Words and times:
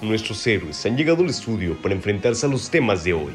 nuestros 0.00 0.46
héroes 0.46 0.84
han 0.86 0.96
llegado 0.96 1.22
al 1.22 1.30
estudio 1.30 1.76
para 1.80 1.94
enfrentarse 1.94 2.46
a 2.46 2.48
los 2.48 2.70
temas 2.70 3.04
de 3.04 3.14
hoy. 3.14 3.32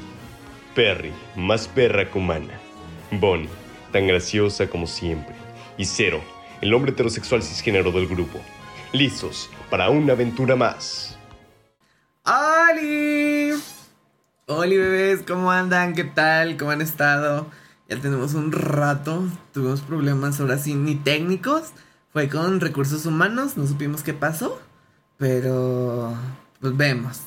Perry, 0.76 1.12
más 1.36 1.67
perra 1.67 2.10
que 2.10 2.17
humana. 2.17 2.60
Bonnie, 3.12 3.49
tan 3.92 4.08
graciosa 4.08 4.68
como 4.68 4.88
siempre. 4.88 5.36
Y 5.78 5.86
Zero, 5.86 6.21
el 6.62 6.73
hombre 6.73 6.91
heterosexual 6.91 7.44
cisgénero 7.44 7.92
del 7.92 8.07
grupo. 8.07 8.39
Listos 8.92 9.49
para 9.70 9.89
una 9.89 10.13
aventura 10.13 10.56
más. 10.56 11.17
¡Oli! 12.26 13.52
¡Oli 14.46 14.78
bebés! 14.78 15.24
¿Cómo 15.28 15.52
andan? 15.52 15.93
¿Qué 15.93 16.03
tal? 16.03 16.57
¿Cómo 16.57 16.71
han 16.71 16.81
estado? 16.81 17.48
Ya 17.89 17.99
tenemos 17.99 18.34
un 18.34 18.52
rato. 18.52 19.27
Tuvimos 19.52 19.81
problemas 19.81 20.39
ahora 20.39 20.57
sí, 20.57 20.75
ni 20.75 20.95
técnicos. 20.95 21.71
Fue 22.13 22.30
con 22.30 22.59
recursos 22.59 23.05
humanos, 23.05 23.57
no 23.57 23.67
supimos 23.67 24.03
qué 24.03 24.13
pasó. 24.13 24.61
Pero 25.17 26.16
pues 26.63 26.77
vemos. 26.77 27.20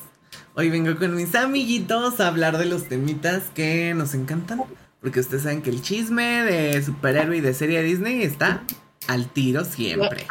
Hoy 0.55 0.71
vengo 0.71 0.97
con 0.97 1.15
mis 1.15 1.35
amiguitos 1.35 2.19
a 2.19 2.27
hablar 2.27 2.57
de 2.57 2.65
los 2.65 2.89
temitas 2.89 3.43
que 3.53 3.93
nos 3.93 4.15
encantan. 4.15 4.63
Porque 4.99 5.19
ustedes 5.19 5.43
saben 5.43 5.61
que 5.61 5.69
el 5.69 5.83
chisme 5.83 6.41
de 6.41 6.81
superhéroe 6.81 7.37
y 7.37 7.41
de 7.41 7.53
serie 7.53 7.83
Disney 7.83 8.23
está 8.23 8.63
al 9.07 9.27
tiro 9.27 9.63
siempre. 9.63 10.25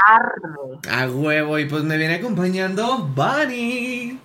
A 0.91 1.07
huevo. 1.09 1.57
Y 1.61 1.67
pues 1.67 1.85
me 1.85 1.97
viene 1.99 2.17
acompañando 2.17 2.99
Bunny. 2.99 4.21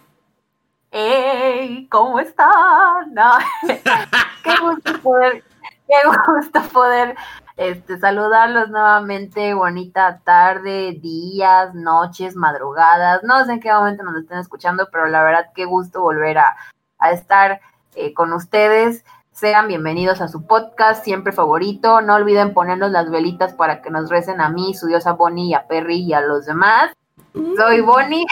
¡Ey! 0.89 1.87
¿Cómo 1.91 2.19
están? 2.19 3.13
qué 4.43 4.51
gusto 4.63 4.99
poder, 5.03 5.43
qué 5.87 5.95
gusto 6.25 6.59
poder 6.73 7.15
este, 7.61 7.99
saludarlos 7.99 8.69
nuevamente. 8.69 9.53
Bonita 9.53 10.19
tarde, 10.23 10.97
días, 10.99 11.75
noches, 11.75 12.35
madrugadas. 12.35 13.21
No 13.23 13.45
sé 13.45 13.53
en 13.53 13.59
qué 13.59 13.71
momento 13.71 14.03
nos 14.03 14.15
estén 14.17 14.39
escuchando, 14.39 14.87
pero 14.91 15.05
la 15.05 15.23
verdad, 15.23 15.51
qué 15.53 15.65
gusto 15.65 16.01
volver 16.01 16.39
a, 16.39 16.55
estar 17.11 17.61
eh, 17.95 18.15
con 18.15 18.33
ustedes. 18.33 19.05
Sean 19.31 19.67
bienvenidos 19.67 20.21
a 20.21 20.27
su 20.27 20.47
podcast, 20.47 21.03
siempre 21.03 21.33
favorito. 21.33 22.01
No 22.01 22.15
olviden 22.15 22.53
ponernos 22.53 22.89
las 22.89 23.11
velitas 23.11 23.53
para 23.53 23.83
que 23.83 23.91
nos 23.91 24.09
recen 24.09 24.41
a 24.41 24.49
mí, 24.49 24.73
su 24.73 24.87
diosa 24.87 25.13
Bonnie, 25.13 25.49
y 25.49 25.53
a 25.53 25.67
Perry 25.67 25.99
y 25.99 26.13
a 26.13 26.21
los 26.21 26.47
demás. 26.47 26.91
Soy 27.33 27.81
Bonnie 27.81 28.25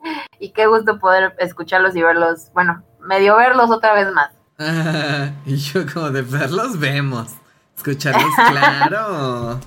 y 0.38 0.50
qué 0.50 0.66
gusto 0.66 1.00
poder 1.00 1.34
escucharlos 1.38 1.96
y 1.96 2.02
verlos, 2.02 2.52
bueno, 2.54 2.84
medio 3.00 3.36
verlos 3.36 3.68
otra 3.70 3.94
vez 3.94 4.08
más. 4.12 4.30
y 5.44 5.56
yo 5.56 5.80
como 5.92 6.10
de 6.10 6.22
verlos 6.22 6.78
vemos, 6.78 7.34
escucharlos 7.80 8.30
claro. 8.50 9.58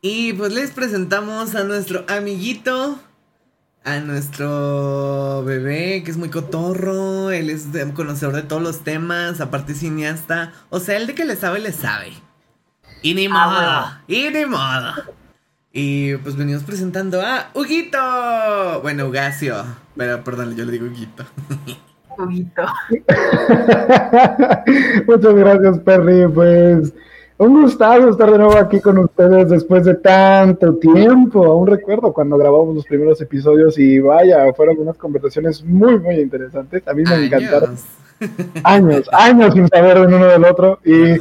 y 0.00 0.32
pues 0.32 0.52
les 0.52 0.72
presentamos 0.72 1.54
a 1.54 1.62
nuestro 1.62 2.04
amiguito, 2.08 2.98
a 3.84 4.00
nuestro 4.00 5.44
bebé 5.44 6.02
que 6.04 6.10
es 6.10 6.16
muy 6.16 6.28
cotorro, 6.28 7.30
él 7.30 7.50
es 7.50 7.68
conocedor 7.94 8.34
de 8.34 8.42
todos 8.42 8.62
los 8.62 8.82
temas, 8.82 9.40
aparte 9.40 9.74
cineasta, 9.74 10.52
o 10.70 10.80
sea, 10.80 10.96
el 10.96 11.06
de 11.06 11.14
que 11.14 11.24
le 11.24 11.36
sabe, 11.36 11.60
le 11.60 11.70
sabe. 11.72 12.14
Y 13.02 13.14
ni 13.14 13.28
ah, 13.30 13.30
modo, 13.30 13.86
y 14.08 14.28
ni 14.30 14.44
modo. 14.46 14.94
Y 15.72 16.16
pues 16.16 16.34
venimos 16.36 16.64
presentando 16.64 17.20
a 17.20 17.50
Huguito. 17.54 18.80
Bueno, 18.82 19.06
Ugacio. 19.06 19.64
Pero 19.94 20.24
perdón, 20.24 20.56
yo 20.56 20.64
le 20.64 20.72
digo 20.72 20.86
Huguito. 20.86 21.24
Huguito. 22.16 22.64
Muchas 25.06 25.34
gracias, 25.34 25.78
Perry. 25.80 26.26
Pues 26.32 26.94
un 27.38 27.62
gustazo 27.62 28.10
estar 28.10 28.30
de 28.30 28.38
nuevo 28.38 28.56
aquí 28.56 28.80
con 28.80 28.98
ustedes 28.98 29.50
después 29.50 29.84
de 29.84 29.94
tanto 29.94 30.76
tiempo. 30.76 31.44
Aún 31.44 31.66
recuerdo 31.66 32.12
cuando 32.12 32.38
grabamos 32.38 32.74
los 32.74 32.84
primeros 32.84 33.20
episodios 33.20 33.78
y 33.78 33.98
vaya, 33.98 34.52
fueron 34.54 34.78
unas 34.78 34.96
conversaciones 34.96 35.62
muy, 35.64 35.98
muy 35.98 36.16
interesantes. 36.16 36.86
A 36.86 36.94
mí 36.94 37.02
me 37.02 37.26
encantaron. 37.26 37.76
Años, 38.64 39.10
años 39.12 39.52
sin 39.52 39.68
saber 39.68 39.98
el 39.98 40.06
uno 40.06 40.26
del 40.26 40.44
otro. 40.44 40.78
Y 40.84 41.18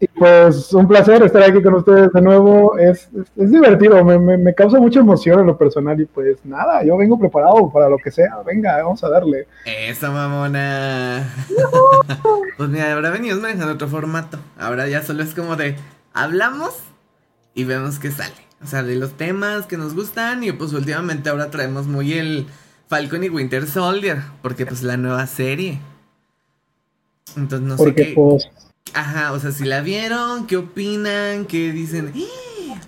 y 0.00 0.06
pues 0.08 0.72
un 0.72 0.86
placer 0.86 1.22
estar 1.22 1.42
aquí 1.42 1.62
con 1.62 1.74
ustedes 1.74 2.12
de 2.12 2.20
nuevo. 2.20 2.78
Es, 2.78 3.08
es, 3.36 3.50
divertido, 3.50 4.04
me, 4.04 4.18
me, 4.18 4.54
causa 4.54 4.78
mucha 4.78 5.00
emoción 5.00 5.40
en 5.40 5.46
lo 5.46 5.58
personal. 5.58 6.00
Y 6.00 6.06
pues 6.06 6.44
nada, 6.44 6.84
yo 6.84 6.96
vengo 6.96 7.18
preparado 7.18 7.70
para 7.72 7.88
lo 7.88 7.98
que 7.98 8.10
sea. 8.10 8.42
Venga, 8.44 8.82
vamos 8.82 9.02
a 9.04 9.08
darle. 9.08 9.46
Esa 9.64 10.10
mamona. 10.10 11.28
pues 12.56 12.68
mira, 12.68 12.92
ahora 12.92 13.10
venimos 13.10 13.40
manejando 13.40 13.74
otro 13.74 13.88
formato. 13.88 14.38
Ahora 14.58 14.86
ya 14.88 15.02
solo 15.02 15.22
es 15.22 15.34
como 15.34 15.56
de 15.56 15.76
hablamos 16.12 16.74
y 17.54 17.64
vemos 17.64 17.98
qué 17.98 18.10
sale. 18.10 18.34
O 18.62 18.66
sea, 18.66 18.82
de 18.82 18.96
los 18.96 19.12
temas 19.12 19.66
que 19.66 19.76
nos 19.76 19.94
gustan. 19.94 20.44
Y 20.44 20.52
pues 20.52 20.72
últimamente 20.72 21.28
ahora 21.28 21.50
traemos 21.50 21.86
muy 21.86 22.14
el 22.14 22.46
Falcon 22.88 23.24
y 23.24 23.28
Winter 23.28 23.66
Soldier. 23.66 24.22
Porque 24.42 24.66
pues 24.66 24.82
la 24.82 24.96
nueva 24.96 25.26
serie. 25.26 25.80
Entonces 27.36 27.66
no 27.66 27.76
sé 27.76 27.94
qué. 27.94 28.12
Pues, 28.14 28.48
Ajá, 28.94 29.32
o 29.32 29.38
sea, 29.38 29.52
si 29.52 29.64
la 29.64 29.80
vieron, 29.80 30.46
¿qué 30.46 30.56
opinan? 30.56 31.46
¿Qué 31.46 31.72
dicen? 31.72 32.12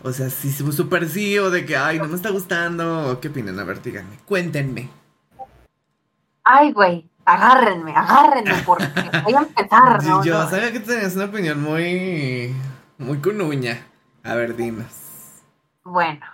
O 0.04 0.12
sea, 0.12 0.30
si 0.30 0.52
súper 0.52 1.08
sí 1.08 1.38
o 1.38 1.50
de 1.50 1.66
que, 1.66 1.76
ay, 1.76 1.98
no 1.98 2.06
me 2.06 2.14
está 2.14 2.30
gustando. 2.30 3.18
¿Qué 3.20 3.28
opinan? 3.28 3.58
A 3.58 3.64
ver, 3.64 3.82
díganme. 3.82 4.16
Cuéntenme. 4.26 4.88
Ay, 6.44 6.72
güey, 6.72 7.04
agárrenme, 7.24 7.92
agárrenme 7.94 8.62
porque 8.64 8.86
voy 9.24 9.34
a 9.34 9.40
empezar, 9.40 10.02
¿no? 10.04 10.24
Yo 10.24 10.48
sabía 10.48 10.72
que 10.72 10.80
tenías 10.80 11.16
una 11.16 11.26
opinión 11.26 11.60
muy, 11.60 12.54
muy 12.96 13.18
cunuña. 13.18 13.86
A 14.22 14.34
ver, 14.34 14.56
dinos. 14.56 14.86
Bueno, 15.84 16.24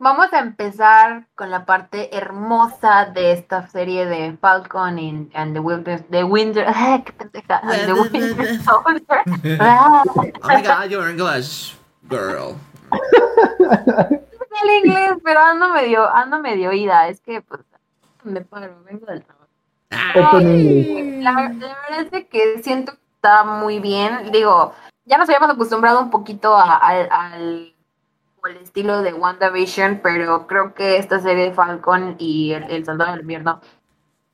Vamos 0.00 0.32
a 0.32 0.38
empezar 0.38 1.26
con 1.34 1.50
la 1.50 1.64
parte 1.64 2.16
hermosa 2.16 3.06
de 3.06 3.32
esta 3.32 3.66
serie 3.66 4.06
de 4.06 4.36
Falcon 4.36 4.96
and, 5.34 5.54
the 5.54 5.58
Winter, 5.58 6.00
the 6.08 6.22
Winter, 6.22 6.64
qué 7.04 7.12
pendeja, 7.12 7.60
the 7.84 7.92
Winter 7.92 8.60
Soldier. 8.62 9.58
oh 9.60 10.04
my 10.44 10.62
God, 10.62 10.88
you're 10.88 11.10
English, 11.10 11.76
girl. 12.08 12.54
el 14.62 14.84
inglés, 14.84 15.18
pero 15.24 15.40
ando 15.40 15.68
medio, 15.70 16.08
ando 16.14 16.38
medio 16.38 16.70
oída, 16.70 17.08
es 17.08 17.20
que 17.20 17.42
pues 17.42 17.62
me 18.22 18.40
paro, 18.42 18.80
vengo 18.84 19.04
del 19.06 19.24
trabajo. 19.24 19.48
La, 19.90 21.32
la, 21.32 21.76
verdad 21.90 22.14
es 22.14 22.26
que 22.28 22.62
siento 22.62 22.92
que 22.92 23.00
está 23.16 23.42
muy 23.42 23.80
bien, 23.80 24.30
digo, 24.30 24.74
ya 25.06 25.18
nos 25.18 25.28
habíamos 25.28 25.50
acostumbrado 25.50 26.00
un 26.00 26.10
poquito 26.10 26.56
al 26.56 27.74
el 28.48 28.58
estilo 28.58 29.02
de 29.02 29.12
WandaVision, 29.12 30.00
pero 30.02 30.46
creo 30.46 30.74
que 30.74 30.96
esta 30.96 31.20
serie 31.20 31.44
de 31.44 31.52
Falcon 31.52 32.16
y 32.18 32.52
El, 32.52 32.84
Soldado 32.84 33.12
del 33.12 33.20
Invierno 33.22 33.60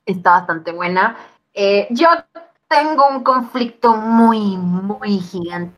está 0.05 0.31
bastante 0.31 0.71
buena. 0.71 1.17
Eh, 1.53 1.87
yo 1.91 2.07
tengo 2.67 3.07
un 3.07 3.23
conflicto 3.23 3.95
muy, 3.95 4.57
muy 4.57 5.19
gigante 5.19 5.77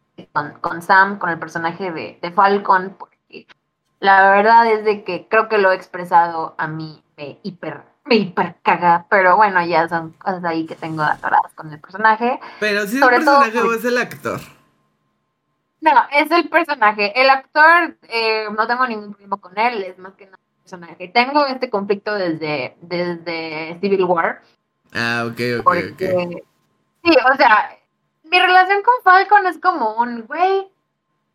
con, 0.61 0.81
Sam, 0.81 1.19
con 1.19 1.29
el 1.29 1.39
personaje 1.39 1.91
de, 1.91 2.31
Falcon, 2.31 2.95
porque 2.97 3.47
la 3.99 4.31
verdad 4.31 4.71
es 4.71 4.83
de 4.83 5.03
que 5.03 5.27
creo 5.29 5.49
que 5.49 5.57
lo 5.57 5.71
he 5.71 5.75
expresado 5.75 6.55
a 6.57 6.67
mí 6.67 7.03
me 7.17 7.39
hiper, 7.43 7.81
me 8.05 8.15
hiper 8.15 8.55
caga, 8.63 9.05
pero 9.09 9.35
bueno, 9.35 9.65
ya 9.65 9.87
son 9.89 10.11
cosas 10.13 10.43
ahí 10.43 10.65
que 10.65 10.75
tengo 10.75 11.03
atoradas 11.03 11.53
con 11.55 11.71
el 11.71 11.79
personaje. 11.79 12.39
Pero 12.59 12.85
si 12.87 12.97
el 12.97 13.07
personaje 13.07 13.61
o 13.61 13.73
es 13.73 13.85
el 13.85 13.97
actor. 13.97 14.39
No, 15.81 15.91
es 16.11 16.31
el 16.31 16.49
personaje. 16.49 17.19
El 17.19 17.29
actor, 17.29 17.97
eh, 18.09 18.47
no 18.55 18.67
tengo 18.67 18.87
ningún 18.87 19.11
problema 19.13 19.37
con 19.37 19.57
él, 19.57 19.83
es 19.83 19.97
más 19.97 20.13
que 20.15 20.25
nada 20.25 20.37
el 20.37 20.61
personaje. 20.63 21.07
Tengo 21.09 21.45
este 21.45 21.69
conflicto 21.69 22.13
desde, 22.15 22.75
desde 22.81 23.77
Civil 23.79 24.03
War. 24.05 24.41
Ah, 24.93 25.25
ok, 25.27 25.39
ok, 25.59 25.75
ok. 25.93 26.01
Sí, 27.03 27.11
o 27.31 27.35
sea, 27.37 27.77
mi 28.23 28.39
relación 28.39 28.81
con 28.83 29.03
Falcon 29.03 29.45
es 29.47 29.59
como 29.59 29.95
un, 29.95 30.25
güey, 30.25 30.67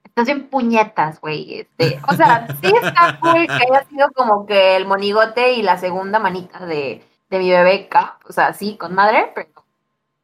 estás 0.05 0.29
en 0.29 0.49
puñetas, 0.49 1.21
güey. 1.21 1.61
Este, 1.61 2.01
o 2.09 2.15
sea, 2.15 2.47
sí 2.61 2.73
está 2.83 3.19
cool 3.21 3.47
que 3.47 3.53
haya 3.53 3.85
sido 3.89 4.11
como 4.13 4.47
que 4.47 4.77
el 4.77 4.87
monigote 4.87 5.53
y 5.53 5.63
la 5.63 5.79
segunda 5.79 6.19
manita 6.19 6.67
de, 6.67 7.03
de 7.31 7.39
mi 7.39 7.51
bebé 7.51 7.89
Cap, 7.89 8.21
o 8.29 8.33
sea, 8.33 8.53
sí, 8.53 8.77
con 8.77 8.95
madre, 8.95 9.33
pero 9.35 9.62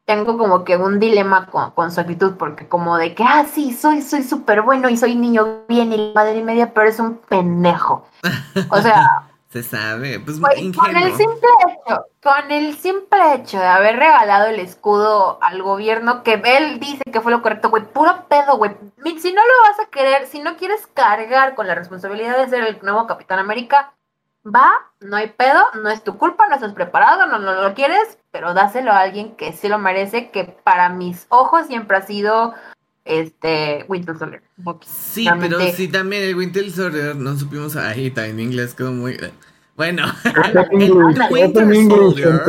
tengo 0.08 0.38
como 0.38 0.64
que 0.64 0.74
un 0.78 0.98
dilema 0.98 1.48
con, 1.48 1.92
su 1.92 2.00
actitud, 2.00 2.32
porque 2.38 2.66
como 2.66 2.96
de 2.96 3.14
que, 3.14 3.22
ah, 3.22 3.44
sí, 3.44 3.74
soy 3.74 4.00
soy 4.00 4.22
súper 4.22 4.62
bueno 4.62 4.88
y 4.88 4.96
soy 4.96 5.14
niño 5.14 5.66
bien 5.68 5.92
y 5.92 6.14
madre 6.14 6.38
y 6.38 6.42
media, 6.42 6.72
pero 6.72 6.88
es 6.88 6.98
un 6.98 7.18
pendejo. 7.18 8.08
O 8.70 8.80
sea... 8.80 9.26
Se 9.50 9.62
sabe, 9.62 10.20
pues 10.20 10.38
con 10.40 10.96
el 10.96 11.14
simple 11.14 11.48
hecho, 11.66 12.04
con 12.22 12.50
el 12.50 12.76
simple 12.76 13.34
hecho 13.34 13.58
de 13.58 13.66
haber 13.66 13.96
regalado 13.96 14.46
el 14.46 14.60
escudo 14.60 15.38
al 15.42 15.62
gobierno, 15.62 16.22
que 16.22 16.34
él 16.44 16.80
dice 16.80 17.02
que 17.10 17.22
fue 17.22 17.32
lo 17.32 17.40
correcto, 17.40 17.70
güey, 17.70 17.82
puro 17.82 18.26
pedo, 18.28 18.58
güey. 18.58 18.76
Si 19.18 19.32
no 19.32 19.40
lo 19.40 19.70
vas 19.70 19.80
a 19.80 19.90
querer, 19.90 20.26
si 20.26 20.40
no 20.40 20.56
quieres 20.56 20.86
cargar 20.88 21.54
con 21.54 21.66
la 21.66 21.74
responsabilidad 21.74 22.36
de 22.36 22.50
ser 22.50 22.62
el 22.62 22.78
nuevo 22.82 23.06
Capitán 23.06 23.38
América, 23.38 23.94
va, 24.44 24.70
no 25.00 25.16
hay 25.16 25.28
pedo, 25.28 25.64
no 25.82 25.88
es 25.88 26.02
tu 26.04 26.18
culpa, 26.18 26.46
no 26.48 26.54
estás 26.54 26.74
preparado, 26.74 27.26
no, 27.26 27.38
no 27.38 27.54
lo 27.54 27.74
quieres, 27.74 28.18
pero 28.38 28.54
dáselo 28.54 28.92
a 28.92 29.00
alguien 29.00 29.34
que 29.34 29.52
sí 29.52 29.66
lo 29.66 29.80
merece, 29.80 30.30
que 30.30 30.44
para 30.44 30.90
mis 30.90 31.26
ojos 31.28 31.66
siempre 31.66 31.96
ha 31.96 32.02
sido 32.02 32.54
este 33.04 33.84
Winter 33.88 34.16
Soldier. 34.16 34.42
Sí, 34.86 35.26
pero 35.40 35.58
sí 35.72 35.88
también 35.88 36.22
el 36.22 36.36
Winter 36.36 36.70
Soldier 36.70 37.16
no 37.16 37.36
supimos 37.36 37.74
ahí 37.74 38.12
también 38.12 38.38
en 38.38 38.44
inglés 38.46 38.76
como 38.78 38.92
muy 38.92 39.18
Bueno, 39.74 40.04
Winter 41.30 41.66
Soldier. 41.88 42.40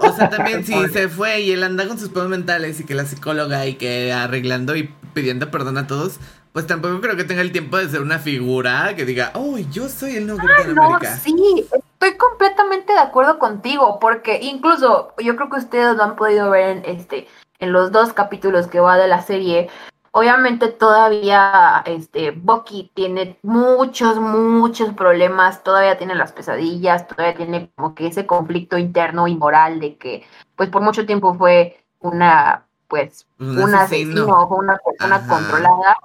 O 0.00 0.12
sea, 0.16 0.30
también 0.30 0.64
si 0.64 0.72
se 0.88 1.10
fue 1.10 1.42
y 1.42 1.50
él 1.50 1.64
anda 1.64 1.86
con 1.86 1.98
sus 1.98 2.08
problemas 2.08 2.38
mentales 2.38 2.80
y 2.80 2.84
que 2.84 2.94
la 2.94 3.04
psicóloga 3.04 3.66
y 3.66 3.74
que 3.74 4.14
arreglando 4.14 4.74
y 4.74 4.88
pidiendo 5.12 5.50
perdón 5.50 5.76
a 5.76 5.86
todos, 5.86 6.18
pues 6.54 6.66
tampoco 6.66 6.98
creo 7.02 7.14
que 7.14 7.24
tenga 7.24 7.42
el 7.42 7.52
tiempo 7.52 7.76
de 7.76 7.90
ser 7.90 8.00
una 8.00 8.20
figura 8.20 8.96
que 8.96 9.04
diga, 9.04 9.32
oh, 9.34 9.58
yo 9.58 9.90
soy 9.90 10.16
el 10.16 10.26
nuevo 10.26 10.40
Capitán 10.40 10.74
no, 10.74 10.82
América. 10.84 11.14
Sí, 11.22 11.66
estoy 12.00 12.16
completamente 12.16 12.92
de 12.92 13.00
acuerdo 13.00 13.40
contigo, 13.40 13.98
porque 14.00 14.38
incluso 14.40 15.14
yo 15.18 15.34
creo 15.34 15.50
que 15.50 15.58
ustedes 15.58 15.96
lo 15.96 16.04
han 16.04 16.14
podido 16.14 16.50
ver 16.50 16.78
en 16.78 16.84
este, 16.84 17.26
en 17.58 17.72
los 17.72 17.90
dos 17.90 18.12
capítulos 18.12 18.68
que 18.68 18.78
va 18.78 18.96
de 18.96 19.08
la 19.08 19.20
serie. 19.22 19.68
Obviamente 20.12 20.68
todavía 20.68 21.82
este 21.86 22.30
Bucky 22.30 22.92
tiene 22.94 23.36
muchos, 23.42 24.20
muchos 24.20 24.94
problemas, 24.94 25.64
todavía 25.64 25.98
tiene 25.98 26.14
las 26.14 26.32
pesadillas, 26.32 27.08
todavía 27.08 27.34
tiene 27.34 27.72
como 27.74 27.96
que 27.96 28.06
ese 28.06 28.26
conflicto 28.26 28.78
interno 28.78 29.26
y 29.26 29.34
moral 29.34 29.80
de 29.80 29.96
que 29.96 30.24
pues 30.54 30.70
por 30.70 30.82
mucho 30.82 31.04
tiempo 31.04 31.34
fue 31.34 31.84
una 31.98 32.64
pues 32.86 33.26
un, 33.38 33.74
asesino, 33.74 34.46
una 34.48 34.78
persona 34.78 35.26
controlada, 35.26 35.96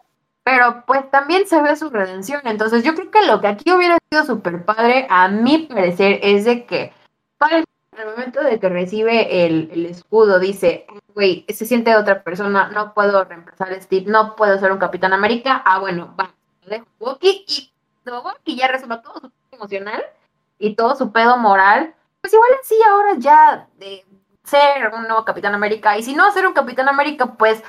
pero 0.44 0.84
pues 0.86 1.10
también 1.10 1.48
se 1.48 1.62
ve 1.62 1.76
su 1.76 1.90
redención, 1.90 2.42
entonces 2.46 2.84
yo 2.84 2.96
creo 2.96 3.12
que 3.12 3.26
lo 3.26 3.42
que 3.42 3.48
aquí 3.48 3.72
hubiera 3.72 3.98
sido 4.12 4.26
súper 4.26 4.66
padre, 4.66 5.08
a 5.10 5.28
mi 5.28 5.60
parecer, 5.60 6.20
es 6.22 6.46
de 6.46 6.66
que 6.66 6.94
en 7.94 8.00
el 8.00 8.08
momento 8.08 8.44
de 8.44 8.60
que 8.60 8.70
recibe 8.70 9.46
el, 9.46 9.86
escudo, 9.86 10.40
dice, 10.40 10.86
güey, 11.14 11.46
se 11.50 11.66
siente 11.66 11.96
otra 11.96 12.24
persona, 12.24 12.70
no 12.70 12.94
puedo 12.94 13.24
reemplazar 13.24 13.72
a 13.72 13.82
Steve, 13.82 14.10
no 14.10 14.36
puedo 14.36 14.58
ser 14.60 14.72
un 14.72 14.80
Capitán 14.80 15.14
América. 15.14 15.62
Ah, 15.66 15.80
bueno, 15.80 16.14
va, 16.20 16.34
lo 16.64 16.70
dejo 16.70 16.86
Bucky 17.00 17.46
y 17.48 17.72
Bucky 18.06 18.56
ya 18.56 18.68
resuelve 18.68 18.98
todo 19.04 19.14
su 19.16 19.30
pedo 19.30 19.52
emocional 19.52 20.04
y 20.58 20.76
todo 20.76 20.96
su 20.96 21.12
pedo 21.12 21.38
moral. 21.38 21.94
Pues 22.22 22.34
igual 22.34 22.52
sí, 22.64 22.76
ahora 22.90 23.16
ya 23.18 23.68
de 23.78 24.06
ser 24.44 24.92
un 24.94 25.04
nuevo 25.04 25.26
Capitán 25.26 25.54
América. 25.54 25.98
Y 25.98 26.04
si 26.04 26.16
no 26.16 26.32
ser 26.32 26.48
un 26.48 26.54
Capitán 26.54 26.90
América, 26.90 27.36
pues 27.38 27.64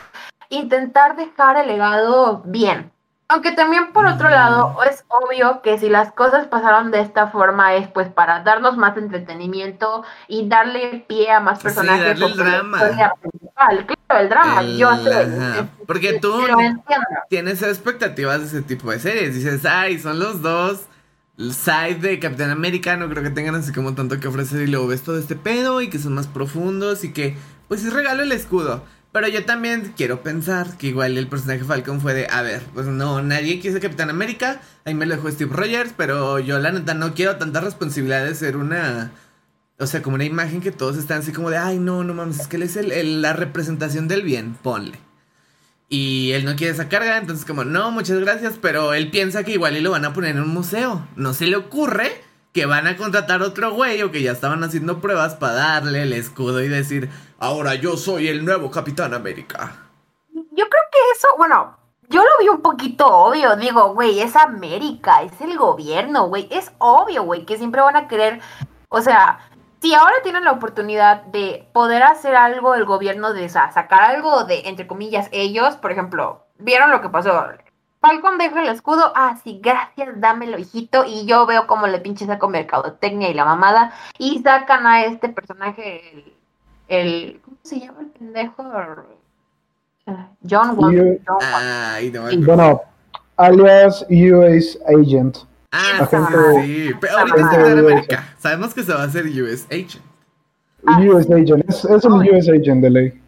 intentar 0.49 1.17
dejar 1.17 1.57
el 1.57 1.69
legado 1.69 2.43
bien. 2.45 2.91
Aunque 3.27 3.53
también 3.53 3.93
por 3.93 4.07
otro 4.07 4.29
lado 4.29 4.77
es 4.89 5.05
obvio 5.09 5.63
que 5.63 5.79
si 5.79 5.89
las 5.89 6.13
cosas 6.13 6.47
pasaron 6.47 6.91
de 6.91 7.01
esta 7.01 7.29
forma 7.29 7.75
es 7.75 7.89
pues 7.89 8.09
para 8.09 8.43
darnos 8.43 8.77
más 8.77 8.97
entretenimiento 8.99 10.05
y 10.29 10.47
darle 10.47 11.05
pie 11.09 11.31
a 11.31 11.41
más 11.41 11.61
personajes. 11.61 12.19
Sí, 12.19 12.21
darle 12.21 12.27
el 12.27 12.37
drama. 12.37 12.79
Claro, 13.55 14.21
el 14.21 14.29
drama, 14.29 14.63
yo 14.63 14.97
sé. 14.99 15.67
Porque 15.87 16.19
tú 16.21 16.47
tienes 17.31 17.63
expectativas 17.63 18.41
de 18.41 18.47
ese 18.47 18.63
tipo 18.63 18.91
de 18.91 18.99
series. 18.99 19.35
Dices, 19.35 19.65
ay, 19.65 19.99
son 19.99 20.19
los 20.19 20.43
dos 20.43 20.87
side 21.39 21.97
de 21.97 22.19
Capitán 22.21 22.51
América, 22.51 22.97
no 22.97 23.09
creo 23.09 23.23
que 23.23 23.31
tengan 23.31 23.57
así 23.57 23.73
como 23.73 23.95
tanto 23.95 24.21
que 24.21 24.29
ofrecer 24.29 24.63
y 24.63 24.67
luego 24.69 24.87
ves 24.87 25.03
todo 25.03 25.19
este 25.19 25.35
pedo 25.35 25.81
y 25.81 25.91
que 25.91 25.99
son 25.99 26.15
más 26.15 26.29
profundos 26.29 27.03
y 27.03 27.13
que 27.13 27.37
pues 27.69 27.85
es 27.85 27.93
regalo 27.93 28.23
el 28.23 28.33
escudo. 28.33 28.85
Pero 29.15 29.29
yo 29.29 29.45
también 29.45 29.95
quiero 29.97 30.25
pensar 30.25 30.77
que 30.77 30.89
igual 30.89 31.17
el 31.17 31.29
personaje 31.29 31.63
Falcon 31.63 32.01
fue 32.01 32.15
de, 32.15 32.27
a 32.29 32.43
ver, 32.43 32.63
pues 32.75 32.87
no, 32.87 33.23
nadie 33.23 33.61
quiere 33.61 33.75
ser 33.75 33.81
Capitán 33.81 34.11
América, 34.11 34.61
ahí 34.85 34.93
me 34.93 35.07
lo 35.07 35.15
dejó 35.15 35.31
Steve 35.31 35.55
Rogers, 35.55 35.95
pero 35.97 36.41
yo 36.41 36.59
la 36.59 36.73
neta 36.73 36.95
no 36.95 37.15
quiero 37.15 37.37
tanta 37.37 37.61
responsabilidad 37.61 38.25
de 38.25 38.35
ser 38.35 38.57
una, 38.57 39.13
o 39.79 39.87
sea, 39.87 40.03
como 40.03 40.17
una 40.17 40.25
imagen 40.25 40.61
que 40.61 40.73
todos 40.73 40.97
están 40.97 41.21
así 41.21 41.31
como 41.31 41.51
de, 41.51 41.59
ay, 41.59 41.79
no, 41.79 42.03
no 42.03 42.13
mames, 42.13 42.41
es 42.41 42.49
que 42.49 42.57
él 42.57 42.65
es 42.65 42.75
el, 42.75 43.23
la 43.23 43.35
representación 43.35 44.09
del 44.09 44.23
bien, 44.23 44.57
ponle. 44.61 44.99
Y 45.89 46.33
él 46.33 46.45
no 46.45 46.57
quiere 46.57 46.73
esa 46.73 46.89
carga, 46.89 47.17
entonces 47.17 47.45
como, 47.45 47.63
no, 47.63 47.93
muchas 47.93 48.19
gracias, 48.19 48.55
pero 48.61 48.95
él 48.95 49.13
piensa 49.13 49.45
que 49.45 49.53
igual 49.53 49.77
y 49.77 49.81
lo 49.81 49.93
van 49.93 50.05
a 50.07 50.13
poner 50.13 50.35
en 50.35 50.43
un 50.43 50.49
museo. 50.49 51.07
No 51.15 51.35
se 51.35 51.47
le 51.47 51.55
ocurre 51.55 52.11
que 52.55 52.67
van 52.67 52.87
a 52.87 52.97
contratar 52.97 53.43
otro 53.43 53.73
güey 53.73 54.01
o 54.03 54.13
que 54.13 54.23
ya 54.23 54.31
estaban 54.31 54.63
haciendo 54.63 55.01
pruebas 55.01 55.35
para 55.35 55.55
darle 55.55 56.03
el 56.03 56.13
escudo 56.13 56.63
y 56.63 56.69
decir, 56.69 57.11
ahora 57.41 57.75
yo 57.75 57.97
soy 57.97 58.29
el 58.29 58.45
nuevo 58.45 58.71
Capitán 58.71 59.13
América. 59.13 59.73
Yo 60.33 60.69
creo 60.69 60.83
que 60.93 60.99
eso, 61.17 61.27
bueno, 61.37 61.77
yo 62.09 62.23
lo 62.23 62.31
vi 62.41 62.49
un 62.49 62.63
poquito 62.63 63.09
obvio. 63.09 63.57
Digo, 63.57 63.93
güey, 63.95 64.21
es 64.21 64.37
América, 64.37 65.23
es 65.23 65.41
el 65.41 65.59
gobierno, 65.59 66.29
güey. 66.29 66.47
Es 66.53 66.71
obvio, 66.79 67.25
güey, 67.25 67.45
que 67.45 67.59
siempre 67.59 67.81
van 67.81 67.97
a 67.97 68.07
querer. 68.07 68.41
O 68.89 69.03
sea, 69.03 69.41
si 69.83 69.93
ahora 69.93 70.15
tienen 70.23 70.45
la 70.45 70.53
oportunidad 70.53 71.25
de 71.25 71.69
poder 71.73 72.05
hacer 72.05 72.37
algo 72.37 72.77
el 72.77 72.85
gobierno 72.85 73.33
de 73.33 73.49
sacar 73.49 74.03
algo 74.03 74.45
de, 74.45 74.69
entre 74.69 74.87
comillas, 74.87 75.29
ellos, 75.33 75.75
por 75.75 75.91
ejemplo, 75.91 76.47
vieron 76.59 76.93
lo 76.93 77.01
que 77.01 77.09
pasó. 77.09 77.49
Falcon 78.05 78.37
deja 78.37 78.61
el 78.61 78.69
escudo, 78.69 79.13
ah, 79.15 79.39
sí, 79.43 79.61
gracias, 79.63 80.21
dámelo, 80.21 80.59
hijito, 80.59 81.07
y 81.07 81.25
yo 81.25 81.47
veo 81.47 81.67
cómo 81.67 81.87
le 81.87 82.01
pinche 82.01 82.27
saco 82.27 82.51
mercadotecnia 82.51 83.31
y 83.31 83.35
la 83.35 83.47
mamada, 83.47 83.95
y 84.19 84.43
sacan 84.43 84.87
a 84.87 85.05
este 85.05 85.31
personaje, 85.31 86.35
el, 86.89 87.41
¿cómo 87.43 87.57
se 87.63 87.81
llama 87.81 88.01
el 88.01 88.09
pendejo? 88.09 88.63
John 90.47 90.75
Wayne. 90.77 91.19
Bueno, 92.45 92.83
alias 93.39 94.05
US 94.11 94.79
Agent. 94.87 95.39
Ah, 95.73 96.07
sí, 96.63 96.91
pero 97.01 97.21
ahorita 97.21 97.41
es 97.41 97.75
de 97.75 97.81
América. 97.81 98.35
Sabemos 98.37 98.75
que 98.75 98.83
se 98.83 98.93
va 98.93 99.01
a 99.01 99.05
hacer 99.05 99.25
US 99.25 99.65
Agent. 99.71 100.05
US 100.83 101.25
Agent, 101.31 101.65
es, 101.71 101.87
es 101.87 102.05
un 102.05 102.21
US 102.21 102.51
Agent 102.51 102.83
de 102.83 102.91
ley. 102.91 103.23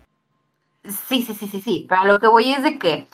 Sí, 1.09 1.23
sí, 1.23 1.33
sí, 1.33 1.49
sí, 1.49 1.63
sí. 1.63 1.87
Pero 1.89 2.05
lo 2.05 2.21
que 2.21 2.27
voy 2.27 2.53
es 2.53 2.63
de 2.63 2.79
que 2.79 3.09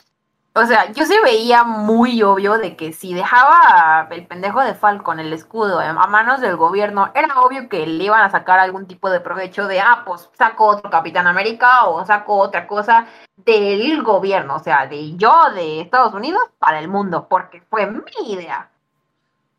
o 0.55 0.65
sea, 0.67 0.91
yo 0.91 1.03
sí 1.05 1.15
veía 1.23 1.63
muy 1.63 2.21
obvio 2.21 2.59
de 2.59 2.75
que 2.75 2.93
si 2.93 3.13
dejaba 3.15 4.07
el 4.11 4.27
pendejo 4.27 4.61
de 4.61 4.75
Falcon 4.75 5.19
el 5.19 5.33
escudo 5.33 5.79
a 5.79 6.07
manos 6.07 6.41
del 6.41 6.57
gobierno, 6.57 7.11
era 7.15 7.41
obvio 7.41 7.67
que 7.69 7.87
le 7.87 8.03
iban 8.03 8.21
a 8.21 8.29
sacar 8.29 8.59
algún 8.59 8.85
tipo 8.85 9.09
de 9.09 9.19
provecho 9.19 9.67
de, 9.67 9.79
ah, 9.79 10.03
pues 10.05 10.29
saco 10.37 10.67
otro 10.67 10.91
Capitán 10.91 11.25
América 11.25 11.85
o 11.85 12.05
saco 12.05 12.37
otra 12.37 12.67
cosa 12.67 13.07
del 13.35 14.03
gobierno, 14.03 14.57
o 14.57 14.63
sea, 14.63 14.85
de 14.85 15.15
yo 15.15 15.51
de 15.55 15.81
Estados 15.81 16.13
Unidos 16.13 16.43
para 16.59 16.79
el 16.79 16.87
mundo, 16.87 17.27
porque 17.27 17.63
fue 17.71 17.87
mi 17.87 18.31
idea. 18.31 18.69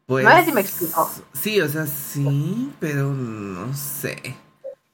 Pues, 0.06 0.24
no 0.24 0.30
sé 0.30 0.44
si 0.44 0.52
me 0.52 0.60
explico. 0.60 1.10
Sí, 1.32 1.60
o 1.60 1.68
sea, 1.68 1.86
sí, 1.86 2.72
pero 2.78 3.06
no 3.06 3.72
sé. 3.74 4.36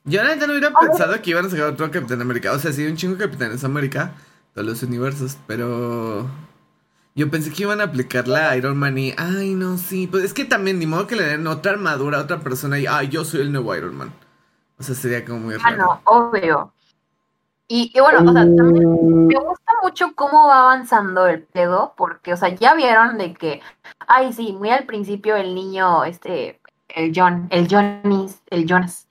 Yo 0.04 0.22
la 0.22 0.34
no 0.34 0.52
hubiera 0.52 0.72
pensado 0.72 1.20
que 1.20 1.30
iban 1.30 1.44
a 1.44 1.50
sacar 1.50 1.66
otro 1.66 1.90
Capitán 1.90 2.22
América. 2.22 2.52
O 2.52 2.58
sea, 2.58 2.72
sí, 2.72 2.86
un 2.86 2.96
chingo 2.96 3.16
de 3.16 3.26
Capitanes 3.26 3.64
América 3.64 4.12
los 4.62 4.82
universos, 4.82 5.36
pero 5.46 6.26
yo 7.14 7.30
pensé 7.30 7.52
que 7.52 7.62
iban 7.64 7.80
a 7.80 7.84
aplicar 7.84 8.28
la 8.28 8.56
Iron 8.56 8.78
Man 8.78 8.96
y, 8.98 9.12
ay, 9.16 9.54
no, 9.54 9.78
sí, 9.78 10.06
pues 10.06 10.24
es 10.24 10.34
que 10.34 10.44
también 10.44 10.78
ni 10.78 10.86
modo 10.86 11.06
que 11.06 11.16
le 11.16 11.24
den 11.24 11.46
otra 11.46 11.72
armadura 11.72 12.18
a 12.18 12.22
otra 12.22 12.40
persona 12.40 12.78
y, 12.78 12.86
ay, 12.86 13.08
yo 13.08 13.24
soy 13.24 13.40
el 13.40 13.52
nuevo 13.52 13.74
Iron 13.74 13.96
Man. 13.96 14.12
O 14.78 14.82
sea, 14.82 14.94
sería 14.94 15.24
como 15.24 15.40
muy 15.40 15.56
raro. 15.56 15.66
Ah, 15.66 15.76
no, 15.76 16.00
obvio. 16.04 16.72
Y, 17.72 17.92
bueno, 18.00 18.28
o 18.28 18.32
sea, 18.32 18.42
también 18.56 19.26
me 19.28 19.38
gusta 19.38 19.72
mucho 19.82 20.12
cómo 20.16 20.48
va 20.48 20.62
avanzando 20.62 21.28
el 21.28 21.42
pedo, 21.42 21.94
porque, 21.96 22.32
o 22.32 22.36
sea, 22.36 22.48
ya 22.48 22.74
vieron 22.74 23.16
de 23.16 23.32
que, 23.32 23.60
ay, 24.08 24.32
sí, 24.32 24.52
muy 24.52 24.70
al 24.70 24.86
principio 24.86 25.36
el 25.36 25.54
niño, 25.54 26.04
este, 26.04 26.60
el 26.88 27.12
John, 27.14 27.46
el 27.50 27.68
Johnny, 27.70 28.28
el 28.50 28.66
Jonas, 28.66 29.06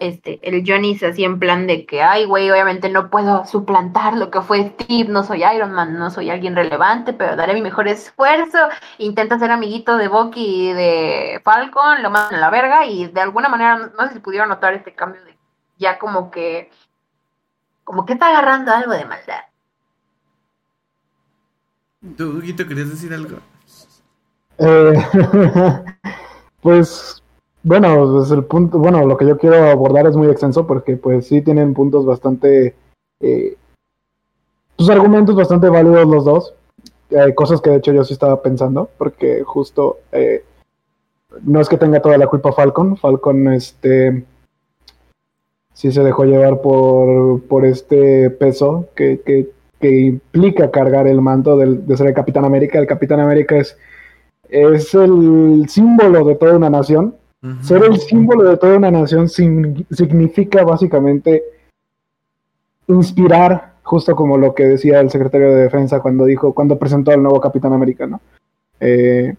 este, 0.00 0.40
el 0.42 0.64
Johnny 0.66 0.96
se 0.96 1.08
hacía 1.08 1.26
en 1.26 1.38
plan 1.38 1.66
de 1.66 1.84
que, 1.84 2.02
ay, 2.02 2.24
güey, 2.24 2.50
obviamente 2.50 2.88
no 2.88 3.10
puedo 3.10 3.44
suplantar 3.44 4.16
lo 4.16 4.30
que 4.30 4.40
fue 4.40 4.70
Steve, 4.70 5.10
no 5.10 5.22
soy 5.22 5.44
Iron 5.44 5.72
Man, 5.72 5.98
no 5.98 6.10
soy 6.10 6.30
alguien 6.30 6.56
relevante, 6.56 7.12
pero 7.12 7.36
daré 7.36 7.52
mi 7.52 7.60
mejor 7.60 7.86
esfuerzo. 7.86 8.58
Intenta 8.96 9.38
ser 9.38 9.50
amiguito 9.50 9.98
de 9.98 10.08
Bucky 10.08 10.70
y 10.70 10.72
de 10.72 11.40
Falcon, 11.44 12.02
lo 12.02 12.10
mandan 12.10 12.36
a 12.36 12.40
la 12.40 12.50
verga 12.50 12.86
y 12.86 13.08
de 13.08 13.20
alguna 13.20 13.50
manera, 13.50 13.76
no 13.76 14.08
sé 14.08 14.14
si 14.14 14.20
pudieron 14.20 14.48
notar 14.48 14.72
este 14.72 14.94
cambio 14.94 15.22
de 15.22 15.38
ya 15.78 15.98
como 15.98 16.30
que, 16.30 16.70
como 17.84 18.06
que 18.06 18.14
está 18.14 18.28
agarrando 18.28 18.72
algo 18.72 18.92
de 18.92 19.04
maldad. 19.04 19.42
¿Tú, 22.16 22.38
Huguito, 22.38 22.66
querías 22.66 22.88
decir 22.88 23.12
algo? 23.12 23.38
Eh, 24.56 24.94
pues 26.62 27.19
bueno, 27.62 28.10
pues 28.12 28.30
el 28.30 28.44
punto, 28.44 28.78
bueno, 28.78 29.04
lo 29.06 29.16
que 29.16 29.26
yo 29.26 29.36
quiero 29.36 29.68
abordar 29.68 30.06
es 30.06 30.16
muy 30.16 30.28
extenso 30.28 30.66
porque 30.66 30.96
pues 30.96 31.26
sí 31.26 31.42
tienen 31.42 31.74
puntos 31.74 32.06
bastante, 32.06 32.74
eh, 33.20 33.56
argumentos 34.88 35.36
bastante 35.36 35.68
válidos 35.68 36.06
los 36.06 36.24
dos, 36.24 36.54
hay 37.10 37.34
cosas 37.34 37.60
que 37.60 37.70
de 37.70 37.76
hecho 37.76 37.92
yo 37.92 38.04
sí 38.04 38.14
estaba 38.14 38.40
pensando 38.40 38.88
porque 38.96 39.42
justo 39.44 39.98
eh, 40.12 40.44
no 41.42 41.60
es 41.60 41.68
que 41.68 41.76
tenga 41.76 42.00
toda 42.00 42.16
la 42.16 42.28
culpa 42.28 42.52
Falcon, 42.52 42.96
Falcon 42.96 43.52
este 43.52 44.24
sí 45.74 45.92
se 45.92 46.02
dejó 46.02 46.24
llevar 46.24 46.60
por, 46.60 47.42
por 47.42 47.64
este 47.64 48.30
peso 48.30 48.88
que, 48.94 49.20
que, 49.20 49.50
que 49.80 50.00
implica 50.00 50.70
cargar 50.70 51.06
el 51.06 51.20
manto 51.20 51.56
de 51.56 51.96
ser 51.96 52.08
el 52.08 52.14
Capitán 52.14 52.44
América, 52.44 52.78
el 52.78 52.86
Capitán 52.86 53.20
América 53.20 53.56
es, 53.56 53.76
es 54.48 54.94
el 54.94 55.66
símbolo 55.68 56.24
de 56.24 56.34
toda 56.36 56.56
una 56.56 56.70
nación 56.70 57.14
ser 57.62 57.84
el 57.84 57.98
símbolo 57.98 58.50
de 58.50 58.56
toda 58.56 58.76
una 58.76 58.90
nación 58.90 59.28
significa 59.28 60.62
básicamente 60.62 61.42
inspirar, 62.86 63.74
justo 63.82 64.14
como 64.14 64.36
lo 64.36 64.54
que 64.54 64.64
decía 64.64 65.00
el 65.00 65.10
secretario 65.10 65.48
de 65.48 65.62
Defensa 65.62 66.00
cuando 66.00 66.24
dijo, 66.24 66.52
cuando 66.52 66.78
presentó 66.78 67.12
al 67.12 67.22
nuevo 67.22 67.40
Capitán 67.40 67.72
Americano. 67.72 68.20
Eh, 68.78 69.34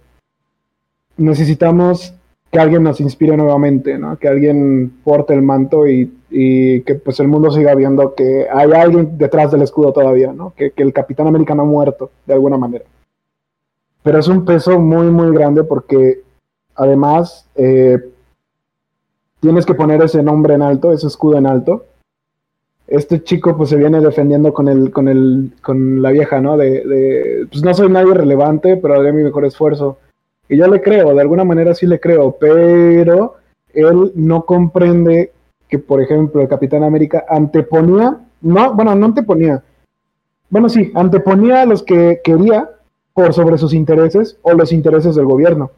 necesitamos 1.18 2.14
que 2.52 2.60
alguien 2.60 2.84
nos 2.84 3.00
inspire 3.00 3.38
nuevamente, 3.38 3.98
¿no? 3.98 4.18
Que 4.18 4.28
alguien 4.28 4.92
porte 5.04 5.34
el 5.34 5.42
manto 5.42 5.88
y, 5.88 6.12
que 6.30 6.96
pues 7.04 7.20
el 7.20 7.28
mundo 7.28 7.52
siga 7.52 7.76
viendo 7.76 8.14
que 8.16 8.48
hay 8.52 8.72
alguien 8.72 9.18
detrás 9.18 9.52
del 9.52 9.62
escudo 9.62 9.94
todavía, 9.94 10.34
¿no? 10.34 10.54
Que, 10.56 10.74
el 10.76 10.94
Capitán 10.94 11.28
América 11.28 11.56
no 11.56 11.64
ha 11.64 11.66
muerto, 11.66 12.12
de 12.26 12.34
alguna 12.34 12.58
manera. 12.58 12.86
Pero 14.04 14.20
es 14.20 14.28
un 14.28 14.44
peso 14.44 14.80
muy, 14.80 15.08
muy 15.08 15.34
grande 15.34 15.64
porque 15.64 16.24
además 16.76 17.48
eh, 17.56 18.00
tienes 19.40 19.66
que 19.66 19.74
poner 19.74 20.02
ese 20.02 20.24
nombre 20.24 20.54
en 20.56 20.62
alto, 20.62 20.92
ese 20.92 21.08
escudo 21.08 21.38
en 21.38 21.48
alto. 21.48 21.86
Este 22.88 23.24
chico 23.24 23.56
pues 23.56 23.70
se 23.70 23.78
viene 23.78 24.02
defendiendo 24.02 24.54
con 24.54 24.68
el, 24.68 24.92
con 24.92 25.08
el, 25.08 25.54
con 25.62 26.02
la 26.02 26.12
vieja, 26.12 26.42
¿no? 26.42 26.58
De, 26.58 26.86
de 26.86 27.48
pues 27.50 27.64
no 27.64 27.74
soy 27.74 27.90
nadie 27.90 28.14
relevante, 28.14 28.78
pero 28.78 28.96
haré 28.96 29.14
mi 29.14 29.24
mejor 29.24 29.46
esfuerzo 29.46 29.98
y 30.52 30.58
yo 30.58 30.68
le 30.68 30.82
creo, 30.82 31.16
de 31.16 31.22
alguna 31.22 31.46
manera 31.46 31.74
sí 31.74 31.88
le 31.88 32.02
creo, 32.02 32.36
pero 32.38 33.36
él 33.74 34.12
no 34.16 34.46
comprende 34.46 35.32
que, 35.70 35.80
por 35.80 36.02
ejemplo, 36.02 36.42
el 36.42 36.50
Capitán 36.50 36.84
América 36.84 37.24
anteponía, 37.30 38.20
no, 38.42 38.74
bueno, 38.74 38.94
no 38.94 39.06
anteponía, 39.06 39.64
bueno, 40.50 40.68
sí, 40.68 40.92
anteponía 40.94 41.62
a 41.62 41.66
los 41.66 41.84
que 41.84 42.20
quería 42.22 42.70
por 43.14 43.34
sobre 43.34 43.58
sus 43.58 43.74
intereses 43.74 44.38
o 44.42 44.52
los 44.52 44.74
intereses 44.74 45.16
del 45.16 45.24
gobierno. 45.24 45.72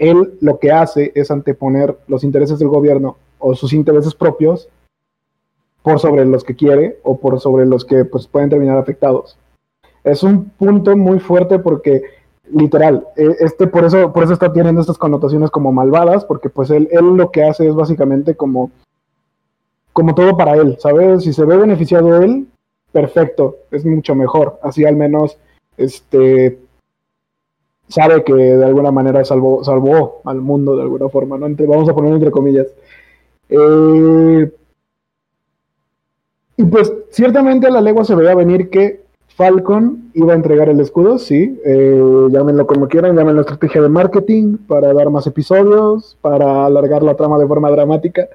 Él 0.00 0.38
lo 0.40 0.58
que 0.58 0.72
hace 0.72 1.12
es 1.14 1.30
anteponer 1.30 1.96
los 2.08 2.24
intereses 2.24 2.58
del 2.58 2.68
gobierno 2.68 3.18
o 3.38 3.54
sus 3.54 3.74
intereses 3.74 4.14
propios 4.14 4.68
por 5.82 6.00
sobre 6.00 6.24
los 6.24 6.42
que 6.42 6.56
quiere 6.56 6.98
o 7.02 7.18
por 7.18 7.38
sobre 7.38 7.66
los 7.66 7.84
que 7.84 8.06
pues, 8.06 8.26
pueden 8.26 8.48
terminar 8.48 8.78
afectados. 8.78 9.36
Es 10.02 10.22
un 10.22 10.48
punto 10.48 10.96
muy 10.96 11.20
fuerte 11.20 11.58
porque 11.58 12.02
literal, 12.50 13.06
e, 13.14 13.36
este 13.40 13.66
por 13.66 13.84
eso, 13.84 14.10
por 14.10 14.24
eso 14.24 14.32
está 14.32 14.50
teniendo 14.50 14.80
estas 14.80 14.96
connotaciones 14.96 15.50
como 15.50 15.70
malvadas, 15.70 16.24
porque 16.24 16.48
pues 16.48 16.70
él, 16.70 16.88
él 16.90 17.04
lo 17.04 17.30
que 17.30 17.44
hace 17.44 17.68
es 17.68 17.74
básicamente 17.74 18.34
como, 18.34 18.70
como 19.92 20.14
todo 20.14 20.34
para 20.34 20.54
él, 20.54 20.78
¿sabes? 20.80 21.24
Si 21.24 21.34
se 21.34 21.44
ve 21.44 21.58
beneficiado 21.58 22.22
él, 22.22 22.48
perfecto, 22.90 23.58
es 23.70 23.84
mucho 23.84 24.14
mejor. 24.14 24.58
Así 24.62 24.86
al 24.86 24.96
menos, 24.96 25.36
este 25.76 26.58
sabe 27.90 28.24
que 28.24 28.32
de 28.32 28.64
alguna 28.64 28.90
manera 28.90 29.24
salvó, 29.24 29.62
salvó 29.62 30.22
al 30.24 30.40
mundo 30.40 30.76
de 30.76 30.82
alguna 30.82 31.08
forma, 31.08 31.36
¿no? 31.36 31.46
vamos 31.66 31.88
a 31.88 31.94
poner 31.94 32.14
entre 32.14 32.30
comillas. 32.30 32.68
Eh, 33.48 34.50
y 36.56 36.64
pues 36.64 36.92
ciertamente 37.10 37.66
a 37.66 37.70
la 37.70 37.80
legua 37.80 38.04
se 38.04 38.14
veía 38.14 38.34
venir 38.34 38.70
que 38.70 39.02
Falcon 39.28 40.10
iba 40.14 40.32
a 40.32 40.36
entregar 40.36 40.68
el 40.68 40.80
escudo, 40.80 41.18
sí. 41.18 41.60
Eh, 41.64 42.28
llámenlo 42.30 42.66
como 42.66 42.88
quieran, 42.88 43.16
llámenlo 43.16 43.40
estrategia 43.40 43.82
de 43.82 43.88
marketing 43.88 44.58
para 44.68 44.92
dar 44.92 45.10
más 45.10 45.26
episodios, 45.26 46.16
para 46.20 46.66
alargar 46.66 47.02
la 47.02 47.14
trama 47.14 47.38
de 47.38 47.46
forma 47.46 47.70
dramática. 47.70 48.28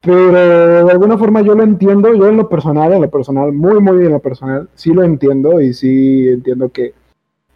Pero 0.00 0.84
de 0.84 0.90
alguna 0.90 1.16
forma 1.16 1.40
yo 1.40 1.54
lo 1.54 1.62
entiendo, 1.62 2.12
yo 2.14 2.28
en 2.28 2.36
lo 2.36 2.48
personal, 2.48 2.92
en 2.92 3.02
lo 3.02 3.10
personal, 3.10 3.52
muy, 3.52 3.80
muy 3.80 4.04
en 4.04 4.12
lo 4.12 4.18
personal, 4.18 4.68
sí 4.74 4.92
lo 4.92 5.02
entiendo 5.02 5.62
y 5.62 5.72
sí 5.72 6.28
entiendo 6.28 6.68
que, 6.68 6.92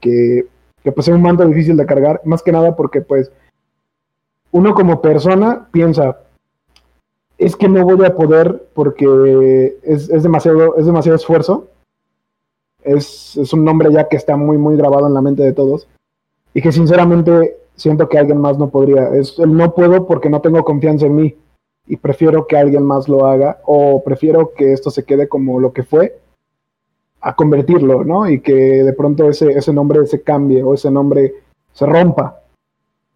que, 0.00 0.46
que 0.88 0.92
pues 0.92 1.08
es 1.08 1.14
un 1.14 1.22
manto 1.22 1.44
difícil 1.46 1.76
de 1.76 1.86
cargar, 1.86 2.20
más 2.24 2.42
que 2.42 2.52
nada 2.52 2.76
porque 2.76 3.00
pues 3.00 3.30
uno 4.50 4.74
como 4.74 5.00
persona 5.02 5.68
piensa, 5.70 6.20
es 7.36 7.54
que 7.56 7.68
no 7.68 7.84
voy 7.84 8.04
a 8.04 8.16
poder 8.16 8.68
porque 8.74 9.78
es, 9.82 10.08
es 10.08 10.22
demasiado, 10.22 10.76
es 10.76 10.86
demasiado 10.86 11.16
esfuerzo 11.16 11.68
es, 12.82 13.52
un 13.52 13.64
nombre 13.64 13.92
ya 13.92 14.08
que 14.08 14.16
está 14.16 14.36
muy, 14.36 14.58
muy 14.58 14.76
grabado 14.76 15.06
en 15.06 15.14
la 15.14 15.22
mente 15.22 15.42
de 15.42 15.52
todos 15.52 15.88
y 16.54 16.62
que 16.62 16.72
sinceramente 16.72 17.58
siento 17.76 18.08
que 18.08 18.18
alguien 18.18 18.38
más 18.38 18.58
no 18.58 18.70
podría. 18.70 19.14
Es 19.14 19.38
el 19.38 19.56
no 19.56 19.74
puedo 19.74 20.06
porque 20.06 20.30
no 20.30 20.40
tengo 20.40 20.64
confianza 20.64 21.06
en 21.06 21.16
mí 21.16 21.36
y 21.86 21.96
prefiero 21.96 22.46
que 22.46 22.56
alguien 22.56 22.84
más 22.84 23.08
lo 23.08 23.26
haga 23.26 23.60
o 23.64 24.02
prefiero 24.02 24.52
que 24.54 24.72
esto 24.72 24.90
se 24.90 25.04
quede 25.04 25.28
como 25.28 25.60
lo 25.60 25.72
que 25.72 25.82
fue 25.82 26.18
a 27.28 27.34
convertirlo, 27.34 28.04
¿no? 28.04 28.26
Y 28.26 28.40
que 28.40 28.54
de 28.54 28.92
pronto 28.94 29.28
ese, 29.28 29.50
ese 29.50 29.70
nombre 29.70 30.06
se 30.06 30.22
cambie 30.22 30.62
o 30.62 30.72
ese 30.72 30.90
nombre 30.90 31.34
se 31.74 31.84
rompa. 31.84 32.40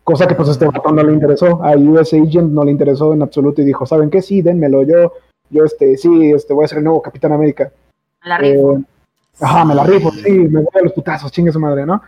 Cosa 0.05 0.27
que 0.27 0.35
pues 0.35 0.51
este 0.51 0.67
botón 0.67 0.97
no 0.97 1.03
le 1.03 1.15
interesó. 1.15 1.65
A 1.65 1.77
US 1.79 2.13
Agent 2.13 2.53
no 2.53 2.63
le 2.63 2.73
interesó 2.73 3.15
en 3.15 3.23
absoluto 3.23 3.63
y 3.63 3.65
dijo, 3.65 3.87
¿saben 3.87 4.11
qué? 4.11 4.21
Sí, 4.21 4.43
denmelo. 4.43 4.83
Yo, 4.83 5.15
yo 5.49 5.65
este, 5.65 5.97
sí, 5.97 6.31
este, 6.31 6.53
voy 6.53 6.67
a 6.67 6.69
ser 6.69 6.79
el 6.79 6.85
nuevo 6.85 7.01
Capitán 7.01 7.33
América. 7.33 7.73
La 8.25 8.39
eh, 8.41 8.85
Ajá, 9.41 9.65
me 9.65 9.75
la 9.75 9.85
rifo, 9.85 10.11
sí, 10.11 10.31
me 10.31 10.61
voy 10.61 10.69
a 10.75 10.83
los 10.83 10.93
putazos, 10.93 11.33
chingue 11.33 11.51
su 11.51 11.59
madre, 11.59 11.87
¿no? 11.87 12.03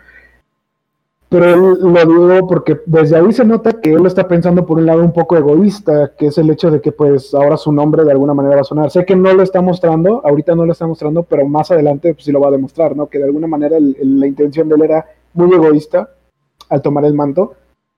Pero 1.34 1.46
él 1.46 1.78
lo 1.80 2.04
dudo 2.04 2.46
porque 2.46 2.80
desde 2.86 3.16
ahí 3.16 3.32
se 3.32 3.44
nota 3.44 3.72
que 3.72 3.92
él 3.92 4.06
está 4.06 4.28
pensando 4.28 4.64
por 4.64 4.78
un 4.78 4.86
lado 4.86 5.02
un 5.02 5.12
poco 5.12 5.36
egoísta, 5.36 6.12
que 6.16 6.26
es 6.28 6.38
el 6.38 6.48
hecho 6.48 6.70
de 6.70 6.80
que 6.80 6.92
pues 6.92 7.34
ahora 7.34 7.56
su 7.56 7.72
nombre 7.72 8.04
de 8.04 8.12
alguna 8.12 8.34
manera 8.34 8.54
va 8.54 8.60
a 8.60 8.64
sonar. 8.64 8.88
Sé 8.92 9.04
que 9.04 9.16
no 9.16 9.34
lo 9.34 9.42
está 9.42 9.60
mostrando, 9.60 10.24
ahorita 10.24 10.54
no 10.54 10.64
lo 10.64 10.70
está 10.70 10.86
mostrando, 10.86 11.24
pero 11.24 11.44
más 11.48 11.72
adelante 11.72 12.14
pues 12.14 12.26
sí 12.26 12.30
lo 12.30 12.38
va 12.38 12.46
a 12.46 12.52
demostrar, 12.52 12.94
¿no? 12.94 13.08
Que 13.08 13.18
de 13.18 13.24
alguna 13.24 13.48
manera 13.48 13.78
la 13.80 14.26
intención 14.28 14.68
de 14.68 14.76
él 14.76 14.82
era 14.82 15.06
muy 15.32 15.52
egoísta 15.52 16.08
al 16.68 16.80
tomar 16.80 17.04
el 17.04 17.14
manto, 17.14 17.54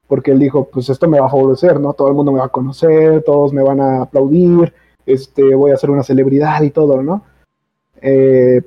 porque 0.08 0.30
él 0.30 0.38
dijo, 0.38 0.70
pues 0.72 0.88
esto 0.88 1.06
me 1.06 1.20
va 1.20 1.26
a 1.26 1.30
favorecer, 1.30 1.78
¿no? 1.78 1.92
Todo 1.92 2.08
el 2.08 2.14
mundo 2.14 2.32
me 2.32 2.38
va 2.38 2.46
a 2.46 2.48
conocer, 2.48 3.22
todos 3.22 3.52
me 3.52 3.62
van 3.62 3.82
a 3.82 4.00
aplaudir, 4.00 4.72
este, 5.04 5.54
voy 5.54 5.72
a 5.72 5.76
ser 5.76 5.90
una 5.90 6.02
celebridad 6.02 6.62
y 6.62 6.70
todo, 6.70 7.02
¿no? 7.02 7.20
Eh, 8.00 8.62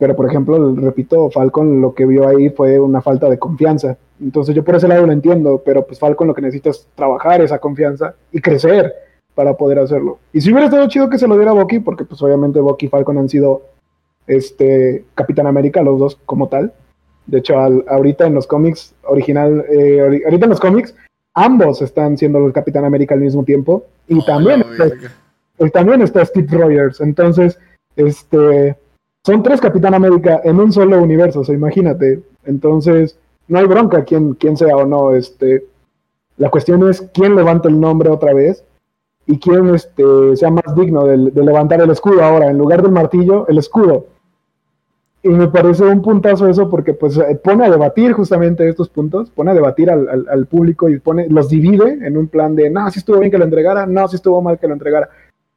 pero, 0.00 0.16
por 0.16 0.26
ejemplo, 0.26 0.74
repito, 0.76 1.30
Falcon 1.30 1.82
lo 1.82 1.92
que 1.92 2.06
vio 2.06 2.26
ahí 2.26 2.48
fue 2.48 2.80
una 2.80 3.02
falta 3.02 3.28
de 3.28 3.38
confianza. 3.38 3.98
Entonces 4.18 4.54
yo 4.54 4.64
por 4.64 4.74
ese 4.74 4.88
lado 4.88 5.04
lo 5.04 5.12
entiendo, 5.12 5.60
pero 5.62 5.86
pues 5.86 5.98
Falcon 5.98 6.26
lo 6.26 6.32
que 6.32 6.40
necesita 6.40 6.70
es 6.70 6.88
trabajar 6.94 7.42
esa 7.42 7.58
confianza 7.58 8.14
y 8.32 8.40
crecer 8.40 8.94
para 9.34 9.58
poder 9.58 9.78
hacerlo. 9.78 10.18
Y 10.32 10.40
si 10.40 10.50
hubiera 10.50 10.68
estado 10.68 10.88
chido 10.88 11.10
que 11.10 11.18
se 11.18 11.28
lo 11.28 11.36
diera 11.36 11.50
a 11.50 11.54
Bucky, 11.54 11.80
porque 11.80 12.06
pues 12.06 12.22
obviamente 12.22 12.60
Bucky 12.60 12.86
y 12.86 12.88
Falcon 12.88 13.18
han 13.18 13.28
sido 13.28 13.60
este 14.26 15.04
Capitán 15.14 15.46
América, 15.46 15.82
los 15.82 15.98
dos 15.98 16.18
como 16.24 16.48
tal. 16.48 16.72
De 17.26 17.40
hecho, 17.40 17.58
ahorita 17.58 18.26
en 18.26 18.32
los 18.32 18.46
cómics 18.46 18.94
original, 19.04 19.66
eh, 19.70 20.22
ahorita 20.24 20.46
en 20.46 20.50
los 20.50 20.60
cómics, 20.60 20.94
ambos 21.34 21.82
están 21.82 22.16
siendo 22.16 22.38
el 22.46 22.54
Capitán 22.54 22.86
América 22.86 23.14
al 23.14 23.20
mismo 23.20 23.44
tiempo. 23.44 23.84
Y 24.08 24.24
también, 24.24 24.64
y 25.58 25.68
también 25.68 26.00
está 26.00 26.24
Steve 26.24 26.56
Rogers. 26.56 27.02
Entonces, 27.02 27.58
este 27.96 28.78
son 29.24 29.42
tres 29.42 29.60
Capitán 29.60 29.94
América 29.94 30.40
en 30.44 30.58
un 30.58 30.72
solo 30.72 31.00
universo, 31.00 31.42
o 31.46 31.52
imagínate. 31.52 32.22
Entonces, 32.44 33.18
no 33.48 33.58
hay 33.58 33.66
bronca 33.66 34.04
quién, 34.04 34.34
quién 34.34 34.56
sea 34.56 34.76
o 34.76 34.86
no. 34.86 35.14
Este, 35.14 35.66
la 36.38 36.50
cuestión 36.50 36.88
es 36.88 37.02
quién 37.12 37.36
levanta 37.36 37.68
el 37.68 37.78
nombre 37.78 38.08
otra 38.08 38.32
vez 38.32 38.64
y 39.26 39.38
quién 39.38 39.74
este, 39.74 40.36
sea 40.36 40.50
más 40.50 40.74
digno 40.74 41.04
de, 41.04 41.16
levantar 41.42 41.80
el 41.80 41.90
escudo 41.90 42.22
ahora, 42.24 42.48
en 42.48 42.58
lugar 42.58 42.82
del 42.82 42.92
martillo, 42.92 43.46
el 43.48 43.58
escudo. 43.58 44.06
Y 45.22 45.28
me 45.28 45.48
parece 45.48 45.84
un 45.84 46.00
puntazo 46.00 46.48
eso 46.48 46.70
porque 46.70 46.94
pues 46.94 47.18
eh, 47.18 47.38
pone 47.44 47.66
a 47.66 47.70
debatir 47.70 48.12
justamente 48.12 48.66
estos 48.66 48.88
puntos, 48.88 49.28
pone 49.30 49.50
a 49.50 49.54
debatir 49.54 49.90
al, 49.90 50.26
al, 50.26 50.46
público 50.46 50.88
y 50.88 50.98
pone, 50.98 51.28
los 51.28 51.50
divide 51.50 51.98
en 52.06 52.16
un 52.16 52.28
plan 52.28 52.56
de, 52.56 52.70
no, 52.70 52.90
si 52.90 53.00
estuvo 53.00 53.18
bien 53.18 53.30
que 53.30 53.36
lo 53.36 53.44
entregara, 53.44 53.84
no, 53.84 54.08
si 54.08 54.16
estuvo 54.16 54.40
mal 54.40 54.58
que 54.58 54.66
lo 54.66 54.72
entregara. 54.72 55.10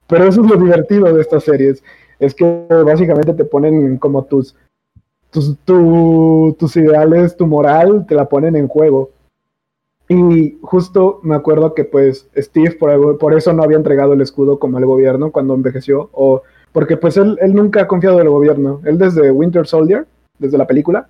Pero 0.05 0.25
eso 0.25 0.43
es 0.43 0.51
lo 0.51 0.58
divertido 0.58 1.13
de 1.13 1.22
estas 1.22 1.46
series 1.46 1.82
es 2.25 2.34
que 2.34 2.65
básicamente 2.86 3.34
te 3.34 3.46
ponen 3.46 3.98
como 3.98 4.24
tus, 4.24 4.56
tus, 5.30 5.58
tus 5.65 6.75
ideales, 6.75 7.36
tu 7.36 7.48
moral, 7.48 8.06
te 8.08 8.15
la 8.15 8.30
ponen 8.30 8.56
en 8.56 8.68
juego. 8.68 9.12
Y 10.08 10.58
justo 10.62 11.20
me 11.24 11.36
acuerdo 11.36 11.74
que 11.74 11.86
pues 11.86 12.27
Steve 12.36 12.72
por, 12.74 13.18
por 13.18 13.34
eso 13.34 13.53
no 13.53 13.63
había 13.63 13.77
entregado 13.77 14.13
el 14.13 14.22
escudo 14.22 14.60
como 14.60 14.77
al 14.77 14.86
gobierno 14.86 15.32
cuando 15.32 15.53
envejeció, 15.53 16.10
o 16.12 16.44
porque 16.72 16.98
pues 16.98 17.18
él, 17.18 17.38
él 17.42 17.53
nunca 17.53 17.82
ha 17.82 17.88
confiado 17.88 18.20
en 18.20 18.27
el 18.27 18.32
gobierno. 18.32 18.82
Él 18.84 18.98
desde 18.98 19.32
Winter 19.32 19.65
Soldier, 19.65 20.06
desde 20.39 20.58
la 20.58 20.68
película, 20.68 21.08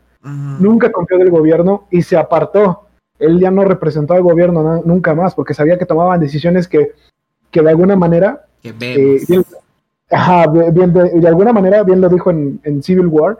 nunca 0.59 0.91
confió 0.91 1.17
del 1.17 1.31
gobierno 1.31 1.87
y 1.91 2.01
se 2.01 2.17
apartó. 2.17 2.87
Él 3.19 3.39
ya 3.39 3.51
no 3.51 3.63
representó 3.63 4.13
al 4.13 4.23
gobierno 4.23 4.81
nunca 4.85 5.13
más 5.13 5.35
porque 5.35 5.53
sabía 5.53 5.77
que 5.77 5.85
tomaban 5.85 6.19
decisiones 6.19 6.67
que, 6.67 6.93
que 7.51 7.61
de 7.61 7.69
alguna 7.69 7.95
manera 7.95 8.45
eh, 8.63 9.19
Ajá, 10.13 10.47
bien, 10.47 10.93
de, 10.93 11.27
alguna 11.27 11.53
manera, 11.53 11.83
bien 11.83 12.01
lo 12.01 12.09
dijo 12.09 12.29
en, 12.31 12.83
Civil 12.83 13.07
War. 13.07 13.37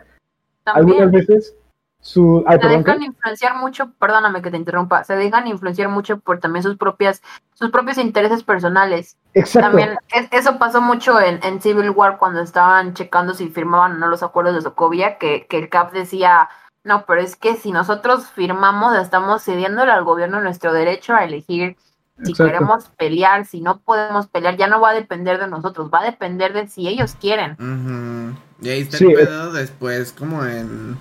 Algunas 0.65 1.12
veces 1.12 1.56
su. 2.00 2.44
se 2.48 2.68
dejan 2.68 3.03
influenciar 3.03 3.56
mucho, 3.56 3.92
perdóname 3.94 4.42
que 4.42 4.51
te 4.51 4.58
interrumpa, 4.58 5.03
se 5.03 5.15
dejan 5.15 5.48
influenciar 5.48 5.89
mucho 5.89 6.20
por 6.20 6.39
también 6.39 6.63
sus 6.63 6.77
propias, 6.77 7.22
sus 7.53 7.70
propios 7.72 7.98
intereses 7.98 8.44
personales. 8.44 9.18
Exacto. 9.34 9.70
También 9.70 9.98
eso 10.32 10.58
pasó 10.58 10.82
mucho 10.82 11.20
en, 11.20 11.62
Civil 11.62 11.92
War 11.92 12.18
cuando 12.18 12.42
estaban 12.42 12.94
checando 12.94 13.34
si 13.34 13.50
firmaban 13.50 13.94
o 13.94 13.98
no 13.98 14.08
los 14.08 14.24
acuerdos 14.24 14.56
de 14.56 14.62
Sokovia, 14.62 15.18
que, 15.18 15.46
que 15.48 15.60
el 15.60 15.70
CAP 15.70 15.94
decía, 15.94 16.50
no, 16.84 17.06
pero 17.06 17.22
es 17.22 17.36
que 17.36 17.56
si 17.56 17.72
nosotros 17.72 18.27
firmamos, 18.27 18.98
estamos 18.98 19.44
cediéndole 19.44 19.92
al 19.92 20.03
gobierno 20.03 20.42
nuestro 20.42 20.74
derecho 20.74 21.13
a 21.13 21.24
elegir 21.24 21.77
si 22.22 22.34
queremos 22.34 22.86
pelear, 22.98 23.46
si 23.46 23.62
no 23.62 23.79
podemos 23.79 24.27
pelear, 24.27 24.55
ya 24.58 24.67
no 24.67 24.79
va 24.79 24.91
a 24.91 24.93
depender 24.93 25.39
de 25.39 25.48
nosotros, 25.48 25.89
va 25.91 26.01
a 26.01 26.05
depender 26.05 26.53
de 26.53 26.67
si 26.67 26.88
ellos 26.88 27.15
quieren. 27.20 27.58
Y 28.62 28.70
ahí 28.70 28.82
está 28.82 28.98
el 28.98 29.13
pedo 29.13 29.51
después, 29.51 30.13
como 30.13 30.46
en. 30.46 30.98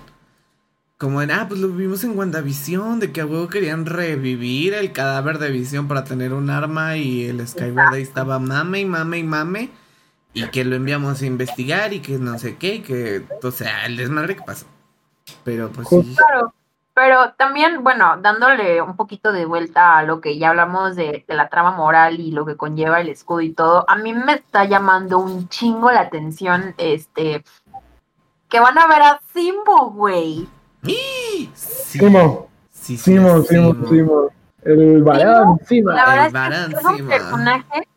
como 0.97 1.21
en, 1.21 1.31
ah, 1.31 1.45
pues 1.47 1.61
lo 1.61 1.69
vimos 1.69 2.03
en 2.03 2.17
WandaVision, 2.17 2.99
de 2.99 3.11
que 3.11 3.21
a 3.21 3.25
huevo 3.25 3.47
querían 3.47 3.85
revivir 3.85 4.73
el 4.73 4.91
cadáver 4.91 5.37
de 5.37 5.51
Visión 5.51 5.87
para 5.87 6.03
tener 6.03 6.33
un 6.33 6.49
arma 6.49 6.97
y 6.97 7.25
el 7.25 7.47
Skyward 7.47 7.93
ahí 7.93 8.01
estaba 8.01 8.39
mame 8.39 8.81
y 8.81 8.85
mame 8.85 9.19
y 9.19 9.23
mame. 9.23 9.69
Y 10.33 10.47
que 10.47 10.65
lo 10.65 10.75
enviamos 10.75 11.21
a 11.21 11.25
investigar 11.27 11.93
y 11.93 11.99
que 11.99 12.17
no 12.17 12.39
sé 12.39 12.57
qué, 12.57 12.75
y 12.75 12.79
que, 12.79 13.23
o 13.43 13.51
sea, 13.51 13.85
el 13.85 13.97
desmadre 13.97 14.35
que 14.35 14.41
pasó. 14.41 14.65
Pero 15.43 15.69
pues 15.69 15.87
sí. 15.89 16.15
Claro, 16.15 16.53
pero 16.93 17.33
también, 17.33 17.83
bueno, 17.83 18.17
dándole 18.21 18.81
un 18.81 18.95
poquito 18.95 19.31
de 19.31 19.45
vuelta 19.45 19.97
a 19.97 20.03
lo 20.03 20.21
que 20.21 20.37
ya 20.37 20.49
hablamos 20.49 20.95
de, 20.95 21.25
de, 21.27 21.35
la 21.35 21.49
trama 21.49 21.71
moral 21.71 22.19
y 22.19 22.31
lo 22.31 22.45
que 22.45 22.57
conlleva 22.57 23.01
el 23.01 23.09
escudo 23.09 23.41
y 23.41 23.53
todo, 23.53 23.85
a 23.87 23.95
mí 23.95 24.13
me 24.13 24.33
está 24.33 24.65
llamando 24.65 25.19
un 25.19 25.49
chingo 25.49 25.91
la 25.91 26.01
atención, 26.01 26.75
este, 26.77 27.43
que 28.53 28.59
van 28.59 28.77
a 28.77 28.87
ver 28.87 29.01
a 29.01 29.21
Simbo, 29.33 29.89
güey. 29.89 30.47
Sí, 30.83 31.51
Simo. 31.55 32.49
Sí, 32.69 32.97
sí, 32.97 33.13
Simo, 33.13 33.41
Simo, 33.41 33.87
Simo. 33.87 34.29
El 34.61 35.03
varón, 35.03 35.59
Sima. 35.65 35.93
La 35.95 36.05
verdad 36.05 36.27
El 36.27 36.33
varón, 36.33 36.73
es 36.73 36.79
que 36.79 36.79
es 36.79 37.01
un 37.01 37.07
personaje, 37.07 37.87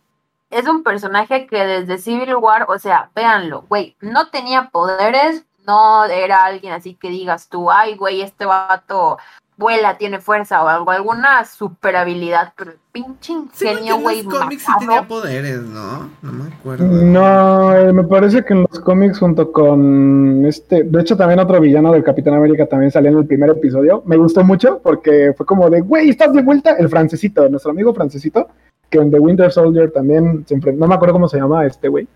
es 0.51 0.69
un 0.69 0.83
personaje 0.83 1.47
que 1.47 1.65
desde 1.65 1.99
Civil 1.99 2.37
War, 2.37 2.67
o 2.69 2.79
sea, 2.79 3.11
véanlo, 3.15 3.67
güey, 3.69 3.97
no 4.01 4.29
tenía 4.29 4.71
poderes, 4.71 5.46
no 5.67 6.05
era 6.05 6.45
alguien 6.45 6.73
así 6.73 6.95
que 6.95 7.09
digas 7.11 7.49
tú, 7.49 7.71
ay, 7.71 7.97
güey, 7.97 8.23
este 8.23 8.47
vato 8.47 9.19
vuela, 9.57 9.97
tiene 9.97 10.21
fuerza 10.21 10.63
o 10.63 10.69
algo, 10.69 10.91
alguna 10.91 11.45
super 11.45 11.97
habilidad, 11.97 12.53
pero 12.57 12.73
el 12.73 12.79
pinche 12.93 13.33
Sí, 13.53 13.65
porque 13.65 13.73
ingenio, 13.73 13.95
en 13.97 14.03
güey, 14.03 14.23
los 14.23 14.35
cómics 14.35 14.63
sí 14.65 14.73
tenía 14.79 15.03
poderes, 15.03 15.63
¿no? 15.63 16.11
No 16.23 16.33
me 16.33 16.53
acuerdo. 16.53 16.85
No, 16.87 17.75
eh, 17.75 17.93
me 17.93 18.05
parece 18.05 18.45
que 18.45 18.53
en 18.53 18.67
los 18.71 18.81
cómics 18.81 19.19
junto 19.19 19.51
con 19.53 20.45
este, 20.45 20.85
de 20.85 21.01
hecho 21.01 21.17
también 21.17 21.41
otro 21.41 21.61
villano 21.61 21.93
del 21.93 22.05
Capitán 22.05 22.35
América 22.35 22.67
también 22.67 22.91
salió 22.91 23.11
en 23.11 23.19
el 23.19 23.27
primer 23.27 23.51
episodio. 23.51 24.03
Me 24.07 24.17
gustó 24.17 24.45
mucho 24.45 24.81
porque 24.83 25.33
fue 25.37 25.47
como 25.47 25.71
de, 25.71 25.81
güey, 25.81 26.11
estás 26.11 26.33
de 26.33 26.43
vuelta, 26.43 26.73
el 26.73 26.89
francesito, 26.89 27.49
nuestro 27.49 27.71
amigo 27.71 27.95
francesito, 27.95 28.49
que 28.91 28.99
en 28.99 29.11
The 29.11 29.19
Winter 29.19 29.51
Soldier 29.51 29.91
también 29.91 30.45
enfrentó, 30.49 30.81
no 30.81 30.87
me 30.87 30.95
acuerdo 30.95 31.15
cómo 31.15 31.29
se 31.29 31.39
llama 31.39 31.65
este 31.65 31.89
güey. 31.89 32.07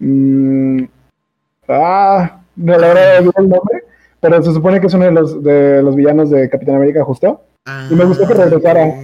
Mm, 0.00 0.84
ah, 1.68 2.37
no 2.58 2.78
la 2.78 2.88
verdad 2.88 3.18
olvidé 3.20 3.32
el 3.38 3.48
nombre, 3.48 3.84
pero 4.20 4.42
se 4.42 4.52
supone 4.52 4.80
que 4.80 4.86
es 4.88 4.94
uno 4.94 5.04
de 5.06 5.12
los, 5.12 5.42
de 5.42 5.82
los 5.82 5.94
villanos 5.96 6.28
de 6.30 6.48
Capitán 6.50 6.76
América 6.76 7.04
justo. 7.04 7.40
y 7.90 7.94
me 7.94 8.04
gustó 8.04 8.26
que 8.28 8.34
regresara. 8.34 8.84
ok. 8.84 8.94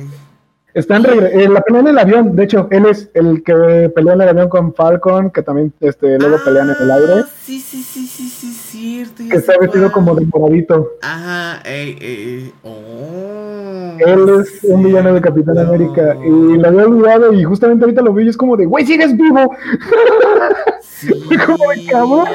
Está 0.75 0.96
en, 0.96 1.04
regre- 1.04 1.30
en 1.44 1.54
la 1.54 1.61
pelea 1.61 1.82
en 1.82 1.87
el 1.87 1.99
avión, 1.99 2.34
de 2.34 2.42
hecho, 2.42 2.66
él 2.73 2.87
es 2.87 3.08
el 3.14 3.44
que 3.44 3.92
pelea 3.94 4.14
en 4.14 4.23
el 4.23 4.28
avión 4.30 4.49
con 4.49 4.75
Falcon, 4.75 5.30
que 5.30 5.40
también 5.40 5.73
este, 5.78 6.18
luego 6.18 6.37
pelean 6.44 6.68
en 6.68 6.75
el 6.80 6.90
aire, 6.90 7.12
Ah, 7.23 7.28
Sí, 7.40 7.61
sí, 7.61 7.80
sí, 7.80 8.04
sí, 8.08 8.28
sí, 8.28 8.52
cierto. 8.52 9.23
que 9.30 9.37
está 9.37 9.52
vestido 9.61 9.92
como 9.92 10.16
de 10.16 10.26
moradito. 10.26 10.88
Ajá, 11.00 11.62
ey, 11.64 11.96
ey, 12.00 12.52
oh. 12.64 13.96
Él 14.00 14.40
es 14.40 14.64
un 14.64 14.82
villano 14.82 15.14
de 15.14 15.20
Capitán. 15.20 15.56
América 15.58 16.16
y 16.26 16.56
lo 16.58 16.66
había 16.66 16.87
olvidado 16.87 17.32
y 17.32 17.44
justamente 17.44 17.84
ahorita 17.84 18.02
lo 18.02 18.12
vi 18.12 18.25
y 18.25 18.28
es 18.30 18.37
como 18.37 18.56
de, 18.56 18.66
güey, 18.66 18.84
sigues 18.84 19.16
vivo. 19.16 19.54
Sí. 20.80 21.12
como 21.46 21.70
de 21.70 21.87
cabrón. 21.87 22.26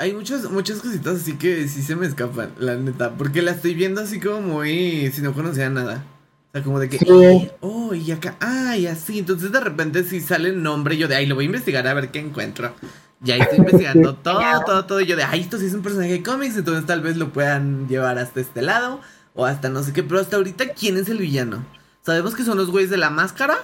Hay 0.00 0.14
muchas, 0.14 0.50
muchas 0.50 0.78
cositas 0.80 1.16
así 1.20 1.34
que 1.36 1.68
sí 1.68 1.82
se 1.82 1.94
me 1.94 2.06
escapan, 2.06 2.52
la 2.58 2.74
neta. 2.74 3.10
Porque 3.10 3.42
la 3.42 3.50
estoy 3.50 3.74
viendo 3.74 4.00
así 4.00 4.18
como 4.18 4.40
muy. 4.40 5.10
Si 5.12 5.20
no 5.20 5.34
conocía 5.34 5.68
nada. 5.68 6.02
O 6.48 6.52
sea, 6.52 6.62
como 6.62 6.80
de 6.80 6.88
que. 6.88 6.96
Sí. 6.98 7.04
"Eh, 7.08 7.52
Oh, 7.60 7.92
y 7.94 8.10
acá. 8.10 8.36
Ah, 8.40 8.78
y 8.78 8.86
así. 8.86 9.18
Entonces 9.18 9.52
de 9.52 9.60
repente 9.60 10.02
si 10.04 10.20
sale 10.22 10.48
el 10.48 10.62
nombre, 10.62 10.96
yo 10.96 11.06
de. 11.06 11.16
Ay, 11.16 11.26
lo 11.26 11.34
voy 11.34 11.44
a 11.44 11.46
investigar 11.46 11.86
a 11.86 11.92
ver 11.92 12.10
qué 12.10 12.18
encuentro. 12.18 12.74
Y 13.22 13.30
ahí 13.32 13.40
estoy 13.40 13.58
investigando 13.58 14.14
todo, 14.22 14.40
todo, 14.64 14.86
todo. 14.86 15.00
Y 15.02 15.06
yo 15.06 15.16
de. 15.16 15.24
Ay, 15.24 15.40
esto 15.42 15.58
sí 15.58 15.66
es 15.66 15.74
un 15.74 15.82
personaje 15.82 16.12
de 16.12 16.22
cómics. 16.22 16.56
Entonces 16.56 16.86
tal 16.86 17.02
vez 17.02 17.18
lo 17.18 17.28
puedan 17.30 17.86
llevar 17.86 18.18
hasta 18.18 18.40
este 18.40 18.62
lado. 18.62 19.02
O 19.34 19.44
hasta 19.44 19.68
no 19.68 19.82
sé 19.82 19.92
qué. 19.92 20.02
Pero 20.02 20.18
hasta 20.20 20.36
ahorita, 20.36 20.70
¿quién 20.70 20.96
es 20.96 21.10
el 21.10 21.18
villano? 21.18 21.62
Sabemos 22.00 22.34
que 22.34 22.44
son 22.44 22.56
los 22.56 22.70
güeyes 22.70 22.90
de 22.90 22.96
la 22.96 23.10
máscara. 23.10 23.58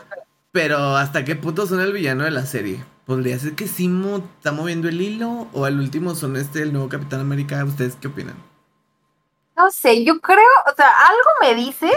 Pero 0.52 0.96
hasta 0.98 1.24
qué 1.24 1.34
punto 1.34 1.66
son 1.66 1.80
el 1.80 1.92
villano 1.94 2.24
de 2.24 2.30
la 2.30 2.44
serie. 2.44 2.84
¿Podría 3.06 3.38
ser 3.38 3.54
que 3.54 3.68
Simo 3.68 4.16
está 4.16 4.50
moviendo 4.50 4.88
el 4.88 5.00
hilo? 5.00 5.46
¿O 5.52 5.64
al 5.64 5.78
último 5.78 6.16
son 6.16 6.36
este 6.36 6.62
el 6.62 6.72
nuevo 6.72 6.88
Capitán 6.88 7.20
América? 7.20 7.64
¿Ustedes 7.64 7.94
qué 7.94 8.08
opinan? 8.08 8.34
No 9.56 9.70
sé, 9.70 10.04
yo 10.04 10.20
creo, 10.20 10.42
o 10.70 10.74
sea, 10.76 10.88
algo 10.88 11.30
me 11.40 11.54
dice 11.54 11.88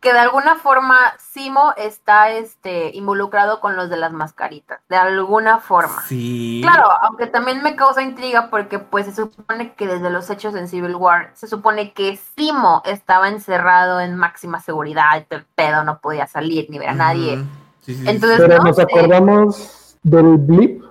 que 0.00 0.12
de 0.12 0.18
alguna 0.18 0.56
forma 0.56 0.96
Simo 1.18 1.72
está 1.76 2.30
este 2.30 2.90
involucrado 2.96 3.60
con 3.60 3.76
los 3.76 3.88
de 3.90 3.96
las 3.96 4.12
mascaritas, 4.12 4.80
de 4.88 4.96
alguna 4.96 5.58
forma. 5.60 6.02
Sí. 6.08 6.60
Claro, 6.64 6.90
aunque 7.02 7.26
también 7.26 7.62
me 7.62 7.76
causa 7.76 8.02
intriga 8.02 8.50
porque 8.50 8.80
pues 8.80 9.06
se 9.06 9.14
supone 9.14 9.74
que 9.74 9.86
desde 9.86 10.10
los 10.10 10.28
hechos 10.30 10.56
en 10.56 10.66
Civil 10.66 10.96
War 10.96 11.30
se 11.34 11.46
supone 11.46 11.92
que 11.92 12.18
Simo 12.36 12.82
estaba 12.86 13.28
encerrado 13.28 14.00
en 14.00 14.16
máxima 14.16 14.60
seguridad, 14.60 15.24
el 15.30 15.44
pedo 15.54 15.84
no 15.84 16.00
podía 16.00 16.26
salir 16.26 16.66
ni 16.70 16.78
ver 16.78 16.88
a 16.88 16.94
nadie. 16.94 17.36
Ujú. 17.36 17.44
Sí, 17.82 17.94
sí, 17.94 18.02
sí. 18.02 18.08
Entonces, 18.08 18.40
Pero 18.40 18.58
no 18.58 18.64
nos 18.64 18.78
acordamos 18.78 19.79
del 20.02 20.36
blip, 20.38 20.82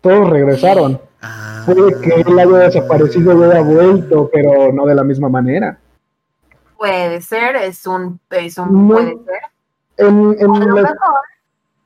todos 0.00 0.28
regresaron. 0.30 1.00
Ah. 1.22 1.62
Puede 1.66 2.00
que 2.00 2.20
él 2.22 2.38
haya 2.38 2.56
desaparecido 2.58 3.38
y 3.38 3.50
haya 3.50 3.60
vuelto, 3.62 4.30
pero 4.32 4.72
no 4.72 4.86
de 4.86 4.94
la 4.94 5.04
misma 5.04 5.28
manera. 5.28 5.78
Puede 6.76 7.20
ser, 7.20 7.56
es 7.56 7.86
un, 7.86 8.18
es 8.30 8.56
un 8.58 8.88
No. 8.88 8.94
puede 8.94 9.18
ser. 9.24 9.40
En, 9.98 10.34
en 10.38 10.50
A 10.56 10.58
lo 10.64 10.76
la- 10.76 10.82
mejor, 10.92 11.20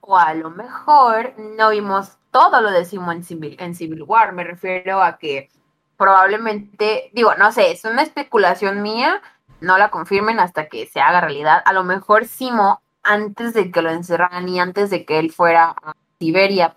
o 0.03 0.17
a 0.17 0.35
lo 0.35 0.51
mejor 0.51 1.33
no 1.59 1.71
vimos 1.71 2.17
todo 2.31 2.61
lo 2.61 2.71
de 2.71 2.85
Simo 2.85 3.11
en 3.11 3.25
Civil, 3.25 3.57
en 3.59 3.75
Civil 3.75 4.03
War. 4.05 4.33
Me 4.33 4.45
refiero 4.45 5.03
a 5.03 5.19
que 5.19 5.49
probablemente, 5.97 7.11
digo, 7.13 7.35
no 7.35 7.51
sé, 7.51 7.73
es 7.73 7.85
una 7.85 8.03
especulación 8.03 8.83
mía, 8.83 9.21
no 9.61 9.79
la 9.79 9.91
confirmen 9.91 10.39
hasta 10.39 10.69
que 10.69 10.87
se 10.87 11.01
haga 11.01 11.21
realidad. 11.21 11.61
A 11.65 11.73
lo 11.73 11.83
mejor 11.83 12.27
Simo, 12.27 12.81
antes 13.03 13.53
de 13.55 13.73
que 13.73 13.83
lo 13.83 13.91
encerraran 13.91 14.49
y 14.49 14.61
antes 14.61 14.91
de 14.91 15.05
que 15.05 15.19
él 15.19 15.33
fuera 15.33 15.71
a 15.83 15.95
Siberia 16.19 16.75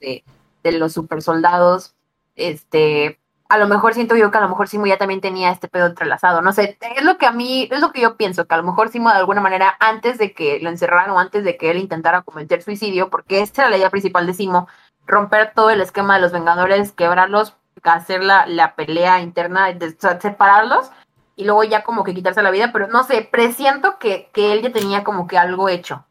de, 0.00 0.24
de 0.62 0.72
los 0.72 0.92
supersoldados, 0.92 1.94
este, 2.34 3.18
a 3.48 3.58
lo 3.58 3.68
mejor 3.68 3.94
siento 3.94 4.16
yo 4.16 4.30
que 4.30 4.38
a 4.38 4.42
lo 4.42 4.48
mejor 4.48 4.68
Simo 4.68 4.86
ya 4.86 4.98
también 4.98 5.20
tenía 5.20 5.50
este 5.50 5.68
pedo 5.68 5.86
entrelazado, 5.86 6.42
no 6.42 6.52
sé, 6.52 6.78
es 6.96 7.04
lo 7.04 7.18
que 7.18 7.26
a 7.26 7.32
mí, 7.32 7.68
es 7.70 7.80
lo 7.80 7.92
que 7.92 8.00
yo 8.00 8.16
pienso, 8.16 8.46
que 8.46 8.54
a 8.54 8.58
lo 8.58 8.64
mejor 8.64 8.88
Simo 8.88 9.10
de 9.10 9.16
alguna 9.16 9.40
manera 9.40 9.76
antes 9.80 10.18
de 10.18 10.32
que 10.32 10.58
lo 10.60 10.70
encerraran 10.70 11.10
o 11.10 11.18
antes 11.18 11.44
de 11.44 11.56
que 11.56 11.70
él 11.70 11.78
intentara 11.78 12.22
cometer 12.22 12.62
suicidio, 12.62 13.10
porque 13.10 13.40
esta 13.40 13.62
era 13.62 13.70
la 13.70 13.76
idea 13.78 13.90
principal 13.90 14.26
de 14.26 14.34
Simo, 14.34 14.68
romper 15.06 15.52
todo 15.54 15.70
el 15.70 15.80
esquema 15.80 16.16
de 16.16 16.22
los 16.22 16.32
Vengadores, 16.32 16.92
quebrarlos, 16.92 17.56
hacer 17.82 18.24
la, 18.24 18.46
la 18.46 18.74
pelea 18.74 19.20
interna, 19.20 19.72
de- 19.72 19.96
separarlos 20.20 20.90
y 21.36 21.44
luego 21.44 21.62
ya 21.64 21.84
como 21.84 22.02
que 22.02 22.14
quitarse 22.14 22.42
la 22.42 22.50
vida, 22.50 22.70
pero 22.72 22.88
no 22.88 23.04
sé, 23.04 23.28
presiento 23.30 23.98
que, 23.98 24.30
que 24.32 24.52
él 24.52 24.62
ya 24.62 24.72
tenía 24.72 25.04
como 25.04 25.26
que 25.26 25.38
algo 25.38 25.68
hecho. 25.68 26.05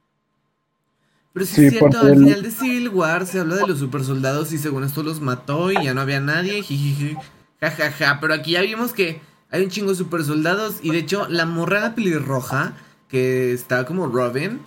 Pero 1.35 1.45
sí, 1.45 1.55
Sí, 1.55 1.65
es 1.65 1.73
cierto, 1.73 1.99
al 1.99 2.15
final 2.15 2.43
de 2.43 2.49
Civil 2.49 2.87
War 2.87 3.25
se 3.25 3.41
habla 3.41 3.57
de 3.57 3.67
los 3.67 3.79
supersoldados 3.79 4.53
y 4.53 4.57
según 4.57 4.85
esto 4.85 5.03
los 5.03 5.19
mató 5.19 5.69
y 5.69 5.83
ya 5.83 5.93
no 5.93 5.99
había 5.99 6.21
nadie, 6.21 6.63
jijiji, 6.63 7.17
jajaja. 7.59 8.19
Pero 8.21 8.33
aquí 8.33 8.51
ya 8.51 8.61
vimos 8.61 8.93
que 8.93 9.19
hay 9.51 9.61
un 9.65 9.69
chingo 9.69 9.89
de 9.89 9.97
supersoldados 9.97 10.79
y 10.81 10.91
de 10.91 10.99
hecho 10.99 11.27
la 11.27 11.45
morra 11.45 11.81
la 11.81 11.93
pelirroja, 11.93 12.71
que 13.09 13.51
está 13.51 13.85
como 13.85 14.07
Robin. 14.07 14.61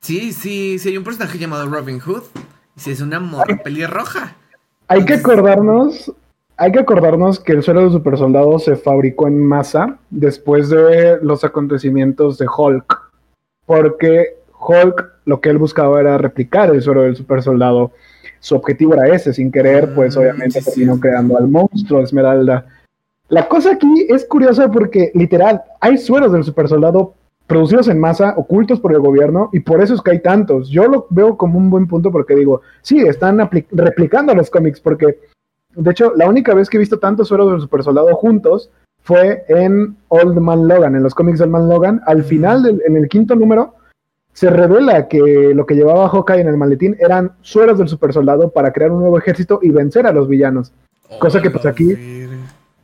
Sí, 0.00 0.34
sí, 0.34 0.78
sí 0.78 0.90
hay 0.90 0.98
un 0.98 1.04
personaje 1.04 1.38
llamado 1.38 1.66
Robin 1.66 2.00
Hood. 2.00 2.24
Y 2.76 2.80
sí 2.80 2.90
es 2.90 3.00
una 3.00 3.18
morra 3.18 3.56
pelirroja. 3.64 4.36
Hay 4.88 5.06
que 5.06 5.14
acordarnos, 5.14 6.12
hay 6.58 6.70
que 6.70 6.80
acordarnos 6.80 7.40
que 7.40 7.52
el 7.52 7.62
suelo 7.62 7.84
de 7.84 7.92
super 7.92 8.18
soldado 8.18 8.58
se 8.58 8.76
fabricó 8.76 9.26
en 9.26 9.42
masa 9.42 9.98
después 10.10 10.68
de 10.68 11.18
los 11.22 11.44
acontecimientos 11.44 12.36
de 12.36 12.46
Hulk, 12.46 13.10
porque 13.64 14.37
Hulk 14.60 15.06
lo 15.24 15.40
que 15.40 15.50
él 15.50 15.58
buscaba 15.58 16.00
era 16.00 16.18
replicar 16.18 16.70
el 16.70 16.82
suelo 16.82 17.02
del 17.02 17.16
super 17.16 17.42
soldado. 17.42 17.92
Su 18.40 18.56
objetivo 18.56 18.94
era 18.94 19.08
ese, 19.14 19.32
sin 19.32 19.50
querer, 19.52 19.94
pues 19.94 20.16
Mm, 20.16 20.20
obviamente 20.20 20.60
sí, 20.60 20.70
terminó 20.70 20.94
sí. 20.94 21.00
creando 21.00 21.36
al 21.38 21.48
monstruo 21.48 22.00
Esmeralda. 22.00 22.66
La 23.28 23.46
cosa 23.48 23.72
aquí 23.72 24.06
es 24.08 24.24
curiosa 24.24 24.70
porque 24.70 25.10
literal 25.14 25.62
hay 25.80 25.98
sueros 25.98 26.32
del 26.32 26.44
super 26.44 26.68
soldado 26.68 27.14
producidos 27.46 27.88
en 27.88 27.98
masa, 27.98 28.34
ocultos 28.36 28.78
por 28.80 28.92
el 28.92 29.00
gobierno, 29.00 29.48
y 29.54 29.60
por 29.60 29.80
eso 29.80 29.94
es 29.94 30.02
que 30.02 30.10
hay 30.10 30.20
tantos. 30.20 30.68
Yo 30.68 30.86
lo 30.86 31.06
veo 31.10 31.36
como 31.36 31.58
un 31.58 31.70
buen 31.70 31.86
punto 31.86 32.10
porque 32.12 32.34
digo, 32.34 32.60
sí, 32.82 33.00
están 33.00 33.38
replicando 33.72 34.34
los 34.34 34.50
cómics, 34.50 34.80
porque 34.80 35.18
de 35.74 35.90
hecho, 35.90 36.12
la 36.16 36.28
única 36.28 36.54
vez 36.54 36.68
que 36.68 36.76
he 36.76 36.80
visto 36.80 36.98
tantos 36.98 37.28
sueros 37.28 37.50
del 37.50 37.60
super 37.60 37.82
soldado 37.82 38.14
juntos 38.16 38.70
fue 39.02 39.44
en 39.48 39.96
Old 40.08 40.38
Man 40.38 40.66
Logan, 40.68 40.94
en 40.96 41.02
los 41.02 41.14
cómics 41.14 41.38
del 41.38 41.50
Man 41.50 41.68
Logan. 41.68 42.02
Al 42.06 42.22
final, 42.24 42.62
del- 42.62 42.82
en 42.86 42.96
el 42.96 43.08
quinto 43.08 43.34
número, 43.34 43.74
se 44.38 44.50
revela 44.50 45.08
que 45.08 45.52
lo 45.52 45.66
que 45.66 45.74
llevaba 45.74 46.08
Hawkeye 46.08 46.42
en 46.42 46.46
el 46.46 46.56
maletín 46.56 46.96
eran 47.00 47.32
sueros 47.40 47.76
del 47.76 47.88
super 47.88 48.12
soldado 48.12 48.50
para 48.50 48.72
crear 48.72 48.92
un 48.92 49.00
nuevo 49.00 49.18
ejército 49.18 49.58
y 49.62 49.70
vencer 49.70 50.06
a 50.06 50.12
los 50.12 50.28
villanos. 50.28 50.72
Cosa 51.18 51.42
que, 51.42 51.50
pues, 51.50 51.66
aquí- 51.66 51.96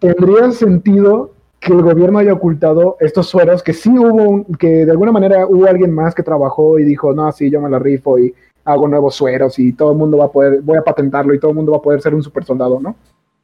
tendría 0.00 0.50
sentido 0.50 1.30
que 1.60 1.72
el 1.72 1.82
gobierno 1.82 2.18
haya 2.18 2.32
ocultado 2.32 2.96
estos 2.98 3.28
sueros, 3.28 3.62
que 3.62 3.72
sí 3.72 3.88
hubo, 3.88 4.24
un- 4.24 4.44
que 4.56 4.84
de 4.84 4.90
alguna 4.90 5.12
manera 5.12 5.46
hubo 5.46 5.66
alguien 5.66 5.92
más 5.92 6.12
que 6.12 6.24
trabajó 6.24 6.80
y 6.80 6.84
dijo, 6.84 7.14
no, 7.14 7.30
sí, 7.30 7.48
yo 7.48 7.60
me 7.60 7.70
la 7.70 7.78
rifo 7.78 8.18
y 8.18 8.34
hago 8.64 8.88
nuevos 8.88 9.14
sueros 9.14 9.56
y 9.60 9.74
todo 9.74 9.92
el 9.92 9.98
mundo 9.98 10.16
va 10.18 10.24
a 10.24 10.32
poder, 10.32 10.60
voy 10.60 10.76
a 10.76 10.82
patentarlo 10.82 11.34
y 11.34 11.38
todo 11.38 11.52
el 11.52 11.56
mundo 11.56 11.70
va 11.70 11.78
a 11.78 11.82
poder 11.82 12.00
ser 12.00 12.16
un 12.16 12.22
super 12.24 12.44
soldado, 12.44 12.80
¿no? 12.80 12.96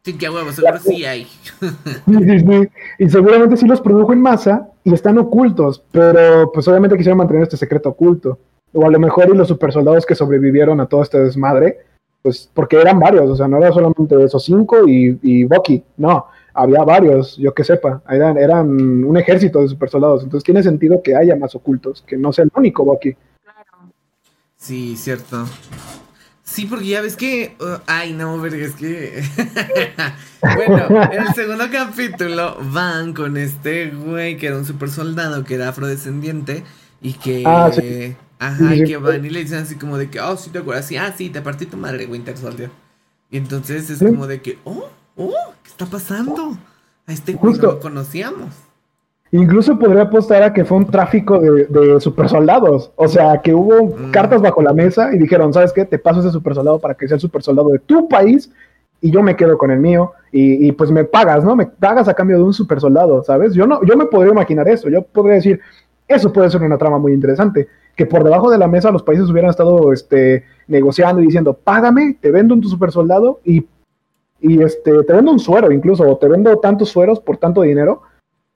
Sí, 0.02 0.16
que 0.16 0.30
huevo, 0.30 0.50
seguro 0.52 0.78
sí 0.78 1.04
hay. 1.04 1.26
Y 2.98 3.08
seguramente 3.08 3.56
sí 3.56 3.66
los 3.66 3.80
produjo 3.80 4.12
en 4.12 4.22
masa 4.22 4.68
y 4.82 4.94
están 4.94 5.18
ocultos, 5.18 5.82
pero 5.90 6.50
pues 6.52 6.66
obviamente 6.68 6.96
quisieron 6.96 7.18
mantener 7.18 7.42
este 7.42 7.56
secreto 7.56 7.90
oculto. 7.90 8.38
O 8.72 8.86
a 8.86 8.90
lo 8.90 8.98
mejor 8.98 9.28
y 9.28 9.36
los 9.36 9.48
supersoldados 9.48 10.06
que 10.06 10.14
sobrevivieron 10.14 10.80
a 10.80 10.86
todo 10.86 11.02
este 11.02 11.20
desmadre, 11.20 11.78
pues 12.22 12.48
porque 12.52 12.80
eran 12.80 12.98
varios, 12.98 13.28
o 13.28 13.36
sea, 13.36 13.48
no 13.48 13.58
era 13.58 13.72
solamente 13.72 14.22
esos 14.22 14.44
cinco 14.44 14.86
y, 14.86 15.18
y 15.22 15.44
Bucky, 15.44 15.82
no, 15.96 16.26
había 16.54 16.82
varios, 16.84 17.36
yo 17.36 17.52
que 17.52 17.64
sepa, 17.64 18.02
eran, 18.08 18.38
eran 18.38 19.04
un 19.04 19.16
ejército 19.16 19.60
de 19.60 19.68
supersoldados, 19.68 20.22
entonces 20.22 20.44
tiene 20.44 20.62
sentido 20.62 21.02
que 21.02 21.16
haya 21.16 21.36
más 21.36 21.54
ocultos, 21.54 22.02
que 22.06 22.16
no 22.16 22.32
sea 22.32 22.44
el 22.44 22.50
único 22.54 22.84
Bucky. 22.84 23.16
Sí, 24.56 24.94
cierto. 24.96 25.46
Sí, 26.50 26.66
porque 26.66 26.86
ya 26.86 27.00
ves 27.00 27.16
que. 27.16 27.56
Uh, 27.60 27.78
ay, 27.86 28.12
no, 28.12 28.40
pero 28.42 28.56
es 28.56 28.74
que. 28.74 29.22
bueno, 30.42 31.04
en 31.12 31.22
el 31.22 31.34
segundo 31.34 31.70
capítulo 31.70 32.56
van 32.72 33.14
con 33.14 33.36
este 33.36 33.90
güey 33.90 34.36
que 34.36 34.48
era 34.48 34.56
un 34.56 34.64
super 34.64 34.90
soldado, 34.90 35.44
que 35.44 35.54
era 35.54 35.68
afrodescendiente, 35.68 36.64
y 37.00 37.12
que. 37.12 37.44
Ah, 37.46 37.70
sí. 37.72 38.16
Ajá, 38.40 38.74
y 38.74 38.84
que 38.84 38.96
van 38.96 39.24
y 39.24 39.30
le 39.30 39.40
dicen 39.40 39.58
así 39.58 39.76
como 39.76 39.96
de 39.98 40.10
que, 40.10 40.18
oh, 40.18 40.36
sí 40.36 40.50
te 40.50 40.58
acuerdas, 40.58 40.86
sí, 40.86 40.96
ah, 40.96 41.14
sí, 41.16 41.28
te 41.28 41.42
partí 41.42 41.66
tu 41.66 41.76
madre, 41.76 42.06
Winter 42.06 42.36
Soldier. 42.36 42.70
Y 43.30 43.36
entonces 43.36 43.90
es 43.90 43.98
como 43.98 44.26
de 44.26 44.40
que, 44.40 44.58
oh, 44.64 44.88
oh, 45.16 45.34
¿qué 45.62 45.68
está 45.68 45.86
pasando? 45.86 46.58
A 47.06 47.12
este 47.12 47.34
güey 47.34 47.54
no 47.54 47.62
lo 47.62 47.80
conocíamos. 47.80 48.54
Incluso 49.32 49.78
podría 49.78 50.02
apostar 50.02 50.42
a 50.42 50.52
que 50.52 50.64
fue 50.64 50.78
un 50.78 50.86
tráfico 50.86 51.38
de, 51.38 51.66
de 51.66 52.00
supersoldados. 52.00 52.90
O 52.96 53.06
sea, 53.06 53.40
que 53.40 53.54
hubo 53.54 53.86
Mm. 53.96 54.10
cartas 54.10 54.42
bajo 54.42 54.60
la 54.60 54.72
mesa 54.72 55.14
y 55.14 55.18
dijeron, 55.18 55.52
¿sabes 55.52 55.72
qué? 55.72 55.84
Te 55.84 55.98
paso 55.98 56.20
ese 56.20 56.30
supersoldado 56.30 56.80
para 56.80 56.94
que 56.94 57.06
sea 57.06 57.14
el 57.14 57.20
supersoldado 57.20 57.68
de 57.68 57.78
tu 57.78 58.08
país 58.08 58.50
y 59.00 59.10
yo 59.12 59.22
me 59.22 59.36
quedo 59.36 59.56
con 59.56 59.70
el 59.70 59.78
mío 59.78 60.12
y, 60.32 60.66
y, 60.66 60.72
pues 60.72 60.90
me 60.90 61.04
pagas, 61.04 61.44
¿no? 61.44 61.54
Me 61.54 61.66
pagas 61.66 62.08
a 62.08 62.14
cambio 62.14 62.36
de 62.38 62.42
un 62.42 62.52
supersoldado, 62.52 63.22
¿sabes? 63.22 63.54
Yo 63.54 63.66
no, 63.66 63.82
yo 63.84 63.96
me 63.96 64.06
podría 64.06 64.32
imaginar 64.32 64.68
eso. 64.68 64.88
Yo 64.88 65.02
podría 65.02 65.36
decir, 65.36 65.60
eso 66.08 66.32
puede 66.32 66.50
ser 66.50 66.62
una 66.62 66.76
trama 66.76 66.98
muy 66.98 67.12
interesante. 67.12 67.68
Que 67.96 68.06
por 68.06 68.24
debajo 68.24 68.50
de 68.50 68.58
la 68.58 68.66
mesa 68.66 68.90
los 68.90 69.02
países 69.02 69.30
hubieran 69.30 69.50
estado 69.50 69.92
este, 69.92 70.44
negociando 70.66 71.22
y 71.22 71.26
diciendo, 71.26 71.54
págame, 71.54 72.16
te 72.20 72.30
vendo 72.32 72.54
un 72.54 72.60
tu 72.60 72.68
supersoldado 72.68 73.40
y, 73.44 73.64
y 74.40 74.60
este, 74.62 75.04
te 75.04 75.12
vendo 75.12 75.30
un 75.30 75.38
suero 75.38 75.70
incluso, 75.70 76.02
o 76.08 76.16
te 76.16 76.26
vendo 76.28 76.58
tantos 76.58 76.88
sueros 76.88 77.20
por 77.20 77.36
tanto 77.36 77.62
dinero 77.62 78.02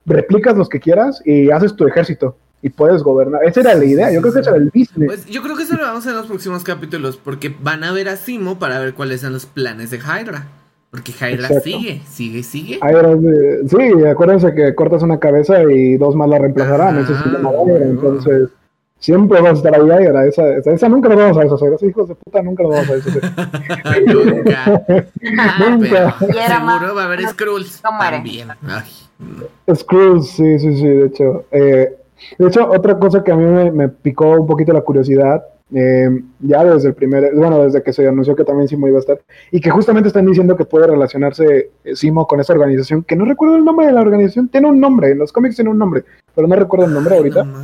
replicas 0.05 0.55
los 0.57 0.69
que 0.69 0.79
quieras 0.79 1.21
y 1.25 1.49
haces 1.51 1.75
tu 1.75 1.87
ejército 1.87 2.37
y 2.61 2.69
puedes 2.69 3.03
gobernar. 3.03 3.43
Esa 3.43 3.61
era 3.61 3.75
la 3.75 3.85
idea, 3.85 4.11
yo 4.11 4.21
creo 4.21 4.33
que 4.33 4.39
ese 4.39 4.49
era 4.49 4.57
el 4.57 4.65
business. 4.73 5.07
Pues 5.07 5.25
yo 5.27 5.41
creo 5.43 5.55
que 5.55 5.63
eso 5.63 5.75
lo 5.75 5.83
vamos 5.83 6.03
a 6.05 6.07
ver 6.07 6.15
en 6.15 6.21
los 6.21 6.27
próximos 6.27 6.63
capítulos, 6.63 7.17
porque 7.17 7.55
van 7.61 7.83
a 7.83 7.91
ver 7.91 8.09
a 8.09 8.15
Simo 8.15 8.57
para 8.59 8.79
ver 8.79 8.93
cuáles 8.93 9.21
son 9.21 9.33
los 9.33 9.45
planes 9.45 9.91
de 9.91 9.97
Hydra. 9.97 10.47
Porque 10.91 11.11
Hydra 11.11 11.47
Exacto. 11.47 11.61
sigue, 11.63 12.01
sigue, 12.09 12.41
sigue. 12.43 12.79
De- 12.81 13.67
sí, 13.67 14.05
acuérdense 14.07 14.53
que 14.55 14.73
cortas 14.73 15.03
una 15.03 15.19
cabeza 15.19 15.61
y 15.63 15.97
dos 15.97 16.15
más 16.15 16.29
la 16.29 16.39
reemplazarán. 16.39 16.97
Ah, 16.97 17.01
Eso 17.01 17.13
sí, 17.21 17.29
Hydra, 17.29 17.85
entonces 17.85 18.49
siempre 18.97 19.41
va 19.41 19.49
a 19.49 19.53
estar 19.53 19.75
ahí 19.75 19.81
Hydra. 19.81 20.25
Esa, 20.25 20.55
esa, 20.55 20.71
esa 20.71 20.87
nunca 20.87 21.09
la 21.09 21.15
vamos 21.15 21.37
a 21.37 21.41
deshacer. 21.41 21.73
Esos 21.73 21.89
hijos 21.89 22.07
de 22.07 22.15
puta 22.15 22.41
nunca 22.41 22.63
la 22.63 22.69
vamos 22.69 22.89
a 22.89 22.93
deshacer. 22.95 23.23
Nunca. 24.07 24.81
Nunca. 25.69 26.15
Era 26.33 26.59
más- 26.61 26.79
seguro 26.79 26.95
va 26.95 27.01
a 27.03 27.05
haber 27.05 27.27
Skrulls 27.27 27.81
no 27.83 27.89
también. 27.99 28.47
Ay, 28.67 28.83
no. 29.19 29.75
Skrulls, 29.75 30.27
sí, 30.29 30.59
sí, 30.59 30.75
sí, 30.75 30.87
de 30.87 31.05
hecho. 31.07 31.45
Eh, 31.51 31.95
de 32.37 32.47
hecho, 32.47 32.69
otra 32.69 32.97
cosa 32.97 33.23
que 33.23 33.31
a 33.31 33.35
mí 33.35 33.45
me, 33.45 33.71
me 33.71 33.89
picó 33.89 34.31
un 34.31 34.47
poquito 34.47 34.73
la 34.73 34.81
curiosidad, 34.81 35.43
eh, 35.73 36.21
ya 36.41 36.63
desde 36.63 36.89
el 36.89 36.93
primer, 36.93 37.33
bueno, 37.35 37.63
desde 37.63 37.81
que 37.81 37.91
se 37.91 38.07
anunció 38.07 38.35
que 38.35 38.43
también 38.43 38.67
Simo 38.67 38.87
iba 38.87 38.97
a 38.97 38.99
estar, 38.99 39.19
y 39.51 39.59
que 39.59 39.69
justamente 39.71 40.07
están 40.07 40.25
diciendo 40.25 40.55
que 40.55 40.63
puede 40.65 40.87
relacionarse 40.87 41.71
eh, 41.83 41.95
Simo 41.95 42.27
con 42.27 42.39
esa 42.39 42.53
organización, 42.53 43.03
que 43.03 43.15
no 43.15 43.25
recuerdo 43.25 43.55
el 43.57 43.65
nombre 43.65 43.87
de 43.87 43.91
la 43.91 44.01
organización, 44.01 44.47
tiene 44.49 44.67
un 44.69 44.79
nombre, 44.79 45.11
en 45.11 45.17
los 45.19 45.31
cómics 45.31 45.55
tiene 45.55 45.71
un 45.71 45.77
nombre, 45.79 46.03
pero 46.35 46.47
no 46.47 46.55
recuerdo 46.55 46.85
el 46.85 46.93
nombre 46.93 47.17
ahorita. 47.17 47.43
No 47.43 47.57
me 47.57 47.63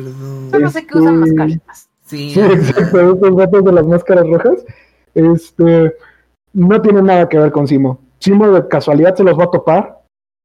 acuerdo. 0.00 0.50
Solo 0.50 0.70
sé 0.70 0.86
que 0.86 0.98
usan 0.98 1.14
Este- 1.22 1.34
mascaritas. 1.34 1.88
Sí, 2.06 2.30
Sí, 2.34 2.40
exacto, 2.40 3.12
estos 3.14 3.34
vatos 3.34 3.64
de 3.64 3.72
las 3.72 3.86
máscaras 3.86 4.26
rojas, 4.28 4.64
este, 5.14 5.94
no 6.54 6.80
tienen 6.82 7.04
nada 7.06 7.28
que 7.28 7.38
ver 7.38 7.52
con 7.52 7.68
Simo. 7.68 8.00
Simo 8.18 8.50
de 8.50 8.66
casualidad 8.68 9.14
se 9.14 9.24
los 9.24 9.38
va 9.38 9.44
a 9.44 9.50
topar 9.50 10.01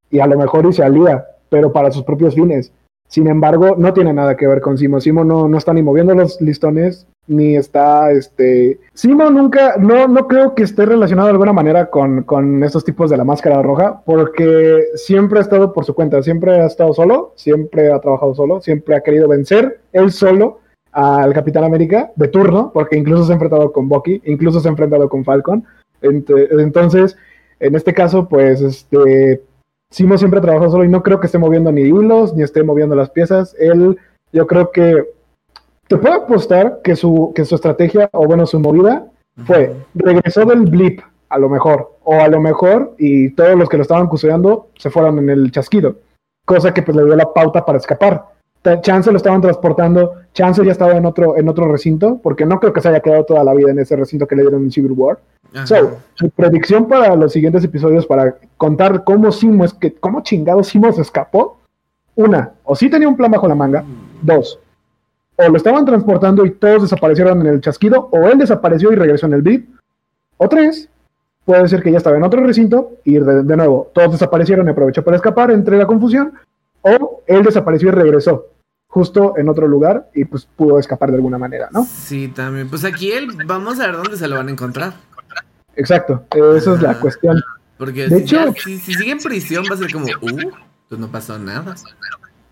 y 0.09 0.19
a 0.19 0.27
lo 0.27 0.37
mejor 0.37 0.65
y 0.65 0.73
se 0.73 0.83
alía, 0.83 1.25
pero 1.49 1.71
para 1.71 1.91
sus 1.91 2.03
propios 2.03 2.35
fines. 2.35 2.71
Sin 3.09 3.27
embargo, 3.27 3.75
no 3.77 3.93
tiene 3.93 4.13
nada 4.13 4.35
que 4.35 4.47
ver 4.47 4.59
con 4.59 4.77
Simo. 4.77 4.99
Simo 4.99 5.23
no, 5.23 5.47
no 5.47 5.57
está 5.57 5.73
ni 5.73 5.81
moviendo 5.81 6.13
los 6.13 6.41
listones, 6.41 7.07
ni 7.25 7.55
está, 7.55 8.11
este... 8.11 8.79
Simo 8.93 9.29
nunca, 9.29 9.75
no, 9.77 10.09
no 10.09 10.27
creo 10.27 10.55
que 10.55 10.63
esté 10.63 10.85
relacionado 10.85 11.27
de 11.27 11.31
alguna 11.31 11.53
manera 11.53 11.89
con, 11.89 12.23
con 12.23 12.63
estos 12.65 12.83
tipos 12.83 13.09
de 13.09 13.15
la 13.15 13.23
máscara 13.23 13.61
roja, 13.61 14.01
porque 14.05 14.87
siempre 14.95 15.39
ha 15.39 15.41
estado 15.41 15.71
por 15.71 15.85
su 15.85 15.93
cuenta, 15.93 16.21
siempre 16.21 16.59
ha 16.59 16.65
estado 16.65 16.93
solo, 16.93 17.31
siempre 17.35 17.93
ha 17.93 17.99
trabajado 18.01 18.35
solo, 18.35 18.59
siempre 18.59 18.95
ha 18.95 19.01
querido 19.01 19.29
vencer 19.29 19.79
él 19.93 20.11
solo 20.11 20.59
al 20.91 21.33
Capitán 21.33 21.63
América 21.63 22.11
de 22.15 22.27
turno, 22.27 22.71
porque 22.73 22.97
incluso 22.97 23.23
se 23.23 23.31
ha 23.31 23.35
enfrentado 23.35 23.71
con 23.71 23.87
Bucky, 23.87 24.21
incluso 24.25 24.59
se 24.59 24.67
ha 24.67 24.71
enfrentado 24.71 25.07
con 25.07 25.23
Falcon. 25.23 25.63
Ent- 26.01 26.59
entonces, 26.59 27.15
en 27.59 27.75
este 27.75 27.93
caso, 27.93 28.27
pues, 28.27 28.61
este, 28.61 29.41
Simo 29.89 30.17
siempre 30.17 30.39
ha 30.39 30.43
trabajado 30.43 30.71
solo 30.71 30.83
y 30.83 30.89
no 30.89 31.01
creo 31.01 31.19
que 31.19 31.27
esté 31.27 31.37
moviendo 31.37 31.71
ni 31.71 31.81
hilos, 31.81 32.35
ni 32.35 32.43
esté 32.43 32.63
moviendo 32.63 32.95
las 32.95 33.09
piezas. 33.09 33.55
Él, 33.57 33.97
yo 34.31 34.47
creo 34.47 34.71
que, 34.71 35.05
te 35.87 35.97
puedo 35.97 36.15
apostar 36.15 36.81
que 36.83 36.95
su, 36.95 37.31
que 37.33 37.45
su 37.45 37.55
estrategia, 37.55 38.09
o 38.11 38.25
bueno, 38.25 38.45
su 38.45 38.59
movida, 38.59 39.07
fue, 39.45 39.73
regresó 39.93 40.45
del 40.45 40.61
blip, 40.61 41.01
a 41.29 41.39
lo 41.39 41.47
mejor, 41.47 41.97
o 42.03 42.15
a 42.15 42.27
lo 42.27 42.41
mejor, 42.41 42.95
y 42.97 43.29
todos 43.31 43.55
los 43.55 43.69
que 43.69 43.77
lo 43.77 43.83
estaban 43.83 44.07
custodiando 44.07 44.69
se 44.77 44.89
fueron 44.89 45.19
en 45.19 45.29
el 45.29 45.51
chasquido, 45.51 45.95
cosa 46.45 46.73
que 46.73 46.81
pues 46.81 46.97
le 46.97 47.05
dio 47.05 47.15
la 47.15 47.33
pauta 47.33 47.65
para 47.65 47.77
escapar. 47.77 48.25
Chance 48.81 49.11
lo 49.11 49.17
estaban 49.17 49.41
transportando, 49.41 50.13
Chance 50.33 50.65
ya 50.65 50.71
estaba 50.71 50.93
en 50.93 51.05
otro, 51.05 51.37
en 51.37 51.47
otro 51.47 51.71
recinto, 51.71 52.19
porque 52.21 52.45
no 52.45 52.59
creo 52.59 52.73
que 52.73 52.81
se 52.81 52.89
haya 52.89 52.99
quedado 52.99 53.25
toda 53.25 53.43
la 53.43 53.53
vida 53.53 53.71
en 53.71 53.79
ese 53.79 53.95
recinto 53.95 54.27
que 54.27 54.35
le 54.35 54.43
dieron 54.43 54.63
en 54.63 54.71
Civil 54.71 54.93
War. 54.93 55.19
Ajá. 55.53 55.65
So, 55.65 55.97
su 56.13 56.29
predicción 56.29 56.87
para 56.87 57.15
los 57.15 57.31
siguientes 57.31 57.63
episodios, 57.63 58.05
para 58.05 58.35
contar 58.57 59.03
cómo 59.03 59.31
Simo 59.31 59.63
es 59.63 59.73
que, 59.73 59.93
cómo 59.93 60.21
chingado 60.21 60.63
Simo 60.63 60.91
se 60.91 61.01
escapó, 61.01 61.59
una, 62.15 62.51
o 62.63 62.75
sí 62.75 62.89
tenía 62.89 63.07
un 63.07 63.15
plan 63.15 63.31
bajo 63.31 63.47
la 63.47 63.55
manga, 63.55 63.83
dos, 64.21 64.59
o 65.35 65.49
lo 65.49 65.55
estaban 65.55 65.85
transportando 65.85 66.45
y 66.45 66.51
todos 66.51 66.83
desaparecieron 66.83 67.41
en 67.41 67.47
el 67.47 67.61
chasquido, 67.61 68.09
o 68.11 68.27
él 68.27 68.37
desapareció 68.37 68.91
y 68.91 68.95
regresó 68.95 69.27
en 69.27 69.33
el 69.33 69.41
blip, 69.41 69.69
o 70.37 70.49
tres, 70.49 70.89
puede 71.45 71.67
ser 71.67 71.81
que 71.81 71.91
ya 71.91 71.97
estaba 71.97 72.17
en 72.17 72.23
otro 72.23 72.43
recinto 72.43 72.91
y 73.03 73.19
de, 73.19 73.43
de 73.43 73.57
nuevo, 73.57 73.89
todos 73.93 74.11
desaparecieron 74.11 74.67
y 74.67 74.71
aprovechó 74.71 75.03
para 75.03 75.17
escapar 75.17 75.51
entre 75.51 75.77
la 75.77 75.85
confusión, 75.85 76.33
o 76.81 77.21
él 77.27 77.43
desapareció 77.43 77.89
y 77.89 77.91
regresó 77.91 78.47
justo 78.87 79.33
en 79.37 79.49
otro 79.49 79.67
lugar 79.67 80.09
y 80.13 80.25
pues 80.25 80.47
pudo 80.55 80.79
escapar 80.79 81.09
de 81.09 81.15
alguna 81.17 81.37
manera, 81.37 81.69
¿no? 81.71 81.83
Sí, 81.85 82.27
también. 82.29 82.69
Pues 82.69 82.83
aquí 82.85 83.11
él, 83.11 83.27
vamos 83.45 83.79
a 83.79 83.87
ver 83.87 83.97
dónde 83.97 84.17
se 84.17 84.27
lo 84.27 84.35
van 84.37 84.47
a 84.47 84.51
encontrar. 84.51 84.93
Exacto, 85.75 86.23
esa 86.55 86.73
es 86.73 86.81
la 86.81 86.99
cuestión. 86.99 87.41
Porque 87.77 88.07
De 88.07 88.19
si, 88.21 88.25
ya- 88.25 88.45
hecho- 88.45 88.53
si, 88.63 88.79
si 88.79 88.93
sigue 88.95 89.11
en 89.11 89.19
prisión 89.19 89.63
va 89.69 89.75
a 89.75 89.77
ser 89.77 89.91
como, 89.91 90.05
uh, 90.05 90.51
pues 90.89 90.99
no 90.99 91.07
pasó 91.11 91.37
nada. 91.37 91.75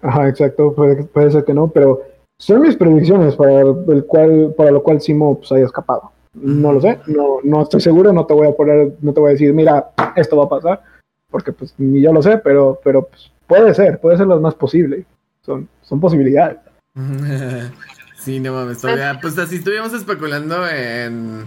Ajá, 0.01 0.29
exacto, 0.29 0.73
puede, 0.75 1.03
puede 1.05 1.31
ser 1.31 1.43
que 1.45 1.53
no, 1.53 1.67
pero 1.67 2.01
son 2.37 2.61
mis 2.61 2.75
predicciones 2.75 3.35
para 3.35 3.61
el 3.61 4.05
cual, 4.07 4.53
para 4.55 4.69
lo 4.69 4.83
cual 4.83 5.01
Simo 5.01 5.39
pues, 5.39 5.51
haya 5.51 5.65
escapado. 5.65 6.11
No 6.35 6.73
lo 6.73 6.81
sé, 6.81 6.99
no, 7.07 7.37
no 7.43 7.63
estoy 7.63 7.79
seguro, 7.81 8.11
no 8.13 8.25
te 8.25 8.33
voy 8.33 8.47
a 8.47 8.55
poner, 8.55 8.93
no 9.01 9.13
te 9.13 9.21
voy 9.21 9.29
a 9.29 9.33
decir, 9.33 9.53
mira, 9.53 9.89
esto 10.17 10.35
va 10.37 10.43
a 10.45 10.49
pasar, 10.49 10.83
porque 11.31 11.53
pues 11.53 11.73
ni 11.77 12.01
yo 12.01 12.11
lo 12.13 12.21
sé, 12.21 12.37
pero, 12.37 12.79
pero 12.83 13.07
pues, 13.07 13.31
puede 13.47 13.73
ser, 13.73 13.99
puede 14.01 14.17
ser 14.17 14.27
lo 14.27 14.39
más 14.41 14.53
posible. 14.53 15.05
Son, 15.45 15.69
son 15.81 15.99
posibilidades. 15.99 16.57
sí, 18.17 18.39
no 18.39 18.53
mames, 18.53 18.79
todavía, 18.79 19.19
pues 19.21 19.37
así 19.37 19.57
estuvimos 19.57 19.93
especulando 19.93 20.67
en 20.67 21.45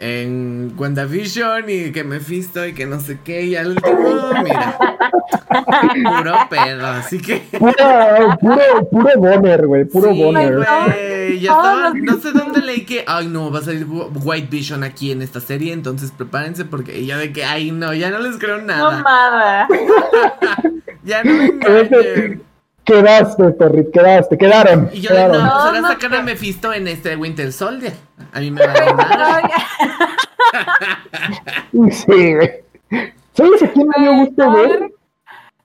en 0.00 0.74
WandaVision 0.76 1.64
y 1.70 1.92
que 1.92 2.02
Mephisto 2.04 2.66
y 2.66 2.74
que 2.74 2.84
no 2.84 3.00
sé 3.00 3.20
qué 3.24 3.42
y 3.46 3.56
al 3.56 3.68
último, 3.68 4.30
mira, 4.42 4.76
puro 6.18 6.34
pedo, 6.50 6.86
así 6.86 7.18
que 7.20 7.36
Puro, 7.58 8.36
puro, 8.40 8.88
puro 8.90 9.10
boner, 9.16 9.66
güey, 9.66 9.84
puro 9.84 10.12
sí, 10.12 10.22
boner. 10.22 10.56
güey, 10.56 11.40
ya 11.40 11.52
estaba, 11.52 11.92
no 11.94 12.18
sé 12.18 12.32
dónde 12.32 12.60
leí 12.60 12.84
que, 12.84 13.04
ay 13.06 13.28
no, 13.28 13.50
va 13.52 13.60
a 13.60 13.62
salir 13.62 13.86
White 13.88 14.48
Vision 14.50 14.82
aquí 14.82 15.12
en 15.12 15.22
esta 15.22 15.40
serie, 15.40 15.72
entonces 15.72 16.10
prepárense 16.10 16.64
porque 16.64 17.06
ya 17.06 17.16
de 17.16 17.32
que, 17.32 17.44
ay 17.44 17.70
no, 17.70 17.94
ya 17.94 18.10
no 18.10 18.18
les 18.18 18.36
creo 18.36 18.60
nada, 18.60 18.90
Mamada. 18.90 19.68
ya 21.04 21.22
no 21.22 21.32
me. 21.34 22.40
Quedaste, 22.84 23.50
Perrit, 23.50 23.90
quedaste, 23.90 24.36
quedaron. 24.36 24.90
Y 24.92 25.00
yo 25.00 25.10
de, 25.10 25.16
quedaron. 25.16 25.32
no, 25.32 25.38
pues 25.38 25.54
No, 25.54 25.60
ahora 25.60 25.80
no 25.80 25.88
sacan 25.88 26.14
a. 26.14 26.22
Mephisto 26.22 26.72
en 26.72 26.88
este 26.88 27.16
Winter 27.16 27.52
Soldier. 27.52 27.94
A 28.32 28.40
mí 28.40 28.50
me 28.50 28.66
va 28.66 28.72
a 28.72 29.16
dar 29.16 29.50
Sí, 31.90 32.34
güey. 32.34 32.64
¿Sabes 33.32 33.62
a 33.62 33.72
quién 33.72 33.88
me 33.88 34.02
dio 34.02 34.14
gusto 34.14 34.52
ver? 34.52 34.90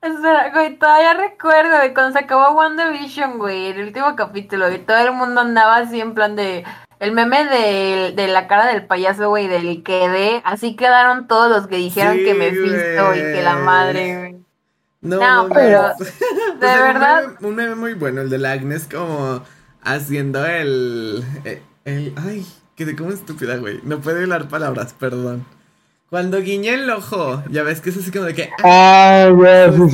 Espera, 0.02 0.50
güey, 0.52 0.78
todavía 0.78 1.14
recuerdo, 1.14 1.76
güey, 1.76 1.94
cuando 1.94 2.14
se 2.18 2.24
acabó 2.24 2.56
WandaVision, 2.56 3.38
güey, 3.38 3.68
el 3.68 3.82
último 3.82 4.16
capítulo, 4.16 4.72
y 4.72 4.80
todo 4.80 4.98
el 4.98 5.12
mundo 5.12 5.42
andaba 5.42 5.76
así 5.76 6.00
en 6.00 6.14
plan 6.14 6.38
de, 6.38 6.64
el 7.00 7.12
meme 7.12 7.44
de, 7.44 8.14
de 8.16 8.28
la 8.30 8.48
cara 8.48 8.68
del 8.68 8.86
payaso, 8.86 9.28
güey, 9.28 9.48
del 9.48 9.84
quedé, 9.84 10.42
así 10.46 10.78
quedaron 10.78 11.28
todos 11.28 11.52
los 11.52 11.68
que 11.68 11.76
dijeron 11.76 12.16
Sí, 12.16 12.24
que 12.24 12.34
me 12.34 12.52
fisto 12.52 13.14
y 13.14 13.20
que 13.20 13.42
la 13.44 13.58
madre, 13.58 14.18
güey. 14.18 14.39
No, 15.02 15.18
No, 15.18 15.48
mames. 15.48 15.58
pero, 15.58 15.82
de 16.60 16.68
sea, 16.68 16.76
un 16.76 16.94
verdad. 16.94 17.24
meme- 17.24 17.48
Un 17.48 17.56
meme 17.56 17.76
muy 17.76 17.94
bueno, 17.94 18.22
el 18.22 18.30
de 18.30 18.38
la 18.38 18.52
Agnes 18.54 18.88
como 18.92 19.42
haciendo 19.82 20.46
el... 20.46 21.24
el, 21.46 21.62
el- 21.86 22.14
ay, 22.18 22.46
quedé 22.76 22.96
como 22.96 23.12
estúpida, 23.12 23.58
güey. 23.58 23.80
No 23.84 24.00
puedo 24.00 24.20
hablar 24.20 24.48
palabras, 24.50 24.94
perdón. 25.00 25.46
Cuando 26.10 26.42
guiñé 26.42 26.74
el 26.74 26.90
ojo, 26.90 27.44
ya 27.52 27.62
ves 27.62 27.82
que 27.82 27.92
es 27.92 27.98
así 27.98 28.10
como 28.12 28.26
de 28.26 28.34
que... 28.34 28.50
ah, 28.64 29.28
Ah, 29.32 29.66
es 29.68 29.76
como, 29.76 29.92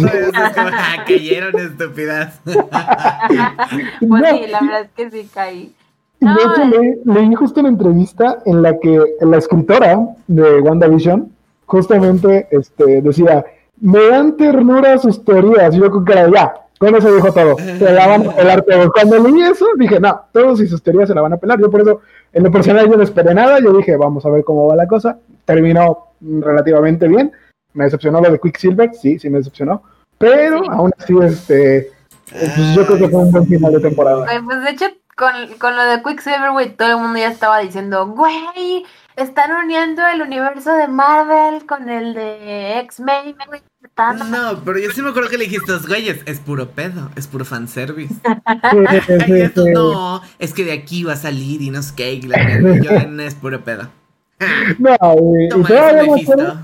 ah, 0.72 1.04
cayeron 1.06 1.60
estúpidas. 1.60 2.39
Pues 2.46 4.22
No, 4.22 4.30
sí, 4.38 4.48
la 4.48 4.60
verdad 4.62 4.82
es 4.82 4.89
que 4.96 5.12
sí 5.12 5.30
caí. 5.34 5.76
Y 6.22 6.26
de 6.26 6.32
No, 6.34 6.39
hecho 6.54 6.65
le- 6.65 7.00
leí 7.13 7.36
justo 7.36 7.60
una 7.60 7.70
entrevista 7.70 8.38
en 8.46 8.62
la 8.62 8.80
que 8.80 9.00
la 9.22 9.38
escritora 9.38 10.00
de 10.28 10.62
WandaVision 10.62 11.32
justamente 11.65 12.48
este, 12.52 13.02
decía, 13.02 13.44
me 13.79 14.07
dan 14.09 14.38
ternura 14.38 14.97
sus 14.97 15.23
teorías. 15.23 15.75
Yo 15.75 15.89
con 15.91 16.03
cara, 16.05 16.29
ya, 16.33 16.53
con 16.79 16.95
eso 16.95 17.13
dijo 17.13 17.31
todo. 17.33 17.57
Se 17.57 17.91
la 17.91 18.07
van 18.07 18.27
a 18.27 18.31
pelar 18.33 18.61
todos. 18.63 18.89
Cuando 18.93 19.19
leí 19.19 19.41
eso, 19.43 19.65
dije, 19.77 19.99
no, 19.99 20.21
todos 20.31 20.61
y 20.61 20.67
sus 20.67 20.81
teorías 20.81 21.07
se 21.09 21.15
la 21.15 21.21
van 21.21 21.33
a 21.33 21.38
pelar. 21.38 21.59
Yo 21.59 21.69
por 21.69 21.81
eso, 21.81 22.01
en 22.33 22.43
lo 22.43 22.51
personal, 22.51 22.89
yo 22.89 22.97
no 22.97 23.03
esperé 23.03 23.33
nada. 23.33 23.59
Yo 23.59 23.73
dije, 23.73 23.95
vamos 23.97 24.25
a 24.25 24.29
ver 24.29 24.43
cómo 24.43 24.67
va 24.67 24.75
la 24.75 24.88
cosa. 24.88 25.17
Terminó 25.45 26.07
mm, 26.21 26.41
relativamente 26.41 27.07
bien. 27.07 27.31
Me 27.73 27.83
decepcionó 27.85 28.21
lo 28.21 28.31
de 28.31 28.39
Quicksilver, 28.39 28.91
sí, 28.93 29.19
sí 29.19 29.29
me 29.29 29.39
decepcionó. 29.39 29.83
Pero 30.17 30.59
Sí. 30.63 30.69
aún 30.71 30.91
así, 30.97 31.13
este, 31.21 31.91
pues 32.31 32.73
yo 32.73 32.85
creo 32.85 32.97
que 32.99 33.09
fue 33.09 33.19
un 33.19 33.31
buen 33.31 33.45
final 33.45 33.73
de 33.73 33.79
temporada. 33.81 34.25
Pues 34.45 34.63
de 34.63 34.69
hecho, 34.69 34.85
con, 35.17 35.31
con 35.59 35.75
lo 35.75 35.83
de 35.83 36.01
Quicksilver, 36.01 36.51
güey, 36.53 36.69
todo 36.75 36.91
el 36.91 36.97
mundo 36.97 37.19
ya 37.19 37.27
estaba 37.29 37.59
diciendo, 37.59 38.07
güey, 38.07 38.85
están 39.15 39.51
uniendo 39.63 40.01
el 40.08 40.21
universo 40.21 40.73
de 40.73 40.88
Marvel 40.88 41.65
con 41.65 41.89
el 41.89 42.13
de 42.13 42.80
X-Men, 42.80 43.36
No, 44.30 44.62
pero 44.65 44.80
yo 44.80 44.91
sí 44.91 45.01
me 45.01 45.10
acuerdo 45.10 45.30
que 45.30 45.38
le 45.38 45.45
dijiste, 45.45 45.71
güeyes, 45.88 46.19
es 46.25 46.39
puro 46.39 46.69
pedo, 46.71 47.10
es 47.15 47.28
puro 47.28 47.45
fanservice. 47.45 48.15
Esto 49.28 49.65
no, 49.73 50.21
es 50.39 50.54
que 50.54 50.65
de 50.65 50.73
aquí 50.73 51.04
va 51.04 51.13
a 51.13 51.17
salir 51.17 51.62
y 51.62 51.69
no 51.69 51.82
sé 51.82 51.93
qué, 51.95 52.13
y 52.13 52.21
la. 52.23 52.60
Yo 52.60 53.08
"No, 53.08 53.23
es 53.23 53.36
puro 53.36 53.63
pedo. 53.63 53.89
No, 54.80 54.95
y, 55.39 55.45
y 55.45 55.49
toma 55.49 55.67
todavía 55.67 56.04
me 56.04 56.10
Mephisto. 56.10 56.34
acuerdo, 56.34 56.58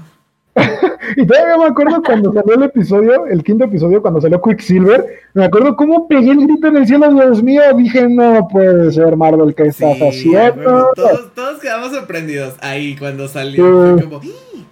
y 1.15 1.25
todavía 1.25 1.57
me 1.57 1.65
acuerdo 1.65 2.01
cuando 2.03 2.33
salió 2.33 2.55
el 2.55 2.63
episodio, 2.63 3.25
el 3.27 3.43
quinto 3.43 3.65
episodio, 3.65 4.01
cuando 4.01 4.21
salió 4.21 4.41
Quicksilver, 4.41 5.05
me 5.33 5.45
acuerdo 5.45 5.75
cómo 5.75 6.07
pegué 6.07 6.31
el 6.31 6.45
grito 6.47 6.67
en 6.67 6.77
el 6.77 6.87
cielo, 6.87 7.11
Dios 7.13 7.41
mío, 7.43 7.61
dije, 7.77 8.07
no 8.07 8.47
puede 8.47 8.91
ser 8.91 9.15
Marvel, 9.15 9.53
¿qué 9.55 9.63
estás 9.63 9.97
Sí, 9.97 10.33
haciendo? 10.35 10.89
todos, 10.95 11.33
todos 11.33 11.59
quedamos 11.59 11.91
sorprendidos 11.91 12.55
ahí 12.61 12.95
cuando 12.97 13.27
salió. 13.27 13.97
Sí. 13.97 14.03
Como, 14.05 14.21
"Ih". 14.23 14.65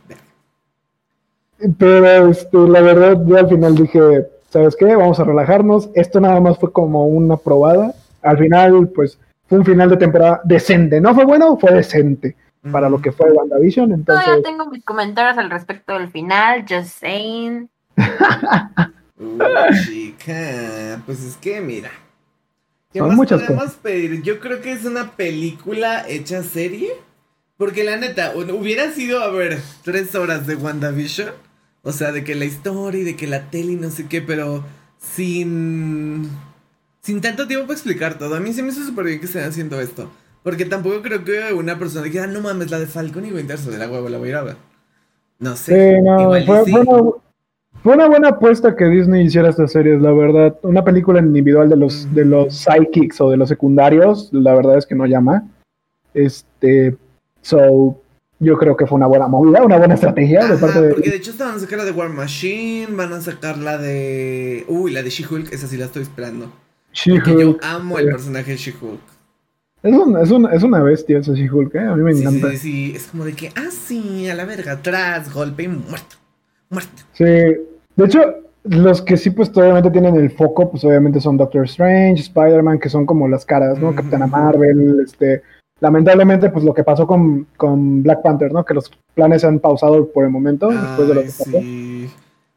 Pero 1.77 2.29
este, 2.29 2.57
la 2.57 2.81
verdad, 2.81 3.17
yo 3.25 3.37
al 3.37 3.49
final 3.49 3.75
dije, 3.75 3.99
¿sabes 4.49 4.75
qué? 4.77 4.95
Vamos 4.95 5.19
a 5.19 5.25
relajarnos, 5.25 5.89
esto 5.93 6.19
nada 6.21 6.39
más 6.39 6.57
fue 6.57 6.71
como 6.71 7.05
una 7.07 7.35
probada, 7.37 7.93
al 8.21 8.37
final, 8.37 8.87
pues, 8.95 9.19
fue 9.47 9.57
un 9.59 9.65
final 9.65 9.89
de 9.89 9.97
temporada 9.97 10.41
decente, 10.45 11.01
no 11.01 11.13
fue 11.13 11.25
bueno, 11.25 11.57
fue 11.57 11.73
decente 11.73 12.35
para 12.71 12.89
lo 12.89 13.01
que 13.01 13.11
fue 13.11 13.31
WandaVision, 13.31 13.91
entonces... 13.91 14.25
Todavía 14.25 14.43
tengo 14.43 14.69
mis 14.69 14.83
comentarios 14.83 15.37
al 15.37 15.49
respecto 15.49 15.93
del 15.93 16.09
final, 16.09 16.65
just 16.67 16.99
saying. 16.99 17.69
Uy, 19.17 19.39
chica, 19.85 21.01
pues 21.05 21.23
es 21.23 21.37
que 21.37 21.61
mira. 21.61 21.91
¿Qué 22.91 22.99
Son 22.99 23.09
más 23.09 23.17
muchas 23.17 23.43
podemos 23.43 23.73
pedir? 23.75 24.21
Yo 24.23 24.39
creo 24.39 24.61
que 24.61 24.71
es 24.71 24.85
una 24.85 25.11
película 25.11 26.07
hecha 26.07 26.43
serie. 26.43 26.91
Porque 27.57 27.83
la 27.83 27.97
neta, 27.97 28.33
hu- 28.33 28.57
hubiera 28.57 28.89
sido, 28.91 29.21
a 29.21 29.29
ver, 29.29 29.59
tres 29.83 30.15
horas 30.15 30.47
de 30.47 30.55
WandaVision. 30.55 31.33
O 31.83 31.91
sea, 31.91 32.13
de 32.13 32.23
que 32.23 32.33
la 32.35 32.45
historia 32.45 33.01
y 33.01 33.03
de 33.03 33.15
que 33.17 33.27
la 33.27 33.49
tele 33.49 33.73
y 33.73 33.75
no 33.75 33.89
sé 33.89 34.07
qué, 34.07 34.21
pero 34.21 34.63
sin. 34.97 36.29
Sin 37.01 37.19
tanto 37.21 37.47
tiempo 37.47 37.67
para 37.67 37.75
explicar 37.75 38.17
todo. 38.17 38.35
A 38.35 38.39
mí 38.39 38.53
se 38.53 38.63
me 38.63 38.69
hizo 38.69 38.83
súper 38.85 39.05
bien 39.05 39.19
que 39.19 39.25
estén 39.25 39.43
haciendo 39.43 39.79
esto. 39.81 40.09
Porque 40.43 40.65
tampoco 40.65 41.01
creo 41.01 41.23
que 41.23 41.53
una 41.53 41.77
persona 41.77 42.05
diga, 42.05 42.23
ah, 42.23 42.27
no 42.27 42.41
mames, 42.41 42.71
la 42.71 42.79
de 42.79 42.87
Falcon 42.87 43.25
y 43.25 43.31
Winter 43.31 43.57
Soldier, 43.57 43.79
la 43.79 43.91
huevo, 43.91 44.09
la 44.09 44.17
voy 44.17 44.29
a 44.29 44.31
ir 44.31 44.35
a 44.37 44.43
ver. 44.43 44.55
No 45.39 45.55
sé. 45.55 45.97
Sí, 45.97 46.01
no, 46.01 46.37
igual 46.37 46.45
fue, 46.45 46.65
sí. 46.65 46.71
fue 46.71 46.81
una, 46.81 47.11
fue 47.83 47.93
una 47.93 48.07
buena 48.07 48.29
apuesta 48.29 48.75
que 48.75 48.85
Disney 48.85 49.25
hiciera 49.25 49.49
estas 49.49 49.71
series, 49.71 50.01
la 50.01 50.11
verdad. 50.11 50.57
Una 50.63 50.83
película 50.83 51.19
individual 51.19 51.69
de 51.69 51.77
los, 51.77 52.13
de 52.13 52.25
los 52.25 52.55
sidekicks 52.55 53.21
o 53.21 53.31
de 53.31 53.37
los 53.37 53.49
secundarios, 53.49 54.29
la 54.31 54.53
verdad 54.53 54.77
es 54.77 54.85
que 54.85 54.95
no 54.95 55.05
llama. 55.05 55.47
Este, 56.13 56.97
so, 57.41 58.01
yo 58.39 58.57
creo 58.57 58.75
que 58.75 58.85
fue 58.85 58.97
una 58.97 59.07
buena 59.07 59.27
movida, 59.27 59.63
una 59.63 59.77
buena 59.77 59.93
estrategia 59.93 60.45
de 60.47 60.57
parte 60.57 60.81
de... 60.81 60.93
porque 60.93 61.09
de 61.09 61.17
hecho 61.17 61.31
estaban 61.31 61.55
a 61.55 61.59
sacar 61.59 61.79
la 61.79 61.85
de 61.85 61.91
War 61.91 62.09
Machine, 62.09 62.87
van 62.91 63.13
a 63.13 63.21
sacar 63.21 63.57
la 63.57 63.77
de... 63.77 64.65
Uy, 64.67 64.91
la 64.91 65.03
de 65.03 65.09
She-Hulk, 65.09 65.51
esa 65.53 65.67
sí 65.67 65.77
la 65.77 65.85
estoy 65.85 66.03
esperando. 66.03 66.45
Porque 67.05 67.31
yo 67.31 67.37
She-Hulk. 67.37 67.63
amo 67.63 67.99
el 67.99 68.07
personaje 68.07 68.51
de 68.51 68.57
She-Hulk. 68.57 69.18
Es, 69.81 69.93
un- 69.93 70.17
es, 70.17 70.31
un- 70.31 70.51
es 70.51 70.63
una 70.63 70.81
bestia 70.81 71.19
esa 71.19 71.33
She-Hulk, 71.33 71.75
¿eh? 71.75 71.79
a 71.79 71.95
mí 71.95 72.03
me 72.03 72.13
Sí, 72.13 72.19
sí, 72.19 72.25
encanta. 72.27 72.49
sí, 72.51 72.57
sí, 72.57 72.93
es 72.95 73.07
como 73.07 73.23
de 73.25 73.33
que, 73.33 73.49
ah, 73.55 73.69
sí, 73.71 74.29
a 74.29 74.35
la 74.35 74.45
verga, 74.45 74.73
atrás, 74.73 75.33
golpe 75.33 75.63
y 75.63 75.67
muerto. 75.69 76.17
Muerto. 76.69 77.03
Sí, 77.13 77.23
de 77.23 78.05
hecho, 78.05 78.19
los 78.65 79.01
que 79.01 79.15
sí, 79.17 79.29
pues 79.31 79.49
obviamente 79.55 79.89
tienen 79.89 80.15
el 80.17 80.31
foco, 80.31 80.69
pues 80.69 80.83
obviamente 80.83 81.21
son 81.21 81.37
Doctor 81.37 81.63
Strange, 81.65 82.21
Spider-Man, 82.23 82.79
que 82.79 82.89
son 82.89 83.05
como 83.05 83.27
las 83.27 83.45
caras, 83.45 83.79
¿no? 83.79 83.95
Capitana 83.95 84.27
Marvel, 84.27 84.99
este. 85.03 85.41
Lamentablemente, 85.81 86.49
pues 86.49 86.65
lo 86.65 86.73
que 86.73 86.83
pasó 86.83 87.07
con, 87.07 87.47
con 87.55 88.03
Black 88.03 88.21
Panther, 88.21 88.51
¿no? 88.51 88.65
Que 88.65 88.73
los 88.73 88.91
planes 89.15 89.41
se 89.41 89.47
han 89.47 89.59
pausado 89.59 90.09
por 90.11 90.25
el 90.25 90.29
momento, 90.29 90.67
después 90.69 91.07
de 91.07 91.13
lo 91.15 91.21
que 91.21 91.27
pasó. 91.27 91.43
sí. 91.45 92.09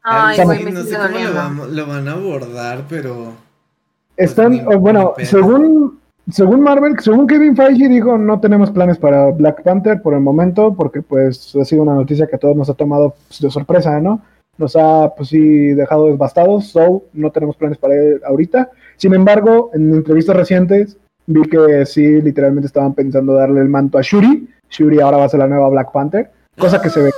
Ay, 0.05 0.37
Ay, 0.37 0.57
sí, 0.57 0.71
no 0.73 0.83
sé 0.83 0.97
cómo 0.97 1.65
lo, 1.69 1.87
van 1.87 2.07
a 2.09 2.11
abordar, 2.11 2.83
pero... 2.89 3.31
Están, 4.17 4.61
Pues 4.65 4.75
o 4.75 4.79
bueno, 4.79 5.13
según, 5.23 5.99
según 6.31 6.61
Marvel, 6.61 6.95
según 6.99 7.27
Kevin 7.27 7.55
Feige 7.55 7.89
dijo, 7.89 8.17
no 8.17 8.39
tenemos 8.39 8.71
planes 8.71 8.97
para 8.97 9.31
Black 9.31 9.63
Panther 9.63 10.01
por 10.01 10.13
el 10.13 10.21
momento, 10.21 10.73
porque 10.73 11.01
pues 11.01 11.55
ha 11.55 11.65
sido 11.65 11.83
una 11.83 11.95
noticia 11.95 12.27
que 12.27 12.37
a 12.37 12.39
todos 12.39 12.55
nos 12.55 12.69
ha 12.69 12.75
tomado 12.75 13.15
pues, 13.27 13.41
de 13.41 13.49
sorpresa, 13.49 13.99
¿no? 13.99 14.21
Nos 14.57 14.75
ha, 14.75 15.13
pues 15.15 15.29
sí, 15.29 15.73
dejado 15.73 16.07
devastados, 16.07 16.67
so 16.67 17.03
no 17.13 17.31
tenemos 17.31 17.57
planes 17.57 17.77
para 17.77 17.95
él 17.95 18.21
ahorita. 18.25 18.69
Sin 18.97 19.13
embargo, 19.13 19.71
en 19.73 19.93
entrevistas 19.93 20.35
recientes 20.35 20.97
vi 21.25 21.41
que 21.43 21.85
sí, 21.85 22.21
literalmente 22.21 22.67
estaban 22.67 22.93
pensando 22.93 23.33
darle 23.33 23.61
el 23.61 23.69
manto 23.69 23.97
a 23.97 24.01
Shuri. 24.01 24.47
Shuri 24.69 24.99
ahora 24.99 25.17
va 25.17 25.25
a 25.25 25.29
ser 25.29 25.39
la 25.39 25.47
nueva 25.47 25.69
Black 25.69 25.91
Panther, 25.91 26.31
cosa 26.57 26.81
que 26.81 26.89
se 26.89 27.01
ve. 27.01 27.11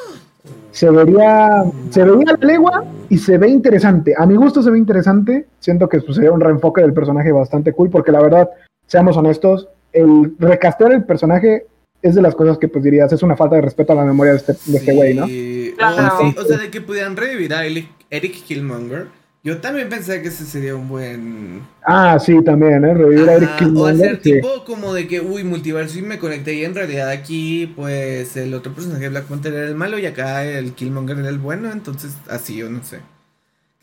Se 0.72 0.90
vería, 0.90 1.64
se 1.90 2.04
vería 2.04 2.38
la 2.38 2.48
legua 2.48 2.84
y 3.10 3.18
se 3.18 3.38
ve 3.38 3.48
interesante. 3.48 4.14
A 4.18 4.26
mi 4.26 4.36
gusto 4.36 4.62
se 4.62 4.72
ve 4.72 4.78
interesante. 4.78 5.48
Siento 5.60 5.88
que 5.88 6.02
pues, 6.02 6.16
sería 6.16 6.32
un 6.32 6.42
reenfoque 6.42 6.82
del 6.82 6.94
personaje 6.94 7.32
bastante 7.32 7.72
cool, 7.72 7.90
porque 7.90 8.12
la 8.12 8.22
verdad, 8.22 8.50
seamos 8.88 9.18
honestos, 9.18 9.68
el 9.94 10.34
recastear 10.40 10.92
el 10.92 11.04
personaje 11.04 11.66
es 12.02 12.16
de 12.16 12.22
las 12.22 12.36
cosas 12.36 12.58
que 12.58 12.68
pues 12.68 12.84
dirías, 12.84 13.12
es 13.12 13.24
una 13.24 13.36
falta 13.36 13.56
de 13.56 13.62
respeto 13.62 13.94
a 13.94 13.96
la 13.96 14.06
memoria 14.06 14.34
de 14.34 14.38
este 14.38 14.54
de 14.66 14.78
este 14.78 14.94
güey, 14.94 15.14
¿no? 15.16 15.26
Sí. 15.28 15.74
Claro. 15.78 16.18
O, 16.20 16.22
sí, 16.22 16.36
o 16.38 16.44
sea, 16.44 16.58
de 16.58 16.70
que 16.70 16.82
pudieran 16.82 17.18
revivir 17.18 17.54
a 17.54 17.66
Eric, 17.66 17.90
Eric 18.10 18.44
Killmonger. 18.44 19.08
Yo 19.44 19.60
también 19.60 19.90
pensé 19.90 20.24
que 20.24 20.30
ese 20.30 20.44
sería 20.44 20.76
un 20.76 20.90
buen... 20.90 21.62
Ah, 21.84 22.18
sí, 22.18 22.44
también, 22.44 22.84
¿eh? 22.84 22.96
Revivir 22.96 23.30
a 23.30 23.34
Eric 23.34 23.50
Ajá, 23.50 23.56
o 23.56 23.60
Killmonger, 23.60 24.06
hacer 24.08 24.20
sí. 24.24 24.34
tipo 24.34 24.66
como 24.66 24.92
de 24.92 25.08
que, 25.08 25.22
uy, 25.22 25.44
multiverso 25.44 26.00
y 26.00 26.02
me 26.02 26.18
conecté 26.18 26.56
y 26.56 26.66
en 26.66 26.74
realidad 26.74 27.10
aquí, 27.10 27.72
pues, 27.76 28.36
el 28.38 28.56
otro 28.56 28.74
personaje 28.74 29.04
de 29.04 29.10
Black 29.10 29.26
Panther 29.26 29.54
era 29.54 29.68
el 29.68 29.76
malo 29.76 30.00
y 30.00 30.08
acá 30.08 30.44
el 30.44 30.74
Killmonger 30.74 31.20
era 31.20 31.30
el 31.30 31.38
bueno, 31.38 31.72
entonces 31.72 32.18
así 32.28 32.56
yo 32.56 32.72
no 32.72 32.84
sé. 32.84 33.02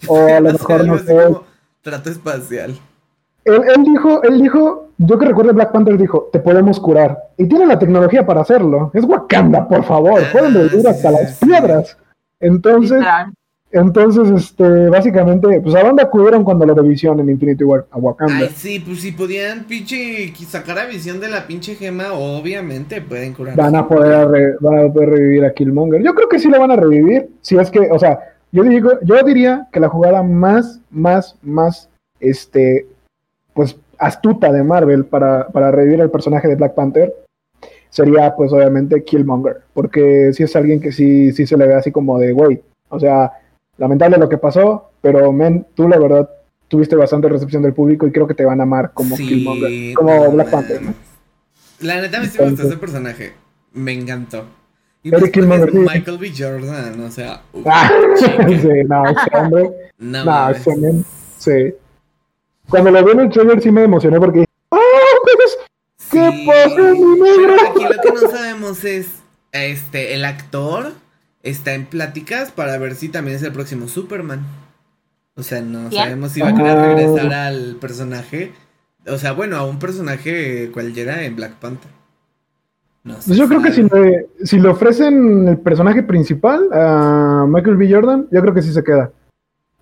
O 0.08 0.18
a 0.18 0.40
lo 0.40 0.52
mejor, 0.52 0.84
no 0.84 0.98
sé. 0.98 1.14
trato 1.80 2.10
espacial. 2.10 2.76
Él, 3.44 3.60
él 3.76 3.84
dijo, 3.84 4.20
él 4.24 4.42
dijo, 4.42 4.90
yo 5.06 5.18
que 5.18 5.26
recuerdo 5.26 5.52
Black 5.52 5.72
Panther 5.72 5.96
dijo, 5.98 6.28
te 6.32 6.38
podemos 6.40 6.78
curar. 6.80 7.18
Y 7.36 7.46
tiene 7.46 7.66
la 7.66 7.78
tecnología 7.78 8.24
para 8.26 8.40
hacerlo. 8.42 8.90
Es 8.94 9.04
Wakanda, 9.04 9.66
por 9.68 9.84
favor. 9.84 10.20
Ah, 10.22 10.28
Pueden 10.32 10.54
revivir 10.54 10.80
sí, 10.82 10.86
hasta 10.86 11.10
las 11.10 11.38
piedras. 11.38 11.96
Entonces, 12.40 13.02
entonces, 13.70 14.28
este, 14.30 14.88
básicamente, 14.90 15.60
pues 15.62 15.74
a 15.74 15.82
dónde 15.82 16.02
acudieron 16.02 16.44
cuando 16.44 16.66
lo 16.66 16.74
revisión 16.74 17.20
en 17.20 17.30
Infinity 17.30 17.64
War? 17.64 17.86
A 17.90 17.96
Wakanda. 17.96 18.34
Ay, 18.36 18.50
sí, 18.54 18.80
pues 18.80 19.00
si 19.00 19.12
podían 19.12 19.64
pinche 19.64 20.30
sacar 20.46 20.78
a 20.78 20.84
visión 20.84 21.20
de 21.20 21.28
la 21.30 21.46
pinche 21.46 21.74
gema, 21.76 22.12
obviamente 22.12 23.00
pueden 23.00 23.32
curar. 23.32 23.56
van 23.56 23.74
a 23.76 23.88
poder 23.88 24.28
re- 24.28 24.56
van 24.60 24.78
a 24.88 24.92
poder 24.92 25.10
revivir 25.10 25.44
a 25.46 25.54
Killmonger. 25.54 26.02
Yo 26.02 26.14
creo 26.14 26.28
que 26.28 26.38
sí 26.38 26.50
lo 26.50 26.60
van 26.60 26.70
a 26.72 26.76
revivir. 26.76 27.30
Si 27.40 27.56
es 27.56 27.70
que, 27.70 27.88
o 27.90 27.98
sea, 27.98 28.18
yo 28.50 28.62
digo, 28.62 28.90
yo 29.02 29.16
diría 29.24 29.66
que 29.72 29.80
la 29.80 29.88
jugada 29.88 30.22
más, 30.22 30.78
más, 30.90 31.36
más, 31.42 31.88
este, 32.20 32.86
pues 33.54 33.76
astuta 34.02 34.52
de 34.52 34.62
Marvel 34.62 35.04
para, 35.04 35.48
para 35.48 35.70
revivir 35.70 36.00
el 36.00 36.10
personaje 36.10 36.48
de 36.48 36.56
Black 36.56 36.74
Panther 36.74 37.14
sería, 37.88 38.34
pues 38.34 38.52
obviamente 38.52 39.04
Killmonger, 39.04 39.62
porque 39.74 40.32
si 40.32 40.42
es 40.42 40.56
alguien 40.56 40.80
que 40.80 40.92
sí, 40.92 41.30
sí 41.32 41.46
se 41.46 41.56
le 41.56 41.66
ve 41.66 41.74
así 41.74 41.92
como 41.92 42.18
de, 42.18 42.32
güey, 42.32 42.62
o 42.88 42.98
sea, 42.98 43.32
lamentable 43.76 44.16
lo 44.16 44.28
que 44.28 44.38
pasó, 44.38 44.90
pero 45.00 45.30
men, 45.32 45.66
tú 45.74 45.88
la 45.88 45.98
verdad 45.98 46.28
tuviste 46.68 46.96
bastante 46.96 47.28
recepción 47.28 47.62
del 47.62 47.74
público 47.74 48.06
y 48.06 48.12
creo 48.12 48.26
que 48.26 48.34
te 48.34 48.46
van 48.46 48.60
a 48.60 48.62
amar 48.62 48.92
como 48.94 49.14
Sí, 49.14 49.28
Killmonger, 49.28 49.94
como 49.94 50.30
Black 50.30 50.50
Panther. 50.50 50.80
La 51.80 52.00
neta, 52.00 52.20
me 52.20 52.26
gustó 52.26 52.66
ese 52.66 52.76
personaje. 52.76 53.32
Me 53.72 53.92
encantó. 53.92 54.46
Y 55.02 55.10
pues 55.10 55.36
Michael 55.36 56.18
B. 56.18 56.32
Jordan, 56.36 57.00
o 57.00 57.10
sea. 57.10 57.42
ah, 57.66 57.90
sí, 58.16 58.68
no, 58.86 59.04
ese 59.08 59.36
hombre. 59.36 59.70
No, 59.98 60.24
no 60.24 60.50
ese 60.50 61.04
sí. 61.38 61.74
Cuando 62.72 62.90
lo 62.90 63.04
vi 63.04 63.12
en 63.12 63.20
el 63.20 63.28
trailer 63.28 63.60
sí 63.60 63.70
me 63.70 63.84
emocioné 63.84 64.18
porque. 64.18 64.46
¡Ah! 64.70 64.78
Pues, 65.36 65.58
¿Qué 66.10 66.44
pasa, 66.46 66.92
mi 66.94 67.20
negro? 67.20 67.54
Aquí 67.68 67.84
lo 67.84 68.02
que 68.02 68.12
no 68.12 68.30
sabemos 68.30 68.84
es. 68.84 69.08
Este, 69.52 70.14
el 70.14 70.24
actor 70.24 70.92
está 71.42 71.74
en 71.74 71.84
pláticas 71.84 72.50
para 72.50 72.78
ver 72.78 72.94
si 72.94 73.10
también 73.10 73.36
es 73.36 73.42
el 73.42 73.52
próximo 73.52 73.88
Superman. 73.88 74.40
O 75.34 75.42
sea, 75.42 75.60
no 75.60 75.90
sabemos 75.90 76.32
si 76.32 76.40
va 76.40 76.48
a 76.48 76.54
querer 76.54 76.78
regresar 76.78 77.34
al 77.34 77.76
personaje. 77.78 78.52
O 79.06 79.18
sea, 79.18 79.32
bueno, 79.32 79.56
a 79.56 79.66
un 79.66 79.78
personaje 79.78 80.70
cualquiera 80.72 81.24
en 81.24 81.36
Black 81.36 81.56
Panther. 81.56 81.90
Pues 83.02 83.26
yo 83.26 83.48
creo 83.48 83.60
que 83.60 83.72
si 83.72 83.82
le, 83.82 84.28
si 84.44 84.58
le 84.58 84.68
ofrecen 84.68 85.48
el 85.48 85.58
personaje 85.58 86.02
principal 86.02 86.70
a 86.72 87.44
Michael 87.46 87.76
B. 87.76 87.92
Jordan, 87.92 88.28
yo 88.30 88.40
creo 88.40 88.54
que 88.54 88.62
sí 88.62 88.72
se 88.72 88.82
queda. 88.82 89.10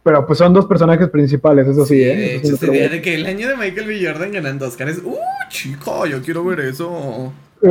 Pero 0.03 0.27
pues 0.27 0.39
son 0.39 0.55
dos 0.55 0.67
personajes 0.67 1.09
principales, 1.11 1.69
eso 1.69 1.85
sí, 1.85 2.03
¿eh? 2.03 2.17
De 2.17 2.37
hecho, 2.37 2.57
sería 2.57 2.89
de 2.89 3.03
que 3.03 3.15
el 3.15 3.27
año 3.27 3.49
de 3.49 3.57
Michael 3.57 3.87
B. 3.87 4.01
Jordan 4.03 4.33
ganando 4.33 4.67
Oscars. 4.67 4.99
¡Uh, 5.05 5.19
chico! 5.51 6.07
Yo 6.07 6.23
quiero 6.23 6.43
ver 6.45 6.61
eso. 6.61 7.33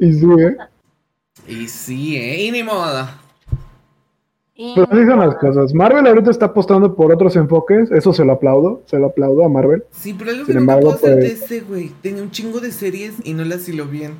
y 0.00 0.12
sí, 0.12 0.26
¿eh? 0.40 0.56
Y 1.46 1.68
sí, 1.68 2.16
¿eh? 2.16 2.44
Y 2.44 2.50
ni 2.50 2.64
modo. 2.64 3.06
Pero 4.56 4.86
así 4.88 5.04
son 5.06 5.18
las 5.18 5.34
cosas. 5.36 5.74
Marvel 5.74 6.06
ahorita 6.06 6.30
está 6.30 6.46
apostando 6.46 6.94
por 6.94 7.12
otros 7.12 7.34
enfoques. 7.36 7.90
Eso 7.90 8.12
se 8.12 8.24
lo 8.24 8.32
aplaudo. 8.32 8.82
Se 8.86 8.98
lo 8.98 9.06
aplaudo 9.06 9.44
a 9.44 9.48
Marvel. 9.48 9.84
Sí, 9.90 10.14
pero 10.16 10.30
es 10.30 10.46
que 10.46 10.54
no 10.54 10.64
puedo 10.64 10.90
hacer 10.92 11.18
pues... 11.18 11.40
DC, 11.40 11.60
güey. 11.60 11.92
Tenía 12.02 12.22
un 12.22 12.30
chingo 12.30 12.60
de 12.60 12.70
series 12.70 13.14
y 13.24 13.34
no 13.34 13.44
las 13.44 13.68
hilo 13.68 13.86
bien. 13.86 14.14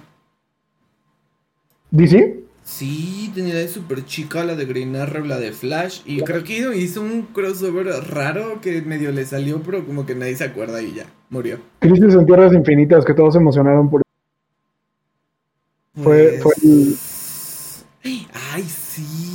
¿DC? 1.92 2.43
Sí, 2.64 3.30
tenía 3.34 3.54
la 3.54 3.60
de 3.60 3.68
Super 3.68 4.04
Chica, 4.04 4.42
la 4.42 4.56
de 4.56 4.64
Green 4.64 4.96
Arrow, 4.96 5.24
la 5.24 5.38
de 5.38 5.52
Flash. 5.52 6.00
Y 6.06 6.22
creo 6.22 6.42
que 6.42 6.76
hizo 6.76 7.02
un 7.02 7.22
crossover 7.32 7.86
raro 8.10 8.60
que 8.60 8.82
medio 8.82 9.12
le 9.12 9.26
salió, 9.26 9.60
pero 9.62 9.86
como 9.86 10.06
que 10.06 10.14
nadie 10.14 10.34
se 10.34 10.44
acuerda 10.44 10.82
y 10.82 10.94
ya. 10.94 11.06
Murió. 11.30 11.58
Crisis 11.78 12.14
en 12.14 12.26
Tierras 12.26 12.52
Infinitas, 12.52 13.04
que 13.04 13.14
todos 13.14 13.34
se 13.34 13.40
emocionaron 13.40 13.90
por. 13.90 14.02
Fue, 16.02 16.40
fue 16.40 16.52
pues, 16.60 17.84
Ay, 18.52 18.64
sí 18.64 19.34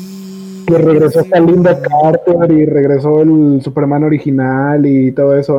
y 0.69 0.73
regresó 0.73 1.21
esta 1.21 1.39
Linda 1.39 1.81
Carter 1.81 2.51
y 2.51 2.65
regresó 2.65 3.21
el 3.21 3.61
Superman 3.63 4.03
original 4.03 4.85
y 4.85 5.11
todo 5.11 5.37
eso. 5.37 5.57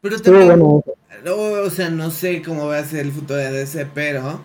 pero 0.00 0.20
también, 0.20 0.60
o 0.60 1.70
sea, 1.70 1.90
no 1.90 2.10
sé 2.10 2.42
cómo 2.42 2.66
va 2.66 2.78
a 2.78 2.84
ser 2.84 3.00
el 3.00 3.12
futuro 3.12 3.38
de 3.38 3.50
DC, 3.50 3.86
pero 3.92 4.40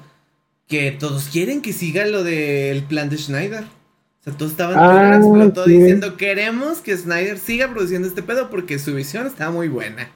que 0.71 0.93
todos 0.93 1.27
quieren 1.27 1.62
que 1.62 1.73
siga 1.73 2.05
lo 2.05 2.23
del 2.23 2.84
plan 2.86 3.10
de 3.10 3.17
Schneider. 3.17 3.65
O 3.65 4.23
sea, 4.23 4.34
todos 4.38 4.51
estaban 4.51 4.77
ah, 4.79 5.19
diciendo, 5.65 6.15
queremos 6.15 6.79
que 6.79 6.95
Snyder 6.95 7.38
siga 7.38 7.67
produciendo 7.67 8.07
este 8.07 8.23
pedo 8.23 8.49
porque 8.49 8.79
su 8.79 8.95
visión 8.95 9.27
está 9.27 9.51
muy 9.51 9.67
buena. 9.67 10.10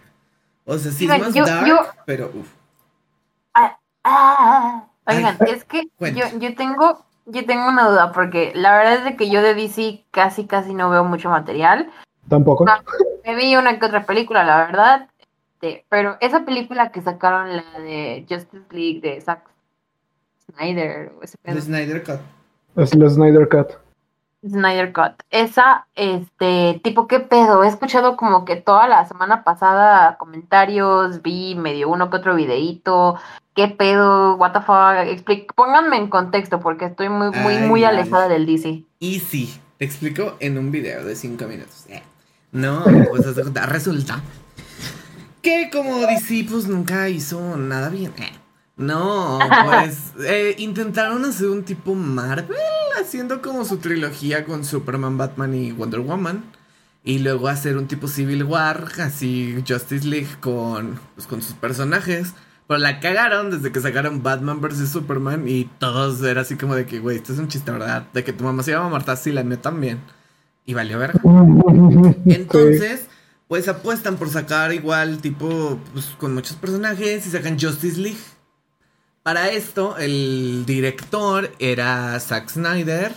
O 0.63 0.77
sea, 0.77 0.93
sí 0.93 1.09
es 1.11 1.19
más 1.19 1.33
dark, 1.33 1.95
pero 2.05 2.31
uff. 2.33 2.47
Ah, 3.53 3.77
ah, 4.05 4.85
oigan, 5.05 5.37
es 5.45 5.65
que 5.65 5.89
yo, 5.99 6.23
yo 6.39 6.55
tengo 6.55 7.03
yo 7.25 7.45
tengo 7.45 7.67
una 7.67 7.89
duda, 7.89 8.13
porque 8.13 8.53
la 8.55 8.77
verdad 8.77 8.93
es 8.99 9.03
de 9.03 9.17
que 9.17 9.29
yo 9.29 9.41
de 9.41 9.55
DC 9.55 10.05
casi, 10.11 10.45
casi 10.45 10.73
no 10.73 10.89
veo 10.89 11.03
mucho 11.03 11.29
material. 11.29 11.91
Tampoco. 12.29 12.65
me 13.25 13.35
vi 13.35 13.57
una 13.57 13.77
que 13.77 13.85
otra 13.87 14.05
película, 14.05 14.45
la 14.45 14.57
verdad. 14.67 15.09
Este, 15.55 15.85
pero 15.89 16.15
esa 16.21 16.45
película 16.45 16.91
que 16.91 17.01
sacaron, 17.01 17.57
la 17.57 17.79
de 17.79 18.25
Justice 18.29 18.63
League 18.69 19.01
de 19.01 19.19
Zack 19.19 19.54
Snyder. 20.53 21.11
Ese 21.21 21.37
pedo. 21.37 21.61
Snyder 21.61 22.03
Cut. 22.03 22.19
Es 22.75 22.95
la 22.95 23.09
Snyder 23.09 23.49
Cut. 23.49 23.73
Snyder 24.47 24.93
Cut. 24.93 25.23
Esa, 25.31 25.87
este, 25.95 26.79
tipo, 26.83 27.07
¿qué 27.07 27.19
pedo? 27.19 27.63
He 27.63 27.67
escuchado 27.67 28.15
como 28.17 28.45
que 28.45 28.55
toda 28.55 28.87
la 28.87 29.07
semana 29.07 29.43
pasada 29.43 30.17
comentarios, 30.17 31.21
vi 31.21 31.55
medio 31.55 31.89
uno 31.89 32.09
que 32.09 32.17
otro 32.17 32.35
videíto. 32.35 33.15
¿Qué 33.55 33.69
pedo? 33.69 34.35
¿What 34.35 34.51
the 34.51 34.61
fuck? 34.61 35.55
pónganme 35.55 35.97
en 35.97 36.09
contexto 36.09 36.59
porque 36.59 36.85
estoy 36.85 37.09
muy, 37.09 37.31
muy, 37.31 37.57
muy 37.59 37.83
alejada 37.85 38.27
del 38.27 38.45
DC. 38.45 38.83
Y 38.99 39.19
sí, 39.19 39.59
te 39.77 39.85
explico 39.85 40.35
en 40.39 40.57
un 40.57 40.71
video 40.71 41.05
de 41.05 41.15
cinco 41.15 41.45
minutos. 41.45 41.85
Eh, 41.89 42.03
no, 42.51 42.83
pues 43.09 43.35
resulta 43.67 44.21
que 45.41 45.69
como 45.71 45.99
DC 45.99 46.47
pues 46.49 46.67
nunca 46.67 47.07
hizo 47.07 47.55
nada 47.55 47.89
bien. 47.89 48.11
Eh, 48.17 48.31
no, 48.77 49.39
pues 49.65 50.13
eh, 50.25 50.55
intentaron 50.57 51.23
hacer 51.25 51.47
un 51.47 51.63
tipo 51.63 51.95
Marvel, 51.95 52.57
haciendo 52.99 53.41
como 53.41 53.63
su 53.63 53.77
trilogía 53.77 54.43
con 54.45 54.65
Superman, 54.65 55.17
Batman 55.17 55.53
y 55.55 55.71
Wonder 55.71 56.01
Woman. 56.01 56.43
Y 57.03 57.19
luego 57.19 57.47
hacer 57.47 57.77
un 57.77 57.87
tipo 57.87 58.07
Civil 58.07 58.43
War, 58.43 58.87
así 58.99 59.63
Justice 59.67 60.07
League 60.07 60.27
con, 60.39 60.99
pues, 61.13 61.27
con 61.27 61.41
sus 61.41 61.53
personajes. 61.53 62.33
Pero 62.67 62.79
la 62.79 62.99
cagaron 62.99 63.51
desde 63.51 63.71
que 63.71 63.79
sacaron 63.79 64.23
Batman 64.23 64.59
vs. 64.59 64.89
Superman 64.89 65.47
y 65.47 65.65
todos 65.77 66.23
era 66.23 66.41
así 66.41 66.55
como 66.55 66.73
de 66.73 66.87
que, 66.87 66.97
güey, 66.97 67.17
esto 67.17 67.31
es 67.31 67.37
un 67.37 67.47
chiste, 67.47 67.69
¿verdad? 67.69 68.07
De 68.11 68.23
que 68.23 68.33
tu 68.33 68.43
mamá 68.43 68.63
se 68.63 68.71
llama 68.71 68.89
Marta, 68.89 69.15
sí, 69.15 69.31
la 69.31 69.43
mía 69.43 69.61
también. 69.61 69.99
Y 70.65 70.73
valió 70.73 70.97
verga. 70.97 71.21
Entonces, 72.25 73.05
pues 73.47 73.67
apuestan 73.67 74.17
por 74.17 74.29
sacar 74.29 74.73
igual, 74.73 75.19
tipo, 75.19 75.79
pues 75.93 76.07
con 76.17 76.33
muchos 76.33 76.57
personajes 76.57 77.27
y 77.27 77.29
sacan 77.29 77.59
Justice 77.59 77.99
League 78.01 78.17
para 79.25 79.49
esto, 79.49 79.97
el 79.97 80.65
director 80.67 81.51
era 81.57 82.19
Zack 82.19 82.47
Snyder. 82.47 83.11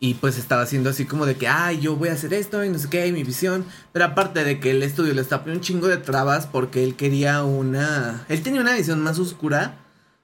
Y 0.00 0.14
pues 0.14 0.36
estaba 0.36 0.62
haciendo 0.62 0.90
así 0.90 1.04
como 1.04 1.26
de 1.26 1.36
que, 1.36 1.46
ay, 1.46 1.78
yo 1.78 1.94
voy 1.94 2.08
a 2.08 2.14
hacer 2.14 2.34
esto 2.34 2.64
y 2.64 2.70
no 2.70 2.78
sé 2.80 2.90
qué, 2.90 3.12
mi 3.12 3.22
visión. 3.22 3.64
Pero 3.92 4.06
aparte 4.06 4.42
de 4.42 4.58
que 4.58 4.72
el 4.72 4.82
estudio 4.82 5.14
le 5.14 5.20
estaba 5.20 5.44
poniendo 5.44 5.60
un 5.60 5.64
chingo 5.64 5.86
de 5.86 5.96
trabas 5.98 6.48
porque 6.48 6.82
él 6.82 6.96
quería 6.96 7.44
una. 7.44 8.26
Él 8.28 8.42
tenía 8.42 8.62
una 8.62 8.74
visión 8.74 9.00
más 9.00 9.20
oscura. 9.20 9.78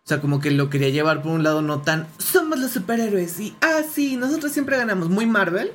O 0.04 0.08
sea, 0.08 0.20
como 0.20 0.40
que 0.40 0.50
lo 0.50 0.68
quería 0.68 0.88
llevar 0.88 1.22
por 1.22 1.30
un 1.30 1.44
lado 1.44 1.62
no 1.62 1.80
tan. 1.80 2.08
Somos 2.18 2.58
los 2.58 2.72
superhéroes 2.72 3.38
y, 3.38 3.56
ah, 3.60 3.82
sí, 3.88 4.16
nosotros 4.16 4.50
siempre 4.50 4.78
ganamos. 4.78 5.10
Muy 5.10 5.26
Marvel. 5.26 5.70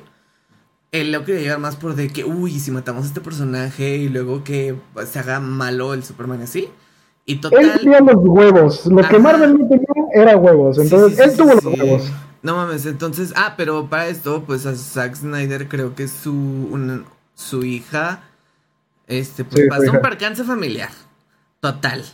Él 0.92 1.12
lo 1.12 1.24
quería 1.24 1.40
llevar 1.40 1.60
más 1.60 1.76
por 1.76 1.94
de 1.94 2.08
que, 2.08 2.26
uy, 2.26 2.60
si 2.60 2.70
matamos 2.72 3.04
a 3.04 3.06
este 3.06 3.22
personaje 3.22 3.96
y 3.96 4.10
luego 4.10 4.44
que 4.44 4.76
se 5.10 5.18
haga 5.18 5.40
malo 5.40 5.94
el 5.94 6.04
Superman 6.04 6.42
así. 6.42 6.68
Y 7.26 7.36
total... 7.36 7.64
Él 7.64 7.80
tenía 7.80 8.00
los 8.00 8.16
huevos. 8.18 8.86
Lo 8.86 9.02
que 9.06 9.18
Marvel 9.18 9.58
no 9.58 9.68
tenía 9.68 9.86
era 10.14 10.36
huevos. 10.36 10.78
Entonces, 10.78 11.18
él 11.18 11.36
tuvo 11.36 11.54
los 11.54 11.64
huevos. 11.64 12.12
No 12.42 12.54
mames, 12.54 12.86
entonces, 12.86 13.32
ah, 13.34 13.54
pero 13.56 13.88
para 13.88 14.06
esto, 14.06 14.44
pues 14.46 14.66
a 14.66 14.76
Zack 14.76 15.16
Snyder 15.16 15.66
creo 15.66 15.96
que 15.96 16.06
su, 16.06 17.02
su 17.34 17.64
hija, 17.64 18.20
este, 19.08 19.42
pues 19.42 19.66
pasó 19.68 19.90
un 19.90 20.00
percance 20.00 20.44
familiar. 20.44 20.90
Total. 21.58 22.04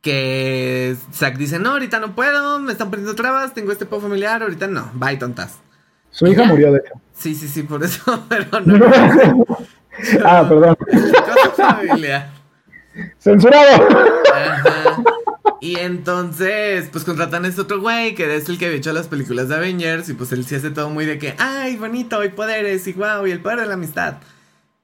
Que 0.00 0.96
Zack 1.12 1.36
dice, 1.36 1.58
no, 1.58 1.70
ahorita 1.70 1.98
no 1.98 2.14
puedo, 2.14 2.60
me 2.60 2.70
están 2.70 2.90
poniendo 2.90 3.16
trabas, 3.16 3.54
tengo 3.54 3.72
este 3.72 3.84
poco 3.84 4.02
familiar, 4.02 4.42
ahorita 4.42 4.68
no, 4.68 4.88
bye 4.94 5.16
tontas. 5.16 5.58
Su 6.12 6.28
hija 6.28 6.44
murió, 6.44 6.70
de 6.70 6.78
hecho. 6.78 6.92
Sí, 7.12 7.34
sí, 7.34 7.48
sí, 7.48 7.64
por 7.64 7.82
eso, 7.82 8.24
pero 8.28 8.60
no. 8.60 8.86
ah, 10.24 10.46
perdón. 10.48 10.76
¡Censurado! 13.18 14.21
Y 15.60 15.78
entonces, 15.78 16.88
pues 16.90 17.04
contratan 17.04 17.44
a 17.44 17.48
este 17.48 17.60
otro 17.60 17.80
güey 17.80 18.16
que 18.16 18.34
es 18.34 18.48
el 18.48 18.58
que 18.58 18.66
había 18.66 18.78
hecho 18.78 18.92
las 18.92 19.06
películas 19.06 19.48
de 19.48 19.54
Avengers. 19.54 20.08
Y 20.08 20.14
pues 20.14 20.32
él 20.32 20.44
sí 20.44 20.56
hace 20.56 20.70
todo 20.70 20.90
muy 20.90 21.06
de 21.06 21.18
que, 21.18 21.36
ay, 21.38 21.76
bonito, 21.76 22.18
hay 22.18 22.30
poderes 22.30 22.84
y 22.88 22.92
wow, 22.94 23.24
y 23.28 23.30
el 23.30 23.40
poder 23.40 23.60
de 23.60 23.66
la 23.66 23.74
amistad. 23.74 24.16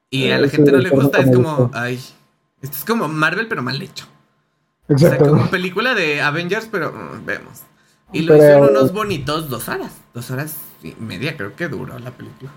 Y 0.09 0.31
a 0.31 0.39
la 0.39 0.49
gente 0.49 0.71
no 0.71 0.79
le 0.79 0.91
gusta, 0.91 1.19
es 1.19 1.35
como, 1.35 1.71
ay, 1.75 2.01
esto 2.63 2.77
es 2.77 2.85
como 2.85 3.09
Marvel, 3.09 3.49
pero 3.49 3.63
mal 3.63 3.83
hecho. 3.83 4.07
Exacto. 4.89 5.25
O 5.25 5.27
sea, 5.27 5.35
como 5.37 5.51
película 5.51 5.95
de 5.95 6.23
Avengers, 6.23 6.69
pero 6.71 6.93
mm, 6.93 7.27
vemos. 7.27 7.63
Y 8.13 8.23
lo 8.23 8.37
hicieron 8.37 8.71
unos 8.71 8.93
bonitos 8.93 9.51
dos 9.51 9.69
horas. 9.69 9.93
Dos 10.15 10.31
horas 10.31 10.57
y 10.83 10.95
media, 11.01 11.37
creo 11.37 11.57
que 11.57 11.69
duró 11.69 11.99
la 11.99 12.13
película. 12.13 12.53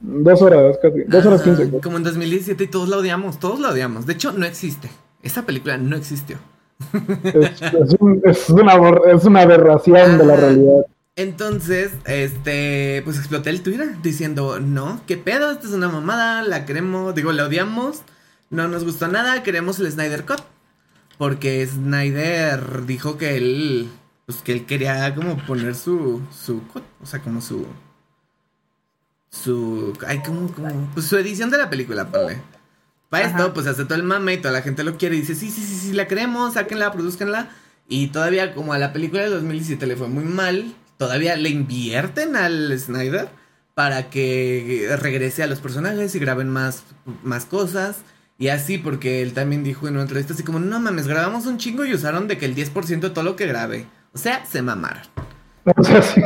Dos 0.00 0.40
horas, 0.42 0.78
casi. 0.80 1.04
Dos 1.04 1.26
horas 1.26 1.42
quince. 1.42 1.70
Como 1.82 1.96
en 1.96 2.04
2017 2.04 2.64
y 2.64 2.66
todos 2.66 2.88
la 2.88 2.98
odiamos, 2.98 3.38
todos 3.38 3.60
la 3.60 3.70
odiamos. 3.70 4.06
De 4.06 4.12
hecho, 4.12 4.32
no 4.32 4.46
existe. 4.46 4.90
Esa 5.22 5.44
película 5.46 5.76
no 5.76 5.96
existió. 5.96 6.38
Es, 6.92 7.96
una, 8.48 8.72
es 9.12 9.24
una 9.24 9.42
aberración 9.42 10.18
de 10.18 10.24
la 10.24 10.36
realidad. 10.36 10.86
Entonces, 11.16 11.92
este, 12.06 13.02
pues 13.04 13.18
exploté 13.18 13.50
el 13.50 13.62
Twitter 13.62 14.00
diciendo, 14.02 14.60
no, 14.60 15.02
qué 15.06 15.16
pedo, 15.18 15.50
esta 15.50 15.66
es 15.66 15.74
una 15.74 15.88
mamada, 15.88 16.42
la 16.42 16.64
queremos, 16.64 17.14
digo, 17.14 17.32
la 17.32 17.44
odiamos, 17.44 18.02
no 18.48 18.68
nos 18.68 18.84
gustó 18.84 19.08
nada, 19.08 19.42
queremos 19.42 19.78
el 19.80 19.90
Snyder 19.92 20.24
Cut. 20.24 20.40
Porque 21.18 21.66
Snyder 21.66 22.86
dijo 22.86 23.18
que 23.18 23.36
él, 23.36 23.90
pues 24.24 24.40
que 24.40 24.52
él 24.52 24.64
quería 24.64 25.14
como 25.14 25.36
poner 25.46 25.74
su, 25.74 26.22
su 26.32 26.66
cut, 26.68 26.82
o 27.02 27.04
sea, 27.04 27.20
como 27.20 27.42
su, 27.42 27.66
su, 29.28 29.92
ay, 30.06 30.22
como, 30.22 30.50
como, 30.50 30.88
pues 30.94 31.04
su 31.04 31.18
edición 31.18 31.50
de 31.50 31.58
la 31.58 31.68
película, 31.68 32.04
vale. 32.04 32.40
Para 33.10 33.26
esto, 33.26 33.52
pues 33.52 33.66
hace 33.66 33.84
todo 33.84 33.96
el 33.96 34.04
mame 34.04 34.34
y 34.34 34.36
toda 34.38 34.52
la 34.52 34.62
gente 34.62 34.84
lo 34.84 34.96
quiere 34.96 35.16
y 35.16 35.20
dice, 35.20 35.34
sí, 35.34 35.50
sí, 35.50 35.62
sí, 35.62 35.74
sí, 35.74 35.92
la 35.92 36.06
queremos, 36.06 36.54
sáquenla, 36.54 36.92
produzcanla. 36.92 37.50
Y 37.88 38.06
todavía, 38.06 38.54
como 38.54 38.72
a 38.72 38.78
la 38.78 38.92
película 38.92 39.22
de 39.22 39.30
2017 39.30 39.84
le 39.88 39.96
fue 39.96 40.06
muy 40.06 40.24
mal, 40.24 40.76
todavía 40.96 41.34
le 41.34 41.48
invierten 41.48 42.36
al 42.36 42.78
Snyder 42.78 43.28
para 43.74 44.10
que 44.10 44.96
regrese 45.00 45.42
a 45.42 45.48
los 45.48 45.58
personajes 45.58 46.14
y 46.14 46.20
graben 46.20 46.48
más, 46.50 46.84
más 47.24 47.46
cosas. 47.46 47.96
Y 48.38 48.48
así, 48.48 48.78
porque 48.78 49.22
él 49.22 49.32
también 49.32 49.64
dijo 49.64 49.88
en 49.88 49.94
una 49.94 50.02
entrevista 50.02 50.32
así 50.32 50.44
como, 50.44 50.60
no 50.60 50.78
mames, 50.78 51.08
grabamos 51.08 51.46
un 51.46 51.58
chingo 51.58 51.84
y 51.84 51.92
usaron 51.92 52.28
de 52.28 52.38
que 52.38 52.46
el 52.46 52.54
10% 52.54 53.00
de 53.00 53.10
todo 53.10 53.24
lo 53.24 53.34
que 53.34 53.46
grabé. 53.46 53.86
O 54.14 54.18
sea, 54.18 54.46
se 54.46 54.62
mamaron. 54.62 55.02
O 55.76 55.84
sea, 55.84 56.00
sí. 56.00 56.22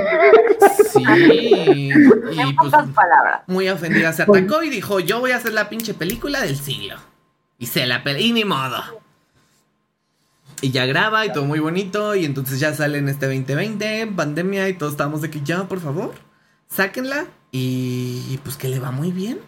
Sí. 0.95 1.91
Y 2.35 2.41
En 2.41 2.57
pues 2.57 2.73
palabras. 2.95 3.43
muy 3.47 3.69
ofendida 3.69 4.13
se 4.13 4.23
atacó 4.23 4.63
y 4.63 4.71
dijo, 4.71 4.99
yo 5.01 5.21
voy 5.21 5.31
a 5.33 5.37
hacer 5.37 5.53
la 5.53 5.69
pinche 5.69 5.95
película 5.95 6.41
del 6.41 6.57
siglo. 6.57 6.97
Y 7.59 7.67
se 7.67 7.87
la 7.87 8.03
pele 8.03 8.21
y 8.23 8.33
ni 8.33 8.45
modo. 8.45 8.83
Y 10.61 10.71
ya 10.71 10.87
graba 10.87 11.27
y 11.27 11.33
todo 11.33 11.45
muy 11.45 11.61
bonito. 11.61 12.15
Y 12.15 12.25
entonces 12.25 12.59
ya 12.59 12.75
sale 12.75 12.99
en 12.99 13.09
este 13.09 13.27
2020, 13.27 14.07
pandemia, 14.17 14.69
y 14.69 14.75
todos 14.75 14.93
estamos 14.93 15.21
de 15.21 15.31
que 15.31 15.43
ya, 15.43 15.65
por 15.69 15.81
favor, 15.81 16.15
sáquenla. 16.69 17.27
Y 17.53 18.39
pues 18.43 18.57
que 18.57 18.69
le 18.69 18.81
va 18.81 18.91
muy 18.91 19.13
bien. 19.13 19.39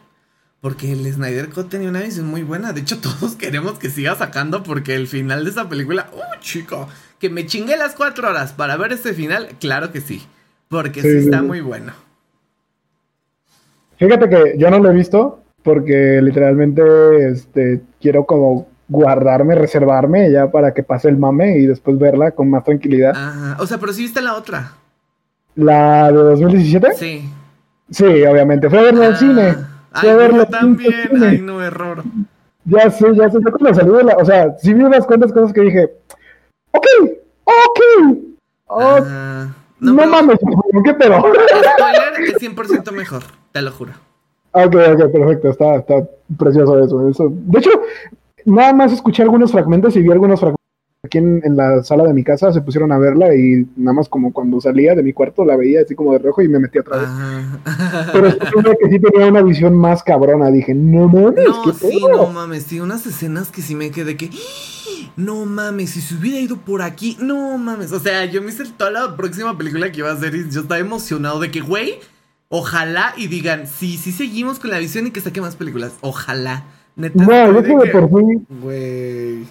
Porque 0.61 0.93
el 0.93 1.13
Snyder 1.13 1.51
Cut 1.51 1.69
tenía 1.69 1.89
una 1.89 2.01
visión 2.01 2.27
muy 2.27 2.43
buena. 2.43 2.73
De 2.73 2.83
hecho, 2.83 2.99
todos 3.01 3.35
queremos 3.35 3.79
que 3.79 3.91
siga 3.91 4.15
sacando. 4.15 4.63
Porque 4.63 4.95
el 4.95 5.09
final 5.09 5.45
de 5.45 5.51
esa 5.51 5.69
película, 5.69 6.09
¡uh, 6.13 6.41
chico! 6.41 6.89
Que 7.19 7.31
me 7.31 7.47
chingué 7.47 7.77
las 7.77 7.95
cuatro 7.95 8.29
horas 8.29 8.53
para 8.53 8.77
ver 8.77 8.93
este 8.93 9.13
final. 9.15 9.49
Claro 9.59 9.91
que 9.91 10.01
sí. 10.01 10.25
Porque 10.69 11.01
sí, 11.03 11.09
está 11.19 11.41
sí. 11.41 11.45
muy 11.47 11.61
bueno. 11.61 11.93
Fíjate 13.99 14.29
que 14.29 14.55
yo 14.59 14.71
no 14.71 14.79
lo 14.79 14.91
he 14.91 14.95
visto 14.95 15.41
porque 15.63 16.21
literalmente 16.23 16.83
este, 17.29 17.81
quiero 18.01 18.25
como 18.27 18.69
guardarme, 18.89 19.55
reservarme 19.55 20.31
ya 20.31 20.51
para 20.51 20.73
que 20.75 20.83
pase 20.83 21.09
el 21.09 21.17
mame 21.17 21.59
y 21.59 21.67
después 21.67 21.99
verla 21.99 22.31
con 22.33 22.51
más 22.51 22.63
tranquilidad. 22.65 23.13
Ajá. 23.17 23.57
O 23.61 23.67
sea, 23.67 23.79
pero 23.79 23.93
sí 23.93 24.03
viste 24.03 24.23
la 24.23 24.35
otra. 24.35 24.73
¿La 25.57 26.13
de 26.13 26.19
2017? 26.19 26.93
Sí. 26.95 27.31
Sí, 27.91 28.05
obviamente. 28.05 28.69
Fue 28.69 28.79
a 28.81 28.83
verla 28.83 29.07
al 29.07 29.13
Ah. 29.15 29.17
cine. 29.17 29.55
Fue 29.55 29.65
Ay, 29.93 30.09
a 30.11 30.17
verla 30.17 30.39
yo 30.45 30.47
también. 30.49 30.93
cine. 31.11 31.27
Ay, 31.27 31.41
no, 31.41 31.63
error. 31.63 32.03
Ya 32.65 32.91
sé, 32.91 33.07
ya 33.15 33.31
sé. 33.31 33.39
Yo 33.45 33.51
cuando 33.53 33.75
salió 33.75 33.95
de 33.95 34.05
la... 34.05 34.17
O 34.17 34.25
sea, 34.25 34.55
sí 34.59 34.75
vi 34.75 34.83
unas 34.83 35.07
cuantas 35.07 35.33
cosas 35.33 35.53
que 35.53 35.63
dije, 35.63 35.89
ok, 36.73 36.87
ok. 37.45 38.17
Ah, 38.69 39.55
no 39.81 39.97
pero 39.97 40.11
mames, 40.11 40.39
¿qué 40.85 40.95
pedo? 40.95 41.17
Spoiler 41.19 42.29
es 42.29 42.35
100% 42.43 42.93
mejor, 42.93 43.23
te 43.53 43.63
lo 43.63 43.71
juro. 43.73 43.93
Ok, 44.53 44.75
ok, 44.75 45.13
perfecto, 45.13 45.51
está, 45.51 45.77
está 45.77 46.09
precioso 46.39 46.83
eso, 46.83 47.09
eso. 47.09 47.29
De 47.31 47.59
hecho, 47.59 47.71
nada 48.47 48.73
más 48.73 48.93
escuché 48.93 49.23
algunos 49.23 49.53
fragmentos 49.53 49.95
y 49.97 50.03
vi 50.03 50.11
algunos 50.11 50.41
fragmentos 50.41 50.57
aquí 51.05 51.19
en, 51.19 51.41
en 51.45 51.57
la 51.57 51.85
sala 51.85 52.05
de 52.05 52.15
mi 52.15 52.25
casa, 52.25 52.53
se 52.53 52.63
pusieron 52.63 52.91
a 52.91 52.99
verla 52.99 53.33
y 53.35 53.67
nada 53.77 53.93
más 53.93 54.09
como 54.09 54.33
cuando 54.33 54.61
salía 54.61 54.95
de 54.95 55.03
mi 55.05 55.13
cuarto 55.13 55.45
la 55.45 55.57
veía 55.57 55.83
así 55.83 55.95
como 55.95 56.13
de 56.13 56.19
rojo 56.19 56.43
y 56.43 56.49
me 56.49 56.59
metí 56.59 56.79
otra 56.79 56.97
vez. 56.97 57.07
Ajá. 57.07 58.11
Pero 58.13 58.35
tuve 58.37 58.77
que 58.79 58.89
sí 58.91 58.99
tenía 58.99 59.27
una 59.29 59.43
visión 59.43 59.77
más 59.77 60.03
cabrona, 60.03 60.51
dije, 60.51 60.75
no 60.75 61.07
mames, 61.07 61.45
No, 61.47 61.63
qué 61.65 61.73
sí, 61.75 61.99
pedo. 62.01 62.09
no 62.27 62.33
mames, 62.33 62.65
sí, 62.65 62.81
unas 62.81 63.07
escenas 63.07 63.51
que 63.53 63.63
sí 63.63 63.75
me 63.77 63.91
quedé 63.91 64.17
que. 64.17 64.31
No 65.17 65.45
mames, 65.47 65.91
si 65.91 66.01
se 66.01 66.15
hubiera 66.15 66.39
ido 66.41 66.57
por 66.59 66.83
aquí, 66.83 67.17
no 67.21 67.57
mames. 67.59 67.93
O 67.93 68.01
sea, 68.01 68.25
yo 68.27 68.43
me 68.43 68.49
hice 68.51 68.65
toda 68.77 68.91
la 68.91 69.17
próxima 69.17 69.57
película 69.57 69.91
que 69.93 69.99
iba 69.99 70.11
a 70.11 70.15
hacer 70.15 70.35
y 70.35 70.51
yo 70.51 70.61
estaba 70.63 70.79
emocionado 70.79 71.41
de 71.41 71.51
que, 71.51 71.61
güey, 71.61 71.95
ojalá 72.49 73.13
y 73.17 73.27
digan, 73.29 73.67
sí, 73.67 73.97
sí 73.97 74.13
seguimos 74.13 74.59
con 74.59 74.71
la 74.71 74.79
visión 74.79 75.07
y 75.07 75.11
que 75.11 75.21
saque 75.21 75.41
más 75.41 75.57
películas. 75.57 75.95
Ojalá. 76.01 76.65
Neta, 76.97 77.23
No, 77.25 77.53
yo 77.53 77.63
creo 77.63 77.79
de 77.81 77.85
que 77.85 77.91
por 77.99 78.09
sí, 78.09 78.47
Güey. 78.63 79.45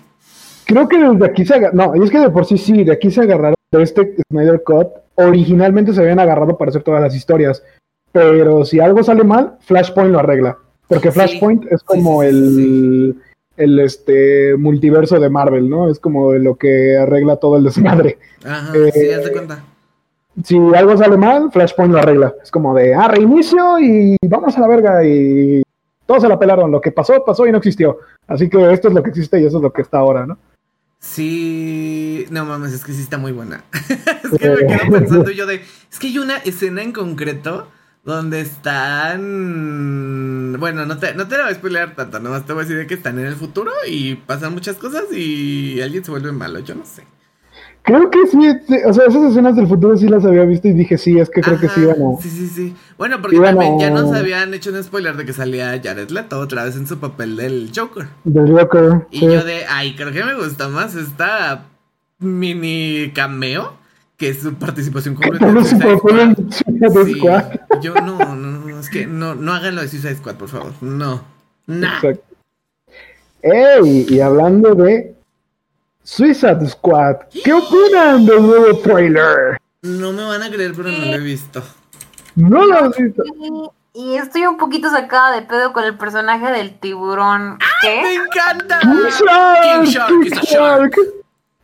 creo 0.66 0.88
que 0.88 0.98
desde 0.98 1.26
aquí 1.26 1.46
se 1.46 1.54
agarraron, 1.54 1.98
no, 1.98 2.04
es 2.04 2.10
que 2.10 2.20
de 2.20 2.30
por 2.30 2.46
sí 2.46 2.58
sí, 2.58 2.84
de 2.84 2.91
aquí 2.91 3.12
se 3.12 3.22
agarraron 3.22 3.56
de 3.72 3.84
este 3.84 4.16
Snyder 4.32 4.64
Cut, 4.66 4.88
originalmente 5.16 5.93
se 5.93 6.02
habían 6.02 6.20
agarrado 6.20 6.58
para 6.58 6.70
hacer 6.70 6.82
todas 6.84 7.02
las 7.02 7.16
historias, 7.16 7.62
pero 8.12 8.66
si 8.66 8.80
algo 8.80 9.04
sale 9.04 9.24
mal, 9.24 9.58
Flashpoint 9.62 10.12
lo 10.12 10.20
arregla, 10.20 10.58
porque 10.88 11.12
Sí. 11.12 11.14
Flashpoint 11.20 11.66
es 11.72 11.84
como 11.84 12.24
Sí, 12.24 12.30
sí, 12.30 12.34
sí, 12.34 12.39
el, 12.64 13.16
el 13.58 13.80
este 13.80 14.56
multiverso 14.58 15.20
de 15.20 15.30
Marvel, 15.30 15.70
¿no? 15.70 15.89
Es 15.89 15.99
como 15.99 16.34
lo 16.34 16.56
que 16.56 16.97
arregla 16.97 17.38
todo 17.38 17.58
el 17.58 17.64
desmadre. 17.64 18.18
Ajá, 18.43 18.74
Eh, 18.76 18.91
sí, 18.93 19.10
haz 19.12 19.24
de 19.26 19.32
cuenta. 19.32 19.64
Si 20.43 20.58
algo 20.58 20.97
sale 20.97 21.16
mal, 21.16 21.49
Flashpoint 21.51 21.93
lo 21.93 21.99
arregla. 21.99 22.34
Es 22.43 22.51
como 22.51 22.76
de, 22.76 22.93
ah, 22.93 23.08
reinicio 23.08 23.80
y 23.80 24.18
vamos 24.28 24.58
a 24.58 24.60
la 24.60 24.68
verga 24.68 25.06
y 25.06 25.64
todos 26.06 26.24
se 26.24 26.28
la 26.28 26.38
pelaron. 26.38 26.72
Lo 26.72 26.82
que 26.82 26.91
pasó, 26.91 27.24
pasó 27.24 27.47
y 27.47 27.51
no 27.51 27.60
existió. 27.60 27.99
Así 28.28 28.49
que 28.49 28.72
esto 28.74 28.89
es 28.89 28.93
lo 28.93 29.01
que 29.01 29.12
existe 29.12 29.39
y 29.39 29.45
eso 29.45 29.58
es 29.58 29.64
lo 29.64 29.72
que 29.72 29.82
está 29.82 29.99
ahora, 29.99 30.26
¿no? 30.26 30.38
Sí, 30.99 32.26
no 32.32 32.45
mames, 32.45 32.74
es 32.74 32.84
que 32.84 32.91
sí 32.91 33.01
está 33.01 33.18
muy 33.18 33.32
buena. 33.32 33.64
es 33.72 34.39
que 34.39 34.49
me 34.49 34.66
quedo 34.66 34.91
pensando 34.91 35.32
yo 35.32 35.45
de, 35.45 35.62
es 35.91 35.99
que 35.99 36.08
hay 36.08 36.18
una 36.18 36.38
escena 36.38 36.82
en 36.82 36.91
concreto 36.91 37.68
donde 38.06 38.39
están, 38.41 39.20
bueno, 40.60 40.86
no 40.86 40.97
te, 40.99 41.16
no 41.16 41.28
te 41.28 41.38
la 41.38 41.45
voy 41.45 41.51
a 41.53 41.56
spoilear 41.56 41.95
tanto, 41.95 42.20
nomás 42.20 42.45
te 42.45 42.53
voy 42.53 42.62
a 42.62 42.64
decir 42.66 42.78
de 42.78 42.86
que 42.86 42.93
están 42.93 43.18
en 43.18 43.26
el 43.26 43.36
futuro 43.36 43.72
y 43.88 44.14
pasan 44.16 44.53
muchas 44.53 44.76
cosas 44.78 45.06
y 45.12 45.82
alguien 45.82 46.06
se 46.06 46.12
vuelve 46.12 46.32
malo, 46.32 46.60
yo 46.60 46.76
no 46.76 46.86
sé. 46.86 47.03
Creo 47.82 48.12
que 48.12 48.28
sí, 48.28 48.38
sí, 48.68 48.78
o 48.86 48.93
sea, 48.93 49.06
esas 49.08 49.32
escenas 49.32 49.56
del 49.56 49.68
futuro 49.68 49.97
sí 49.97 50.08
las 50.08 50.24
había 50.24 50.43
visto 50.43 50.68
y 50.68 50.74
dije, 50.74 50.99
sí, 50.99 51.18
es 51.20 51.32
que 51.32 51.41
creo 51.41 51.60
que 51.60 51.68
sí 51.70 51.82
iban 51.82 51.97
a... 52.01 52.22
Sí, 52.22 52.30
sí, 52.30 52.47
sí. 52.47 52.76
Bueno, 52.97 53.22
porque 53.22 53.39
también 53.39 53.80
ya 53.80 53.89
nos 53.89 54.12
habían 54.14 54.53
hecho 54.53 54.72
un 54.72 54.84
spoiler 54.84 55.18
de 55.18 55.26
que 55.26 55.34
salía 55.34 55.82
Jared 55.84 56.10
Leto 56.10 56.39
otra 56.39 56.64
vez 56.64 56.76
en 56.76 56.86
su 56.88 56.99
papel 56.99 57.36
del 57.36 57.72
Joker. 57.76 58.08
Del 58.24 58.51
Joker. 58.51 59.08
Y 59.12 59.20
sí. 59.20 59.26
yo 59.26 59.43
de, 59.43 59.66
ay, 59.68 59.95
creo 59.95 60.12
que 60.12 60.24
me 60.24 60.36
gusta 60.36 60.68
más 60.68 60.95
esta 60.95 61.66
mini 62.20 63.12
cameo 63.14 63.85
que 64.18 64.34
su 64.34 64.53
participación 64.55 65.16
completa 65.16 65.51
Suicide 65.51 65.97
Squad. 65.97 66.36
Suicide 66.49 67.05
Sí, 67.05 67.13
Squad. 67.16 67.43
yo 67.82 67.93
no, 67.95 68.18
no, 68.20 68.36
no, 68.36 68.80
es 68.80 68.89
que 68.89 69.05
no, 69.05 69.36
no 69.36 69.53
hagan 69.53 69.76
lo 69.76 69.82
de 69.82 69.88
Suicide 69.89 70.16
Squad, 70.16 70.36
por 70.36 70.49
favor. 70.49 70.72
No. 70.82 71.24
Nah. 71.68 71.95
Exacto. 71.97 72.24
Ey, 73.41 74.05
y 74.09 74.20
hablando 74.22 74.74
de 74.76 75.16
Suicide 76.03 76.68
Squad, 76.68 77.16
¿qué 77.43 77.53
opinan 77.53 78.26
del 78.26 78.41
nuevo 78.41 78.78
trailer? 78.80 79.57
No 79.82 80.11
me 80.13 80.24
van 80.24 80.41
a 80.43 80.49
creer, 80.49 80.74
pero 80.76 80.89
no 80.89 80.97
lo 81.05 81.13
he 81.13 81.20
visto. 81.20 81.61
No 82.36 82.66
lo 82.66 82.74
has 82.76 82.97
visto. 82.97 83.24
Y, 83.93 84.01
y 84.01 84.16
estoy 84.18 84.45
un 84.45 84.57
poquito 84.57 84.89
sacada 84.89 85.36
de 85.36 85.43
pedo 85.43 85.74
con 85.74 85.84
el 85.84 85.95
personaje 85.97 86.51
del 86.51 86.80
tiburón. 86.80 87.59
¿Qué? 87.82 88.01
¡Me 88.01 88.13
encanta! 88.16 88.80
King 88.80 88.89
Shark, 89.26 89.84
King 89.84 89.91
Shark 89.91 90.26
is 90.26 90.34
a 90.38 90.41
shark. 90.41 90.95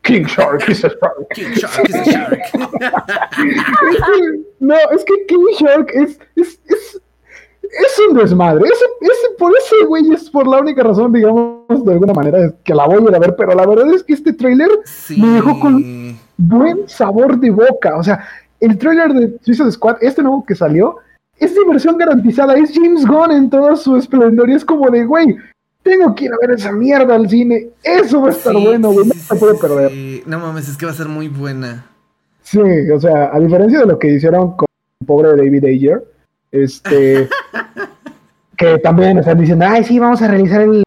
King 0.03 0.25
Shark 0.25 0.67
is 0.69 0.83
a 0.83 0.89
shark. 0.89 1.29
King 1.33 1.53
Shark 1.53 1.87
is 1.89 1.95
a 1.95 2.03
shark. 2.11 2.39
No, 4.59 4.75
es 4.91 5.03
que 5.03 5.25
King 5.27 5.45
Shark 5.59 5.89
es, 5.93 6.19
es, 6.35 6.59
es, 6.65 7.01
es 7.63 7.99
un 8.09 8.15
desmadre. 8.17 8.63
Ese, 8.65 8.85
ese, 9.01 9.27
por 9.37 9.51
ese 9.57 9.85
güey 9.87 10.11
es 10.13 10.29
por 10.29 10.47
la 10.47 10.59
única 10.59 10.83
razón, 10.83 11.11
digamos, 11.13 11.83
de 11.85 11.93
alguna 11.93 12.13
manera, 12.13 12.45
es 12.45 12.53
que 12.63 12.75
la 12.75 12.85
voy 12.85 12.97
a 13.03 13.09
ir 13.09 13.15
a 13.15 13.19
ver. 13.19 13.35
Pero 13.35 13.55
la 13.55 13.65
verdad 13.65 13.91
es 13.93 14.03
que 14.03 14.13
este 14.13 14.33
tráiler 14.33 14.69
Sí. 14.85 15.19
me 15.19 15.29
dejó 15.33 15.59
con 15.59 16.17
buen 16.37 16.87
sabor 16.87 17.39
de 17.39 17.49
boca. 17.49 17.97
O 17.97 18.03
sea, 18.03 18.23
el 18.59 18.77
tráiler 18.77 19.13
de 19.13 19.37
Suicide 19.41 19.71
Squad, 19.71 19.97
este 20.01 20.21
nuevo 20.21 20.45
que 20.45 20.55
salió, 20.55 20.97
es 21.37 21.55
diversión 21.55 21.97
garantizada. 21.97 22.55
Es 22.55 22.71
James 22.73 23.05
Gunn 23.05 23.31
en 23.31 23.49
todo 23.49 23.75
su 23.75 23.95
esplendor. 23.95 24.49
Y 24.49 24.53
es 24.53 24.65
como 24.65 24.89
de, 24.91 25.05
güey, 25.05 25.37
tengo 25.83 26.13
que 26.15 26.25
ir 26.25 26.31
a 26.33 26.37
ver 26.41 26.51
esa 26.57 26.71
mierda 26.71 27.15
al 27.15 27.29
cine. 27.29 27.69
Eso 27.83 28.21
va 28.21 28.29
a 28.29 28.31
estar 28.31 28.53
Sí, 28.55 28.63
bueno, 28.65 28.91
güey. 28.91 29.05
sí, 29.05 29.11
No 29.17 29.23
se 29.23 29.35
puede 29.35 29.55
perder. 29.57 29.91
sí. 29.91 30.23
No 30.25 30.39
mames, 30.39 30.69
es 30.69 30.77
que 30.77 30.85
va 30.85 30.91
a 30.91 30.95
ser 30.95 31.07
muy 31.07 31.27
buena. 31.27 31.85
Sí, 32.43 32.59
o 32.59 32.99
sea, 32.99 33.29
a 33.33 33.39
diferencia 33.39 33.79
de 33.79 33.85
lo 33.85 33.97
que 33.99 34.09
hicieron 34.13 34.55
con 34.55 34.65
el 34.99 35.07
pobre 35.07 35.29
David 35.35 35.65
Ayer, 35.65 36.03
este, 36.51 37.29
que 38.57 38.77
también 38.79 39.17
están 39.19 39.39
diciendo, 39.39 39.65
ay, 39.67 39.83
sí, 39.83 39.99
vamos 39.99 40.21
a 40.21 40.27
realizar 40.27 40.61
el 40.61 40.83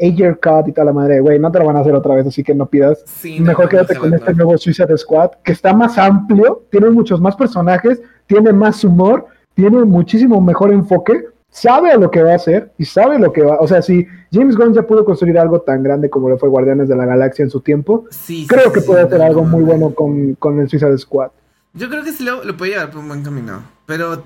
Ayer 0.00 0.38
Cut 0.40 0.68
y 0.68 0.72
toda 0.72 0.86
la 0.86 0.92
madre, 0.92 1.20
güey, 1.20 1.38
no 1.38 1.50
te 1.52 1.58
lo 1.58 1.66
van 1.66 1.76
a 1.76 1.80
hacer 1.80 1.94
otra 1.94 2.14
vez, 2.14 2.26
así 2.26 2.42
que 2.42 2.54
no 2.54 2.66
pidas. 2.66 3.02
Sí, 3.06 3.40
Mejor 3.40 3.64
no, 3.66 3.68
quédate 3.70 3.94
no, 3.94 4.00
con 4.00 4.14
este 4.14 4.34
nuevo 4.34 4.56
Suicide 4.56 4.96
Squad, 4.96 5.30
que 5.44 5.52
está 5.52 5.74
más 5.74 5.98
amplio, 5.98 6.64
tiene 6.70 6.88
muchos 6.90 7.20
más 7.20 7.36
personajes, 7.36 8.00
tiene 8.26 8.52
más 8.52 8.82
humor, 8.84 9.26
tiene 9.54 9.84
muchísimo 9.84 10.40
mejor 10.40 10.72
enfoque, 10.72 11.24
sabe 11.50 11.90
a 11.90 11.96
lo 11.96 12.10
que 12.10 12.22
va 12.22 12.32
a 12.32 12.36
hacer 12.36 12.72
y 12.78 12.84
sabe 12.84 13.18
lo 13.18 13.32
que 13.32 13.42
va, 13.42 13.58
o 13.60 13.68
sea, 13.68 13.82
si 13.82 14.06
James 14.32 14.56
Gunn 14.56 14.72
ya 14.72 14.82
pudo 14.82 15.04
construir 15.04 15.38
algo 15.38 15.60
tan 15.60 15.82
grande 15.82 16.08
como 16.08 16.28
lo 16.28 16.38
fue 16.38 16.48
Guardianes 16.48 16.88
de 16.88 16.96
la 16.96 17.06
Galaxia 17.06 17.42
en 17.42 17.50
su 17.50 17.60
tiempo, 17.60 18.04
Sí, 18.10 18.46
creo 18.48 18.66
sí, 18.66 18.72
que 18.72 18.80
sí, 18.80 18.86
puede 18.86 19.02
hacer 19.02 19.18
no 19.18 19.24
algo 19.24 19.44
muy 19.44 19.62
bueno 19.62 19.94
con, 19.94 20.34
con 20.36 20.60
el 20.60 20.68
Suicide 20.68 20.96
Squad. 20.98 21.30
Yo 21.72 21.88
creo 21.88 22.02
que 22.02 22.12
sí 22.12 22.24
lo, 22.24 22.44
lo 22.44 22.56
puede 22.56 22.72
llevar 22.72 22.90
por 22.90 23.00
un 23.00 23.08
buen 23.08 23.22
camino. 23.22 23.62
Pero 23.86 24.24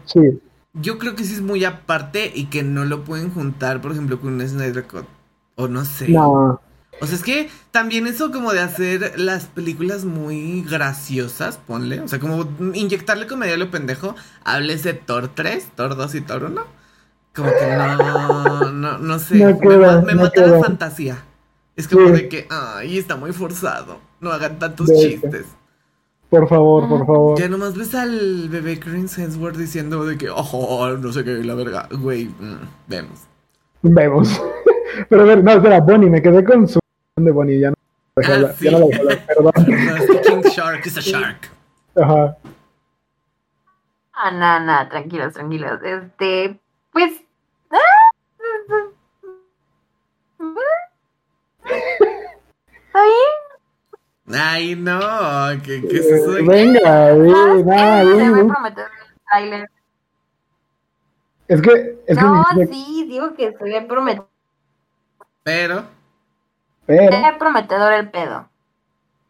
yo 0.75 0.99
creo 0.99 1.15
que 1.15 1.25
sí 1.25 1.35
es 1.35 1.41
muy 1.41 1.65
aparte 1.65 2.33
y 2.35 2.47
que 2.47 2.63
no 2.63 2.85
lo 2.85 3.05
pueden 3.05 3.31
juntar, 3.31 3.81
por 3.81 3.93
ejemplo, 3.93 4.21
con 4.21 4.35
un 4.35 4.49
Snyder 4.49 4.85
Cut. 4.85 5.05
O 5.57 5.69
no 5.69 5.85
sé. 5.85 6.09
no, 6.09 6.61
O 7.01 7.07
sea, 7.07 7.15
es 7.15 7.23
que 7.23 7.49
también 7.71 8.07
eso 8.07 8.33
como 8.33 8.53
de 8.53 8.61
hacer 8.61 9.19
las 9.19 9.47
películas 9.47 10.05
muy 10.05 10.63
graciosas, 10.63 11.59
ponle. 11.59 12.01
O 12.01 12.09
sea, 12.09 12.19
como 12.19 12.49
inyectarle 12.75 13.27
comedia 13.27 13.55
a 13.55 13.59
lo 13.59 13.71
pendejo. 13.71 14.17
Háblese 14.45 14.95
Thor 14.95 15.29
3, 15.29 15.71
Thor 15.77 15.97
2 15.97 16.15
y 16.17 16.21
Thor 16.23 16.45
1. 16.45 16.84
Como 17.35 17.51
que 17.51 17.67
no, 17.77 17.97
no, 17.97 18.71
no, 18.71 18.99
no 18.99 19.19
sé. 19.19 19.35
me, 19.35 20.15
mata 20.15 20.47
la 20.47 20.61
fantasía. 20.61 21.25
Es 21.75 21.89
como 21.89 22.11
de 22.11 22.29
que, 22.29 22.47
ay, 22.49 22.99
está 22.99 23.17
muy 23.17 23.33
forzado. 23.33 23.99
No 24.21 24.31
hagan 24.31 24.59
tantos 24.59 24.89
chistes. 24.89 25.47
Por 26.31 26.49
favor, 26.49 26.89
por 26.89 27.07
favor. 27.07 27.39
Ya 27.39 27.49
nomás 27.49 27.77
ves 27.77 27.95
al 27.95 28.49
bebé 28.49 28.79
Chris 28.79 29.19
Hemsworth 29.19 29.57
diciendo 29.57 30.05
de 30.05 30.17
que, 30.17 30.31
ojo, 30.31 30.89
no 30.97 31.13
sé 31.13 31.25
qué, 31.25 31.43
la 31.45 31.55
verga. 31.55 31.89
Güey, 31.91 32.27
mm, 32.27 32.59
vemos. 32.87 33.21
Vemos. 33.83 34.43
Pero 35.09 35.23
a 35.23 35.25
ver, 35.25 35.43
no, 35.43 35.53
espera, 35.53 35.81
Bonnie, 35.81 36.09
me 36.09 36.23
quedé 36.23 36.45
con 36.45 36.69
su 36.69 36.79
de 37.17 37.31
Bonnie, 37.31 37.61
ya 37.61 37.71
no. 37.71 37.77
Ah, 38.17 38.53
sí. 38.57 38.65
ya 38.65 38.79
no 38.79 38.89
la 38.89 39.27
perdón. 39.27 39.53
King 40.25 40.51
Shark 40.51 40.87
is 40.87 40.97
a 40.97 41.01
shark. 41.01 41.51
Ajá. 41.97 42.37
Ah, 44.13 44.31
no, 44.31 44.61
no, 44.61 44.89
tranquilos, 44.89 45.35
tranquilos. 45.35 45.81
Este, 45.83 46.61
pues. 46.95 47.13
¿Ahí? 52.95 53.11
Ay, 54.33 54.77
no, 54.77 55.01
¿qué, 55.65 55.83
qué 55.83 55.97
es 55.97 56.07
eso? 56.07 56.31
De... 56.33 56.43
Venga, 56.43 56.81
ah, 56.85 57.15
nada, 57.65 58.01
te 58.01 58.31
voy 58.31 58.41
a 58.41 58.53
prometer 58.53 58.85
el 58.85 59.21
trailer. 59.29 59.71
Es 61.49 61.61
que. 61.61 61.99
Es 62.07 62.17
no, 62.17 62.45
que 62.55 62.67
sí, 62.69 63.07
digo 63.09 63.35
que 63.35 63.53
se 63.53 63.65
ve 63.65 63.83
prometedor. 63.83 64.29
Pero. 65.43 65.85
Pero. 66.87 67.13
Se 67.13 67.23
ve 67.23 67.37
prometedor 67.39 67.93
el 67.93 68.11
pedo. 68.11 68.49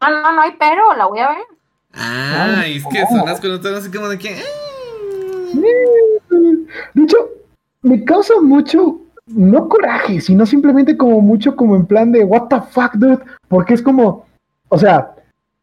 No, 0.01 0.09
no, 0.09 0.33
no 0.33 0.41
hay 0.41 0.55
pero, 0.57 0.93
la 0.93 1.07
voy 1.07 1.19
a 1.19 1.29
ver. 1.29 1.45
Ah, 1.93 2.63
es 2.65 2.85
que 2.85 3.05
son 3.07 3.25
las 3.25 3.41
connotaciones 3.41 3.81
así 3.81 3.91
como 3.91 4.07
de 4.09 4.19
que. 4.19 4.35
De 6.93 7.03
hecho, 7.03 7.29
me 7.85 8.03
causa 8.03 8.33
mucho, 8.41 8.99
no 9.27 9.69
coraje, 9.69 10.19
sino 10.19 10.45
simplemente 10.45 10.97
como 10.97 11.21
mucho 11.21 11.55
como 11.55 11.75
en 11.75 11.85
plan 11.85 12.11
de, 12.11 12.23
what 12.23 12.47
the 12.49 12.59
fuck, 12.71 12.93
dude, 12.95 13.19
porque 13.47 13.75
es 13.75 13.81
como, 13.81 14.25
o 14.69 14.77
sea, 14.77 15.13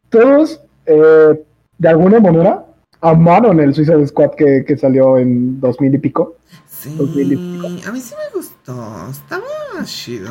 todos, 0.08 0.60
eh, 0.86 1.44
de 1.78 1.88
alguna 1.88 2.20
manera, 2.20 2.64
amaron 3.00 3.58
el 3.58 3.74
Suicide 3.74 4.06
Squad 4.06 4.30
que, 4.36 4.64
que 4.64 4.76
salió 4.76 5.18
en 5.18 5.60
2000 5.60 5.94
y 5.94 5.98
pico. 5.98 6.36
Sí, 6.68 6.96
a 6.96 7.92
mí 7.92 8.00
sí 8.00 8.14
me 8.14 8.38
gustó, 8.38 8.72
estaba 9.10 9.42
chido. 9.84 10.30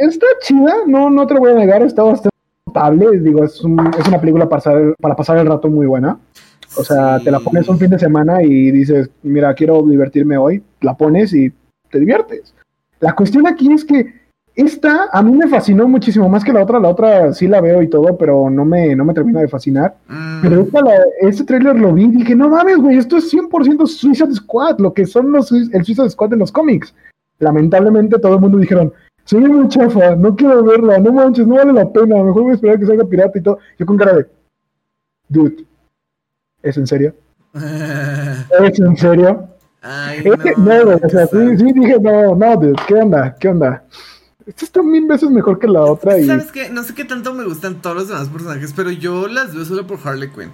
Está 0.00 0.26
chida, 0.42 0.74
no, 0.88 1.08
no 1.08 1.24
te 1.24 1.34
lo 1.34 1.40
voy 1.40 1.52
a 1.52 1.54
negar, 1.54 1.82
está 1.82 2.02
bastante 2.02 2.36
notable, 2.66 3.16
digo, 3.20 3.44
es, 3.44 3.62
un, 3.62 3.78
es 3.96 4.08
una 4.08 4.20
película 4.20 4.48
para 4.48 4.60
pasar, 4.60 4.94
para 5.00 5.14
pasar 5.14 5.38
el 5.38 5.46
rato 5.46 5.68
muy 5.68 5.86
buena. 5.86 6.18
O 6.76 6.84
sea, 6.84 7.18
te 7.20 7.30
la 7.30 7.40
pones 7.40 7.68
un 7.68 7.78
fin 7.78 7.90
de 7.90 7.98
semana 7.98 8.42
y 8.42 8.70
dices, 8.70 9.10
mira, 9.22 9.54
quiero 9.54 9.82
divertirme 9.82 10.36
hoy, 10.36 10.62
la 10.80 10.96
pones 10.96 11.32
y 11.32 11.52
te 11.90 11.98
diviertes. 11.98 12.54
La 13.00 13.14
cuestión 13.14 13.46
aquí 13.46 13.72
es 13.72 13.84
que 13.84 14.28
esta 14.54 15.08
a 15.12 15.22
mí 15.22 15.32
me 15.36 15.46
fascinó 15.46 15.86
muchísimo 15.86 16.28
más 16.28 16.42
que 16.42 16.52
la 16.52 16.62
otra. 16.62 16.80
La 16.80 16.88
otra 16.88 17.32
sí 17.32 17.46
la 17.46 17.60
veo 17.60 17.80
y 17.80 17.88
todo, 17.88 18.18
pero 18.18 18.50
no 18.50 18.64
me, 18.64 18.96
no 18.96 19.04
me 19.04 19.14
termina 19.14 19.40
de 19.40 19.46
fascinar. 19.46 19.96
Mm. 20.08 20.42
Pero 20.42 20.60
esta, 20.62 20.80
este 21.20 21.44
trailer 21.44 21.78
lo 21.78 21.92
vi 21.92 22.04
y 22.04 22.08
dije, 22.08 22.34
no 22.34 22.48
mames, 22.48 22.78
güey, 22.78 22.98
esto 22.98 23.18
es 23.18 23.32
100% 23.32 23.86
Suicide 23.86 24.34
Squad, 24.34 24.80
lo 24.80 24.92
que 24.92 25.06
son 25.06 25.30
los, 25.30 25.52
el 25.52 25.84
Suicide 25.84 26.10
Squad 26.10 26.30
de 26.30 26.36
los 26.36 26.50
cómics. 26.50 26.92
Lamentablemente 27.38 28.18
todo 28.18 28.34
el 28.34 28.40
mundo 28.40 28.58
dijeron, 28.58 28.92
soy 29.22 29.42
muy 29.42 29.68
chafa, 29.68 30.16
no 30.16 30.34
quiero 30.34 30.64
verla, 30.64 30.98
no 30.98 31.12
manches, 31.12 31.46
no 31.46 31.54
vale 31.54 31.72
la 31.72 31.92
pena, 31.92 32.16
mejor 32.16 32.42
voy 32.42 32.50
a 32.50 32.54
esperar 32.54 32.76
a 32.76 32.80
que 32.80 32.86
salga 32.86 33.04
pirata 33.04 33.38
y 33.38 33.42
todo. 33.42 33.58
Yo 33.78 33.86
con 33.86 33.96
cara 33.96 34.14
de, 34.14 34.26
dude, 35.28 35.67
¿Es 36.62 36.76
en 36.76 36.86
serio? 36.86 37.14
¿Es 37.54 38.80
en 38.80 38.96
serio? 38.96 39.48
Ay, 39.80 40.24
no, 40.56 40.80
o 40.80 41.08
sea, 41.08 41.26
sí, 41.26 41.56
sí, 41.56 41.72
dije, 41.72 41.98
no, 42.00 42.34
no, 42.34 42.56
dude, 42.56 42.74
¿qué 42.86 42.94
onda? 42.94 43.36
¿Qué 43.38 43.48
onda? 43.48 43.84
Esta 44.44 44.64
está 44.64 44.82
mil 44.82 45.06
veces 45.06 45.30
mejor 45.30 45.58
que 45.58 45.68
la 45.68 45.82
otra. 45.82 46.18
Y... 46.18 46.26
¿Sabes 46.26 46.50
qué? 46.50 46.68
No 46.70 46.82
sé 46.82 46.94
qué 46.94 47.04
tanto 47.04 47.32
me 47.32 47.44
gustan 47.44 47.80
todos 47.80 47.96
los 47.96 48.08
demás 48.08 48.28
personajes, 48.28 48.72
pero 48.74 48.90
yo 48.90 49.28
las 49.28 49.54
veo 49.54 49.64
solo 49.64 49.86
por 49.86 49.98
Harley 50.02 50.30
Quinn. 50.30 50.50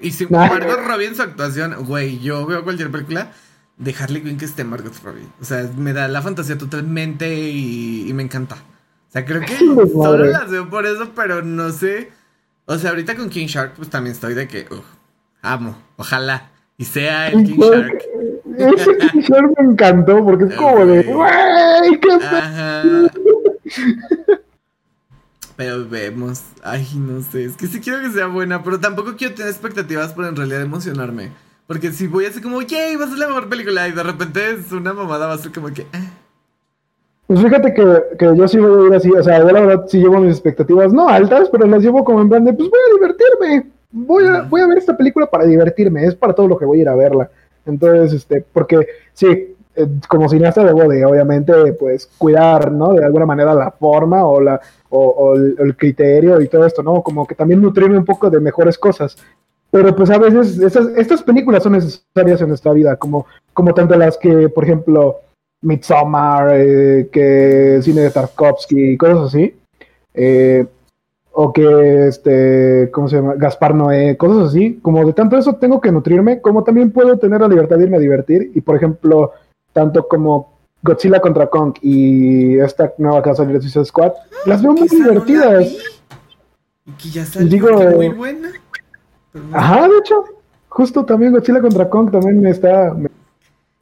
Y 0.00 0.10
sin 0.10 0.28
Margot 0.30 0.80
Robbie 0.86 1.06
en 1.06 1.14
su 1.14 1.22
actuación, 1.22 1.74
güey, 1.84 2.18
yo 2.18 2.46
veo 2.46 2.64
cualquier 2.64 2.90
película 2.90 3.32
de 3.76 3.94
Harley 3.98 4.22
Quinn 4.22 4.38
que 4.38 4.46
esté 4.46 4.64
Margot 4.64 4.94
Robbie. 5.04 5.28
O 5.40 5.44
sea, 5.44 5.70
me 5.76 5.92
da 5.92 6.08
la 6.08 6.22
fantasía 6.22 6.58
totalmente 6.58 7.32
y, 7.38 8.10
me 8.12 8.22
encanta. 8.22 8.56
O 8.56 9.12
sea, 9.12 9.24
creo 9.24 9.40
que 9.42 9.56
solo 9.92 10.24
las 10.24 10.50
veo 10.50 10.68
por 10.68 10.86
eso, 10.86 11.12
pero 11.14 11.42
no 11.42 11.70
sé. 11.70 12.10
O 12.66 12.76
sea, 12.78 12.90
ahorita 12.90 13.14
con 13.14 13.28
King 13.28 13.46
Shark, 13.46 13.74
pues 13.76 13.88
también 13.88 14.14
estoy 14.14 14.34
de 14.34 14.48
que, 14.48 14.66
amo, 15.44 15.76
ojalá. 15.96 16.50
Y 16.76 16.84
sea 16.84 17.28
el 17.28 17.44
King 17.44 17.60
Shark. 17.60 18.02
Ese 18.58 18.98
King 18.98 19.20
Shark 19.20 19.54
me 19.58 19.70
encantó 19.70 20.24
porque 20.24 20.44
es 20.44 20.54
como 20.54 20.84
de. 20.86 21.00
¡Wey! 21.00 22.00
¡Qué. 22.00 23.08
Pero 25.56 25.88
vemos. 25.88 26.42
Ay, 26.64 26.88
no 26.96 27.22
sé. 27.22 27.44
Es 27.44 27.56
que 27.56 27.68
sí 27.68 27.80
quiero 27.80 28.00
que 28.00 28.10
sea 28.10 28.26
buena, 28.26 28.62
pero 28.64 28.80
tampoco 28.80 29.14
quiero 29.16 29.34
tener 29.34 29.52
expectativas 29.52 30.12
por 30.12 30.24
en 30.24 30.34
realidad 30.34 30.62
emocionarme. 30.62 31.30
Porque 31.68 31.92
si 31.92 32.08
voy 32.08 32.26
así 32.26 32.40
como, 32.40 32.60
yay, 32.60 32.96
va 32.96 33.04
a 33.04 33.08
ser 33.08 33.18
la 33.18 33.28
mejor 33.28 33.48
película. 33.48 33.86
Y 33.86 33.92
de 33.92 34.02
repente 34.02 34.50
es 34.50 34.72
una 34.72 34.92
mamada, 34.92 35.26
va 35.26 35.34
a 35.34 35.38
ser 35.38 35.52
como 35.52 35.68
que. 35.72 35.82
Eh. 35.82 36.10
Pues 37.28 37.40
fíjate 37.40 37.72
que, 37.72 38.02
que, 38.18 38.36
yo 38.36 38.48
sí 38.48 38.58
voy 38.58 38.84
a 38.84 38.88
ir 38.88 38.94
así. 38.94 39.10
O 39.12 39.22
sea, 39.22 39.38
yo 39.38 39.46
la 39.50 39.60
verdad 39.60 39.84
sí 39.86 39.98
llevo 39.98 40.18
mis 40.18 40.32
expectativas, 40.32 40.92
no 40.92 41.08
altas, 41.08 41.48
pero 41.50 41.66
las 41.66 41.82
llevo 41.82 42.04
como 42.04 42.20
en 42.20 42.28
plan 42.28 42.44
de, 42.44 42.52
pues 42.52 42.68
voy 42.68 42.80
a 42.80 42.94
divertirme 42.94 43.73
voy 43.94 44.26
a, 44.26 44.42
voy 44.42 44.60
a 44.60 44.66
ver 44.66 44.78
esta 44.78 44.96
película 44.96 45.26
para 45.26 45.44
divertirme, 45.44 46.04
es 46.04 46.14
para 46.14 46.34
todo 46.34 46.48
lo 46.48 46.58
que 46.58 46.64
voy 46.64 46.78
a 46.78 46.82
ir 46.82 46.88
a 46.88 46.96
verla. 46.96 47.30
Entonces, 47.64 48.12
este, 48.12 48.44
porque 48.52 48.86
sí, 49.12 49.54
eh, 49.76 49.86
como 50.08 50.28
cineasta 50.28 50.64
debo 50.64 50.88
de, 50.88 51.04
obviamente, 51.06 51.72
pues, 51.74 52.06
cuidar, 52.18 52.72
¿no? 52.72 52.92
De 52.92 53.04
alguna 53.04 53.24
manera 53.24 53.54
la 53.54 53.70
forma 53.70 54.26
o, 54.26 54.40
la, 54.40 54.60
o, 54.90 55.34
el, 55.36 55.76
criterio 55.76 56.40
y 56.40 56.48
todo 56.48 56.66
esto, 56.66 56.82
¿no? 56.82 57.02
Como 57.02 57.26
que 57.26 57.34
también 57.34 57.62
nutrirme 57.62 57.96
un 57.96 58.04
poco 58.04 58.28
de 58.28 58.40
mejores 58.40 58.76
cosas. 58.76 59.16
Pero 59.70 59.94
pues 59.96 60.08
a 60.10 60.18
veces 60.18 60.60
estas 60.60 61.22
películas 61.24 61.64
son 61.64 61.72
necesarias 61.72 62.40
en 62.40 62.48
nuestra 62.48 62.72
vida, 62.72 62.96
como, 62.96 63.26
como 63.52 63.74
tanto 63.74 63.96
las 63.96 64.16
que, 64.16 64.48
por 64.48 64.62
ejemplo, 64.62 65.20
Midsommar, 65.62 66.50
eh, 66.52 67.08
que 67.10 67.80
cine 67.82 68.02
de 68.02 68.10
Tarkovsky 68.10 68.92
y 68.92 68.96
cosas 68.96 69.34
así. 69.34 69.56
Eh, 70.12 70.64
o 71.36 71.52
que, 71.52 72.06
este, 72.06 72.90
¿cómo 72.92 73.08
se 73.08 73.16
llama? 73.16 73.34
Gaspar 73.34 73.74
Noé, 73.74 74.16
cosas 74.16 74.50
así. 74.50 74.78
Como 74.80 75.04
de 75.04 75.12
tanto 75.12 75.36
eso 75.36 75.56
tengo 75.56 75.80
que 75.80 75.90
nutrirme, 75.90 76.40
como 76.40 76.62
también 76.62 76.92
puedo 76.92 77.18
tener 77.18 77.40
la 77.40 77.48
libertad 77.48 77.76
de 77.76 77.84
irme 77.84 77.96
a 77.96 78.00
divertir. 78.00 78.52
Y, 78.54 78.60
por 78.60 78.76
ejemplo, 78.76 79.32
tanto 79.72 80.06
como 80.06 80.54
Godzilla 80.80 81.18
contra 81.18 81.48
Kong 81.48 81.74
y 81.82 82.56
esta 82.58 82.94
nueva 82.98 83.20
que 83.20 83.30
va 83.30 83.32
a 83.32 83.36
salir 83.36 83.54
de 83.54 83.62
Suicide 83.62 83.84
Squad, 83.84 84.12
las 84.46 84.62
veo 84.62 84.74
muy 84.74 84.86
divertidas. 84.88 85.72
y 86.86 86.92
que 86.92 87.08
ya 87.08 87.24
salió 87.24 87.90
muy 87.96 88.08
buena. 88.10 88.52
Ajá, 89.52 89.88
de 89.88 89.98
hecho, 89.98 90.24
justo 90.68 91.04
también 91.04 91.32
Godzilla 91.32 91.60
contra 91.60 91.90
Kong 91.90 92.12
también 92.12 92.40
me 92.40 92.50
está... 92.50 92.94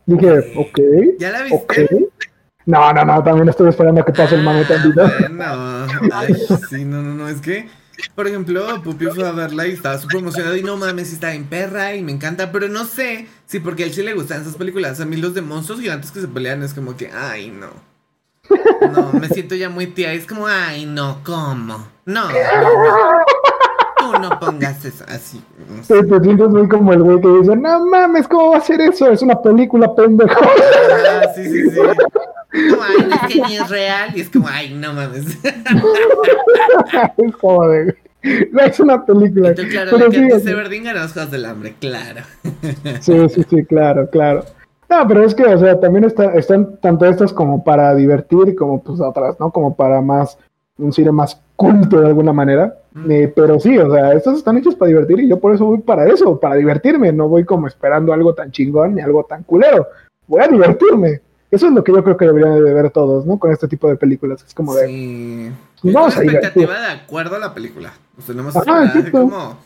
Dije, 0.06 0.38
ok. 0.56 0.78
¿Ya 1.18 1.30
la 1.30 1.42
viste? 1.42 2.08
No, 2.66 2.92
no, 2.92 3.04
no, 3.04 3.22
también 3.22 3.48
estoy 3.48 3.68
esperando 3.68 4.00
a 4.00 4.04
que 4.04 4.12
pase 4.12 4.36
el 4.36 4.42
mame 4.42 4.64
tantito. 4.64 5.02
No, 5.30 5.86
ay, 6.12 6.34
sí, 6.70 6.84
no, 6.84 7.02
no, 7.02 7.14
no, 7.14 7.28
es 7.28 7.40
que, 7.40 7.68
por 8.14 8.26
ejemplo, 8.26 8.82
Pupi 8.82 9.06
fue 9.06 9.26
a 9.26 9.32
verla 9.32 9.66
y 9.66 9.72
estaba 9.72 9.98
súper 9.98 10.18
emocionado 10.18 10.56
y 10.56 10.62
no 10.62 10.76
mames, 10.76 11.12
está 11.12 11.34
en 11.34 11.44
perra 11.44 11.94
y 11.94 12.02
me 12.02 12.12
encanta, 12.12 12.52
pero 12.52 12.68
no 12.68 12.84
sé 12.84 13.26
si 13.46 13.60
porque 13.60 13.84
a 13.84 13.86
él 13.86 13.92
sí 13.92 14.02
le 14.02 14.14
gustan 14.14 14.42
esas 14.42 14.56
películas. 14.56 15.00
A 15.00 15.04
mí 15.04 15.16
los 15.16 15.34
de 15.34 15.42
monstruos 15.42 15.80
gigantes 15.80 16.10
que 16.12 16.20
se 16.20 16.28
pelean 16.28 16.62
es 16.62 16.74
como 16.74 16.96
que, 16.96 17.10
ay, 17.10 17.50
no. 17.50 17.70
No, 18.92 19.12
me 19.12 19.28
siento 19.28 19.54
ya 19.54 19.68
muy 19.68 19.86
tía, 19.86 20.12
es 20.12 20.26
como, 20.26 20.46
ay, 20.46 20.86
no, 20.86 21.20
¿cómo? 21.24 21.88
No, 22.04 22.28
no, 22.28 22.30
no. 22.30 23.24
No 24.20 24.38
pongas 24.40 24.84
eso 24.84 25.04
así. 25.08 25.42
No 25.68 25.82
sé. 25.82 26.02
te 26.04 26.20
sientes 26.20 26.48
muy 26.48 26.68
como 26.68 26.92
el 26.92 27.02
güey 27.02 27.20
que 27.20 27.28
dice, 27.28 27.56
no 27.56 27.86
mames, 27.86 28.28
¿cómo 28.28 28.50
va 28.50 28.58
a 28.58 28.60
ser 28.60 28.80
eso? 28.80 29.10
Es 29.10 29.22
una 29.22 29.40
película, 29.40 29.94
pendejo. 29.94 30.40
Ah, 30.40 31.28
sí, 31.34 31.44
sí, 31.44 31.70
sí. 31.70 31.80
Como, 32.52 32.82
ay, 32.82 33.06
no 33.08 33.14
es 33.14 33.32
que 33.32 33.40
ni 33.40 33.56
es 33.56 33.70
real. 33.70 34.10
Y 34.14 34.20
es 34.20 34.28
como, 34.28 34.46
ay, 34.46 34.74
no 34.74 34.92
mames. 34.92 35.24
es 37.16 37.36
como 37.36 37.66
de. 37.66 37.96
No 38.52 38.60
es 38.60 38.78
una 38.78 39.06
película. 39.06 39.54
Claro, 39.54 39.92
pero 39.92 40.06
los 40.08 40.14
Juegos 40.14 41.30
del 41.30 41.46
Hambre, 41.46 41.74
claro. 41.80 42.20
sí, 43.00 43.28
sí, 43.30 43.42
sí, 43.48 43.64
claro, 43.64 44.06
claro. 44.10 44.44
No, 44.92 45.08
pero 45.08 45.24
es 45.24 45.34
que, 45.34 45.44
o 45.44 45.58
sea, 45.58 45.80
también 45.80 46.04
está, 46.04 46.34
están 46.34 46.76
tanto 46.76 47.06
estas 47.06 47.32
como 47.32 47.64
para 47.64 47.94
divertir, 47.94 48.54
como 48.54 48.82
pues 48.82 49.00
otras, 49.00 49.40
¿no? 49.40 49.50
Como 49.50 49.74
para 49.74 50.02
más, 50.02 50.36
un 50.82 50.92
cine 50.92 51.12
más 51.12 51.40
culto 51.56 52.00
de 52.00 52.06
alguna 52.06 52.32
manera. 52.32 52.76
Mm. 52.92 53.10
Eh, 53.10 53.32
pero 53.34 53.58
sí, 53.58 53.76
o 53.78 53.90
sea, 53.90 54.12
estas 54.12 54.38
están 54.38 54.58
hechas 54.58 54.74
para 54.74 54.88
divertir 54.88 55.20
y 55.20 55.28
yo 55.28 55.38
por 55.38 55.54
eso 55.54 55.66
voy 55.66 55.78
para 55.78 56.06
eso, 56.08 56.38
para 56.38 56.56
divertirme. 56.56 57.12
No 57.12 57.28
voy 57.28 57.44
como 57.44 57.66
esperando 57.66 58.12
algo 58.12 58.34
tan 58.34 58.50
chingón 58.50 58.94
ni 58.94 59.00
algo 59.00 59.24
tan 59.24 59.42
culero. 59.42 59.88
Voy 60.26 60.42
a 60.42 60.48
divertirme. 60.48 61.20
Eso 61.50 61.66
es 61.66 61.72
lo 61.72 61.84
que 61.84 61.92
yo 61.92 62.02
creo 62.02 62.16
que 62.16 62.24
deberían 62.24 62.64
de 62.64 62.72
ver 62.72 62.90
todos, 62.90 63.26
¿no? 63.26 63.38
Con 63.38 63.52
este 63.52 63.68
tipo 63.68 63.86
de 63.86 63.96
películas. 63.96 64.42
Es 64.42 64.54
como 64.54 64.74
de. 64.74 64.86
Sí. 64.86 65.52
Vamos 65.92 66.16
a 66.16 66.22
expectativa 66.22 66.80
de 66.80 66.86
acuerdo 66.86 67.36
a 67.36 67.38
la 67.38 67.52
película. 67.52 67.92
O 68.18 68.22
sea, 68.22 68.34
no 68.34 68.42
más 68.42 68.56
ah, 68.56 68.92
como. 69.10 69.58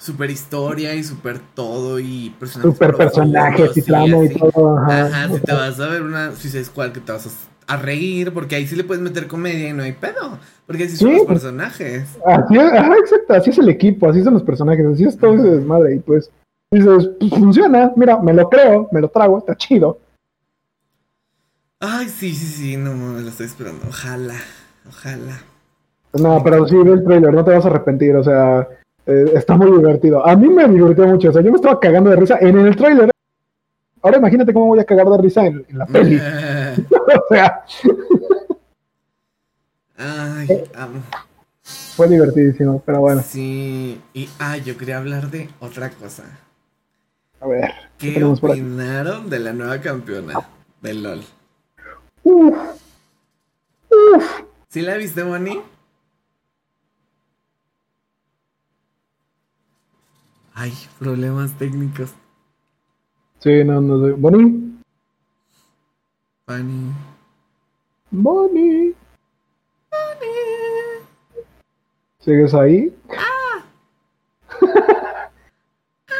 Super 0.00 0.30
historia 0.30 0.94
y 0.94 1.04
super 1.04 1.38
todo 1.54 2.00
y 2.00 2.34
personajes. 2.40 2.72
Super 2.72 2.96
personajes 2.96 3.76
y 3.76 3.82
trama 3.82 4.24
y 4.24 4.28
todo. 4.30 4.78
Ajá. 4.78 5.06
Ajá, 5.06 5.28
si 5.34 5.40
te 5.40 5.52
vas 5.52 5.78
a 5.78 5.88
ver 5.88 6.02
una 6.02 6.32
Suicide 6.34 6.64
Squad 6.64 6.92
que 6.92 7.00
te 7.00 7.12
vas 7.12 7.26
a, 7.66 7.74
a 7.74 7.76
reír, 7.76 8.32
porque 8.32 8.56
ahí 8.56 8.66
sí 8.66 8.76
le 8.76 8.84
puedes 8.84 9.02
meter 9.02 9.26
comedia 9.26 9.68
y 9.68 9.72
no 9.74 9.82
hay 9.82 9.92
pedo. 9.92 10.38
Porque 10.66 10.84
así 10.84 10.96
son 10.96 11.10
Sí, 11.10 11.16
los 11.18 11.26
personajes. 11.26 12.08
Así 12.24 12.56
es, 12.56 12.72
ajá, 12.72 12.94
exacto, 12.96 13.34
así 13.34 13.50
es 13.50 13.58
el 13.58 13.68
equipo, 13.68 14.08
así 14.08 14.22
son 14.22 14.34
los 14.34 14.42
personajes, 14.42 14.86
así 14.86 15.04
es 15.04 15.18
todo 15.18 15.34
ese 15.34 15.50
desmadre. 15.50 15.96
Y 15.96 15.98
pues 15.98 16.30
dices, 16.70 17.10
pues 17.18 17.30
funciona, 17.30 17.92
mira, 17.94 18.18
me 18.20 18.32
lo 18.32 18.48
creo, 18.48 18.88
me 18.92 19.00
lo 19.00 19.08
trago, 19.08 19.38
está 19.38 19.54
chido. 19.54 19.98
Ay, 21.78 22.08
sí, 22.08 22.34
sí, 22.34 22.46
sí, 22.46 22.76
no 22.76 22.94
me 22.94 23.20
lo 23.20 23.28
estoy 23.28 23.46
esperando. 23.46 23.84
Ojalá, 23.88 24.36
ojalá. 24.88 25.42
No, 26.14 26.42
pero 26.42 26.66
sí, 26.66 26.76
ve 26.76 26.92
el 26.92 27.04
trailer, 27.04 27.32
no 27.32 27.44
te 27.44 27.52
vas 27.52 27.64
a 27.64 27.68
arrepentir, 27.68 28.16
o 28.16 28.24
sea, 28.24 28.66
eh, 29.10 29.32
está 29.34 29.56
muy 29.56 29.70
divertido. 29.76 30.26
A 30.26 30.36
mí 30.36 30.48
me 30.48 30.66
divirtió 30.68 31.06
mucho, 31.06 31.30
o 31.30 31.32
sea, 31.32 31.42
yo 31.42 31.50
me 31.50 31.56
estaba 31.56 31.78
cagando 31.80 32.10
de 32.10 32.16
risa 32.16 32.38
en 32.40 32.58
el 32.58 32.76
trailer. 32.76 33.10
Ahora 34.02 34.18
imagínate 34.18 34.52
cómo 34.54 34.66
voy 34.68 34.80
a 34.80 34.84
cagar 34.84 35.08
de 35.08 35.18
risa 35.18 35.44
en, 35.46 35.64
en 35.68 35.78
la 35.78 35.86
peli. 35.86 36.16
o 36.90 37.34
sea, 37.34 37.64
Ay, 39.96 40.48
amo. 40.74 41.02
fue 41.62 42.08
divertidísimo, 42.08 42.82
pero 42.86 43.00
bueno, 43.00 43.22
Sí, 43.22 44.00
y 44.14 44.28
ah, 44.38 44.56
yo 44.56 44.76
quería 44.78 44.98
hablar 44.98 45.30
de 45.30 45.48
otra 45.60 45.90
cosa. 45.90 46.24
a 47.40 47.46
ver. 47.46 47.70
¿Qué 47.98 48.24
opinaron 48.24 49.28
de 49.28 49.38
la 49.40 49.52
nueva 49.52 49.78
campeona 49.80 50.34
del 50.80 51.02
LOL? 51.02 51.20
Uf, 52.22 52.56
uf, 53.90 54.40
¿Sí 54.68 54.80
la 54.80 54.96
viste, 54.96 55.22
Bonnie? 55.22 55.60
Ay, 60.54 60.72
problemas 60.98 61.52
técnicos. 61.58 62.14
sí, 63.38 63.64
no, 63.64 63.80
no 63.80 64.04
sé. 64.04 64.12
Bonnie, 64.12 64.70
Bonnie. 66.46 66.94
Bonnie. 68.10 68.94
¿Sigues 72.18 72.52
ahí? 72.54 72.94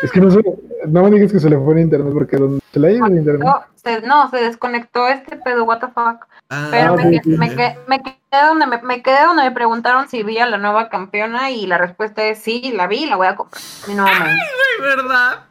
Es 0.03 0.11
que 0.13 0.21
no 0.21 0.31
sé, 0.31 0.41
no 0.89 1.03
me 1.05 1.11
digas 1.11 1.33
que 1.33 1.41
se 1.41 1.51
le 1.51 1.59
fue 1.59 1.75
el 1.75 1.81
internet, 1.81 2.13
porque 2.13 2.37
donde 2.37 2.61
se 2.73 2.81
le 2.81 2.93
ido 2.95 3.07
el 3.07 3.19
internet. 3.19 3.43
No, 3.47 3.63
se, 3.75 4.01
no, 4.03 4.31
se 4.31 4.37
desconectó 4.39 5.09
este 5.09 5.37
pedo, 5.37 5.65
what 5.65 5.81
the 5.81 5.87
fuck. 5.89 6.27
Ah, 6.49 6.69
Pero 6.71 6.95
ok, 6.95 7.01
me, 7.05 7.17
ok. 7.19 7.23
que- 7.23 7.31
me, 7.37 7.55
que- 7.57 7.79
me 7.87 8.03
quedé 8.03 8.45
donde 8.47 8.67
me, 8.67 8.83
me 8.83 9.03
quedé 9.03 9.23
donde 9.25 9.43
me 9.45 9.51
preguntaron 9.53 10.09
si 10.09 10.23
vi 10.23 10.39
a 10.39 10.47
la 10.47 10.59
nueva 10.59 10.89
campeona 10.89 11.51
y 11.51 11.67
la 11.67 11.79
respuesta 11.79 12.25
es 12.25 12.39
sí, 12.41 12.73
la 12.75 12.87
vi 12.87 13.05
y 13.05 13.07
la 13.07 13.17
voy 13.17 13.27
a 13.29 13.37
comprar. 13.37 13.63
No 13.89 14.03
mames. 14.05 14.19
Ay, 14.21 14.81
¿verdad? 14.81 15.45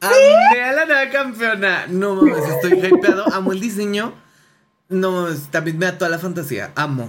Amé 0.00 0.62
a 0.62 0.72
la 0.72 0.84
nueva 0.86 1.10
campeona. 1.10 1.86
No 1.88 2.14
mames, 2.16 2.48
estoy 2.48 2.72
hypeado. 2.84 3.24
Amo 3.32 3.52
el 3.52 3.60
diseño. 3.60 4.12
No 4.88 5.10
mames, 5.12 5.48
también 5.50 5.78
me 5.78 5.86
da 5.86 5.98
toda 5.98 6.10
la 6.10 6.18
fantasía. 6.18 6.70
Amo. 6.74 7.08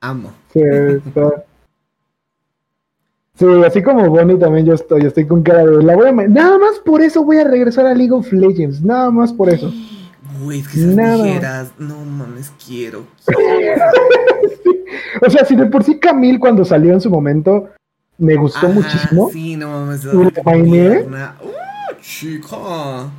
Amo. 0.00 0.32
Sí, 0.52 0.60
está- 1.06 1.44
Sí, 3.36 3.46
así 3.66 3.82
como 3.82 4.08
Bonnie 4.08 4.36
también 4.38 4.64
yo 4.64 4.74
estoy, 4.74 5.06
estoy 5.06 5.26
con 5.26 5.42
cara 5.42 5.64
de 5.64 5.82
la 5.82 5.96
voy 5.96 6.08
a 6.08 6.12
nada 6.12 6.56
más 6.56 6.78
por 6.84 7.02
eso 7.02 7.24
voy 7.24 7.38
a 7.38 7.44
regresar 7.44 7.84
a 7.86 7.94
League 7.94 8.12
of 8.12 8.32
Legends, 8.32 8.80
nada 8.82 9.10
más 9.10 9.32
por 9.32 9.48
eso. 9.50 9.72
Güey, 10.42 10.60
es 10.60 10.68
que 10.68 10.78
esas 10.78 10.94
Nada. 10.94 11.24
tijeras. 11.24 11.72
No 11.78 11.96
mames, 12.04 12.52
quiero. 12.64 13.04
quiero. 13.26 13.82
O 15.22 15.30
sea, 15.30 15.44
si 15.44 15.56
de 15.56 15.66
por 15.66 15.82
sí 15.82 15.98
Camille 15.98 16.38
cuando 16.38 16.64
salió 16.64 16.92
en 16.92 17.00
su 17.00 17.10
momento 17.10 17.70
me 18.18 18.36
gustó 18.36 18.66
Ajá, 18.66 18.68
muchísimo, 18.68 19.30
Sí, 19.30 19.56
no 19.56 19.68
mames. 19.68 20.04
¿Y 20.04 21.10
la. 21.10 21.34
Uh, 21.42 22.00
chico. 22.00 23.10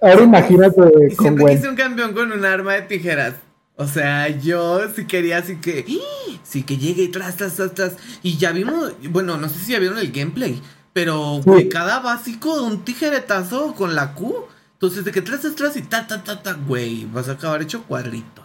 ahora 0.00 0.22
imagínate 0.22 0.80
Y 1.10 1.16
con 1.16 1.26
siempre 1.26 1.56
quise 1.56 1.68
un 1.68 1.76
campeón 1.76 2.12
con 2.12 2.30
un 2.30 2.44
arma 2.44 2.74
de 2.74 2.82
tijeras. 2.82 3.34
O 3.76 3.86
sea, 3.88 4.28
yo 4.28 4.80
sí 4.94 5.06
quería 5.06 5.38
así 5.38 5.56
que. 5.56 5.84
¡ih! 5.86 6.00
Sí 6.44 6.62
que 6.62 6.76
llegue 6.76 7.04
y 7.04 7.08
tras, 7.08 7.36
tras, 7.36 7.54
tras, 7.56 7.74
tras. 7.74 7.92
Y 8.22 8.36
ya 8.36 8.52
vimos. 8.52 8.92
Bueno, 9.10 9.36
no 9.36 9.48
sé 9.48 9.58
si 9.58 9.72
ya 9.72 9.78
vieron 9.78 9.98
el 9.98 10.12
gameplay. 10.12 10.60
Pero, 10.92 11.36
Sí. 11.42 11.42
güey, 11.50 11.68
cada 11.68 11.98
básico, 12.00 12.62
un 12.62 12.84
tijeretazo 12.84 13.74
con 13.74 13.94
la 13.96 14.14
Q. 14.14 14.46
Entonces, 14.74 15.04
de 15.04 15.10
que 15.12 15.22
tras, 15.22 15.40
tras, 15.40 15.54
tras 15.56 15.76
y 15.76 15.82
ta, 15.82 16.06
ta, 16.06 16.22
ta, 16.22 16.42
ta, 16.42 16.52
güey. 16.52 17.06
Vas 17.06 17.28
a 17.28 17.32
acabar 17.32 17.62
hecho 17.62 17.82
cuadritos. 17.82 18.43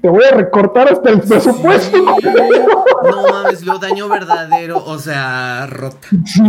Te 0.00 0.08
voy 0.08 0.22
a 0.24 0.30
recortar 0.36 0.92
hasta 0.92 1.10
el 1.10 1.20
presupuesto. 1.20 1.96
Sí. 2.20 2.30
No 3.10 3.22
mames, 3.28 3.64
lo 3.66 3.78
daño 3.78 4.08
verdadero. 4.08 4.82
O 4.84 4.98
sea, 4.98 5.66
rota. 5.66 6.08
Sí, 6.24 6.42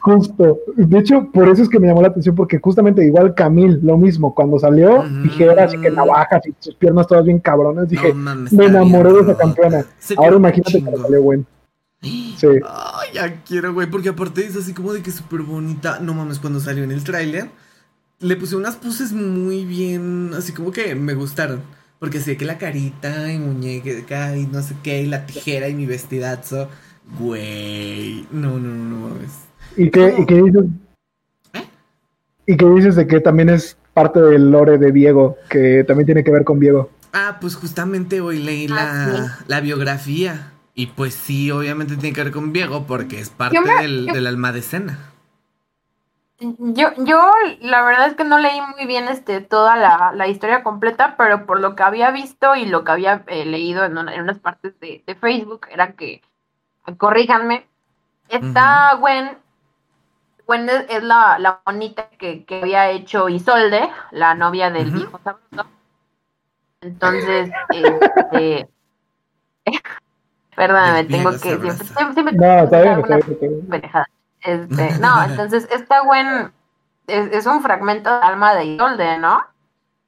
justo. 0.00 0.58
De 0.76 0.98
hecho, 0.98 1.30
por 1.32 1.48
eso 1.48 1.62
es 1.62 1.68
que 1.68 1.78
me 1.78 1.86
llamó 1.86 2.02
la 2.02 2.08
atención, 2.08 2.34
porque 2.34 2.58
justamente 2.58 3.04
igual 3.04 3.34
Camille, 3.34 3.78
lo 3.82 3.96
mismo, 3.96 4.34
cuando 4.34 4.58
salió, 4.58 5.00
Ujú. 5.00 5.22
tijeras 5.22 5.72
y 5.74 5.78
que 5.80 5.90
navajas 5.90 6.42
y 6.46 6.54
sus 6.58 6.74
piernas 6.74 7.06
todas 7.06 7.24
bien 7.24 7.38
cabronas, 7.38 7.88
dije, 7.88 8.08
no 8.08 8.14
mames. 8.14 8.52
me 8.52 8.66
enamoré 8.66 9.12
de 9.12 9.18
esa 9.20 9.26
rota. 9.32 9.38
campeona. 9.38 9.86
Ahora 10.16 10.36
imagínate 10.36 10.80
cuando 10.82 11.02
salió. 11.02 11.44
Sí. 12.02 12.46
Ay, 12.68 13.08
ya 13.14 13.42
quiero, 13.46 13.72
güey, 13.72 13.88
porque 13.88 14.10
aparte 14.10 14.44
es 14.44 14.56
así 14.56 14.74
como 14.74 14.92
de 14.92 15.00
que 15.02 15.10
súper 15.10 15.40
bonita. 15.40 16.00
No 16.00 16.12
mames, 16.12 16.38
cuando 16.38 16.60
salió 16.60 16.84
en 16.84 16.92
el 16.92 17.02
tráiler, 17.02 17.48
le 18.20 18.36
puse 18.36 18.56
unas 18.56 18.76
poses 18.76 19.12
muy 19.12 19.64
bien, 19.64 20.32
así 20.36 20.52
como 20.52 20.70
que 20.70 20.94
me 20.94 21.14
gustaron. 21.14 21.62
Porque 22.04 22.20
sé 22.20 22.36
que 22.36 22.44
la 22.44 22.58
carita 22.58 23.32
y 23.32 23.38
muñeca 23.38 24.36
y 24.36 24.46
no 24.46 24.60
sé 24.60 24.74
qué, 24.82 25.00
y 25.00 25.06
la 25.06 25.24
tijera 25.24 25.70
y 25.70 25.74
mi 25.74 25.86
vestidazo. 25.86 26.68
Güey, 27.18 28.26
no, 28.30 28.58
no, 28.58 28.68
no, 28.68 28.84
no 28.84 29.08
mames. 29.08 29.30
¿Y 29.74 29.90
qué, 29.90 30.14
y 30.18 30.26
qué 30.26 30.34
dices? 30.42 30.64
¿Eh? 31.54 31.64
¿Y 32.46 32.56
qué 32.58 32.66
dices 32.68 32.96
de 32.96 33.06
que 33.06 33.20
también 33.20 33.48
es 33.48 33.78
parte 33.94 34.20
del 34.20 34.50
lore 34.50 34.76
de 34.76 34.92
Diego, 34.92 35.38
que 35.48 35.82
también 35.88 36.04
tiene 36.04 36.22
que 36.22 36.30
ver 36.30 36.44
con 36.44 36.60
Diego? 36.60 36.90
Ah, 37.14 37.38
pues 37.40 37.54
justamente 37.56 38.20
hoy 38.20 38.38
leí 38.38 38.66
Ah, 38.70 39.06
la, 39.08 39.38
la 39.46 39.60
biografía. 39.62 40.52
Y 40.74 40.88
pues 40.88 41.14
sí, 41.14 41.50
obviamente 41.50 41.96
tiene 41.96 42.14
que 42.14 42.22
ver 42.24 42.32
con 42.34 42.52
Diego 42.52 42.86
porque 42.86 43.18
es 43.18 43.30
parte 43.30 43.58
me- 43.62 43.80
del, 43.82 44.06
yo- 44.08 44.12
del 44.12 44.26
alma 44.26 44.52
de 44.52 44.60
cena. 44.60 44.98
Yo, 46.58 46.88
yo 46.98 47.30
la 47.60 47.82
verdad 47.82 48.06
es 48.08 48.14
que 48.14 48.24
no 48.24 48.38
leí 48.38 48.60
muy 48.76 48.86
bien 48.86 49.08
este 49.08 49.40
toda 49.40 49.76
la, 49.76 50.12
la 50.14 50.26
historia 50.28 50.62
completa, 50.62 51.14
pero 51.16 51.46
por 51.46 51.60
lo 51.60 51.74
que 51.76 51.82
había 51.82 52.10
visto 52.10 52.54
y 52.56 52.66
lo 52.66 52.84
que 52.84 52.92
había 52.92 53.24
eh, 53.28 53.44
leído 53.46 53.84
en, 53.84 53.96
una- 53.96 54.14
en 54.14 54.22
unas 54.22 54.38
partes 54.38 54.78
de, 54.80 55.02
de 55.06 55.14
Facebook 55.14 55.66
era 55.70 55.92
que, 55.92 56.22
corríjanme, 56.98 57.66
esta 58.28 58.94
Gwen, 58.96 59.38
Gwen 60.46 60.68
es, 60.68 60.86
es 60.90 61.02
la, 61.02 61.38
la 61.38 61.60
bonita 61.64 62.08
que, 62.10 62.44
que 62.44 62.60
había 62.60 62.90
hecho 62.90 63.28
Isolde, 63.28 63.88
la 64.10 64.34
novia 64.34 64.70
del 64.70 64.90
viejo 64.90 65.18
sabroso. 65.24 65.66
Entonces, 66.82 67.50
este, 67.70 68.68
perdóname, 70.56 71.04
tengo 71.04 71.30
que 71.32 71.38
siempre, 71.38 71.70
siempre, 71.76 72.14
siempre 72.14 72.36
No, 72.36 72.64
está 72.64 72.80
bien, 72.82 72.98
está 73.00 73.16
bien. 73.16 73.68
Este, 74.44 74.98
no, 75.00 75.24
entonces 75.24 75.66
esta 75.72 76.00
Gwen 76.04 76.52
es, 77.06 77.32
es 77.32 77.46
un 77.46 77.62
fragmento 77.62 78.10
de 78.10 78.26
alma 78.26 78.54
de 78.54 78.64
Isolde, 78.66 79.18
¿no? 79.18 79.42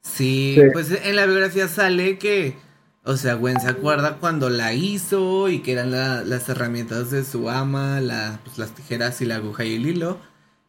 Sí, 0.03 0.57
Sí. 0.59 0.63
pues 0.73 0.91
en 0.91 1.17
la 1.17 1.27
biografía 1.27 1.67
sale 1.69 2.19
que, 2.19 2.57
o 3.05 3.17
sea, 3.17 3.35
Gwen 3.35 3.61
se 3.61 3.69
acuerda 3.69 4.17
cuando 4.19 4.51
la 4.51 4.73
hizo 4.73 5.49
y 5.49 5.61
que 5.61 5.73
eran 5.73 5.91
la- 5.91 6.23
las 6.23 6.49
herramientas 6.49 7.11
de 7.11 7.25
su 7.25 7.51
ama, 7.51 8.01
la, 8.01 8.39
pues, 8.45 8.59
las 8.59 8.71
tijeras 8.73 9.21
y 9.21 9.25
la 9.27 9.37
aguja 9.37 9.65
y 9.65 9.75
el 9.77 9.87
hilo, 9.87 10.19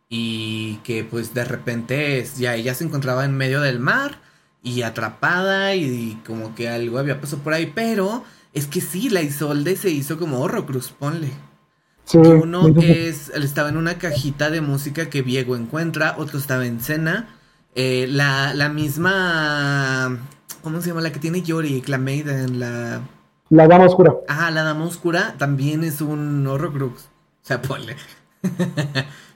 y 0.10 0.78
que 0.84 1.04
pues 1.04 1.34
de 1.34 1.44
repente 1.46 2.20
es- 2.20 2.38
ya 2.38 2.56
ella 2.56 2.74
se 2.74 2.84
encontraba 2.86 3.26
en 3.26 3.36
medio 3.38 3.62
del 3.62 3.80
mar 3.80 4.20
y 4.64 4.82
atrapada 4.82 5.76
y, 5.76 6.22
como 6.26 6.56
que 6.56 6.70
algo 6.70 6.98
había 6.98 7.20
pasado 7.22 7.42
por 7.44 7.54
ahí, 7.54 7.72
pero 7.76 8.24
es 8.54 8.66
que 8.68 8.82
sí, 8.82 9.10
la 9.10 9.22
Isolde 9.22 9.76
se 9.76 9.90
hizo 9.90 10.18
como 10.18 10.40
Horrocruz, 10.40 10.92
ponle. 10.92 11.30
Sí, 12.08 12.22
Que 12.22 12.28
uno 12.30 12.68
es, 12.82 13.30
estaba 13.30 13.68
en 13.68 13.76
una 13.76 13.98
cajita 13.98 14.50
de 14.50 14.62
música 14.62 15.10
que 15.10 15.24
Diego 15.24 15.56
encuentra, 15.58 16.16
otro 16.18 16.40
estaba 16.40 16.66
en 16.66 16.80
cena. 16.80 17.28
Eh, 17.76 18.08
la, 18.10 18.54
la 18.54 18.70
misma, 18.70 20.18
¿cómo 20.64 20.82
se 20.82 20.88
llama? 20.88 21.02
La 21.02 21.12
que 21.12 21.20
tiene 21.20 21.42
Yorick, 21.42 21.88
la 21.90 21.98
Maiden, 21.98 22.60
la... 22.60 23.02
La 23.50 23.68
dama 23.68 23.86
oscura. 23.86 24.14
Ah, 24.28 24.52
la 24.52 24.64
Dama 24.64 24.86
Oscura 24.86 25.36
también 25.38 25.84
es 25.84 26.02
un 26.02 26.46
Horrocrux. 26.48 27.04
O 27.04 27.08
sea, 27.48 27.62
ponle. 27.62 27.96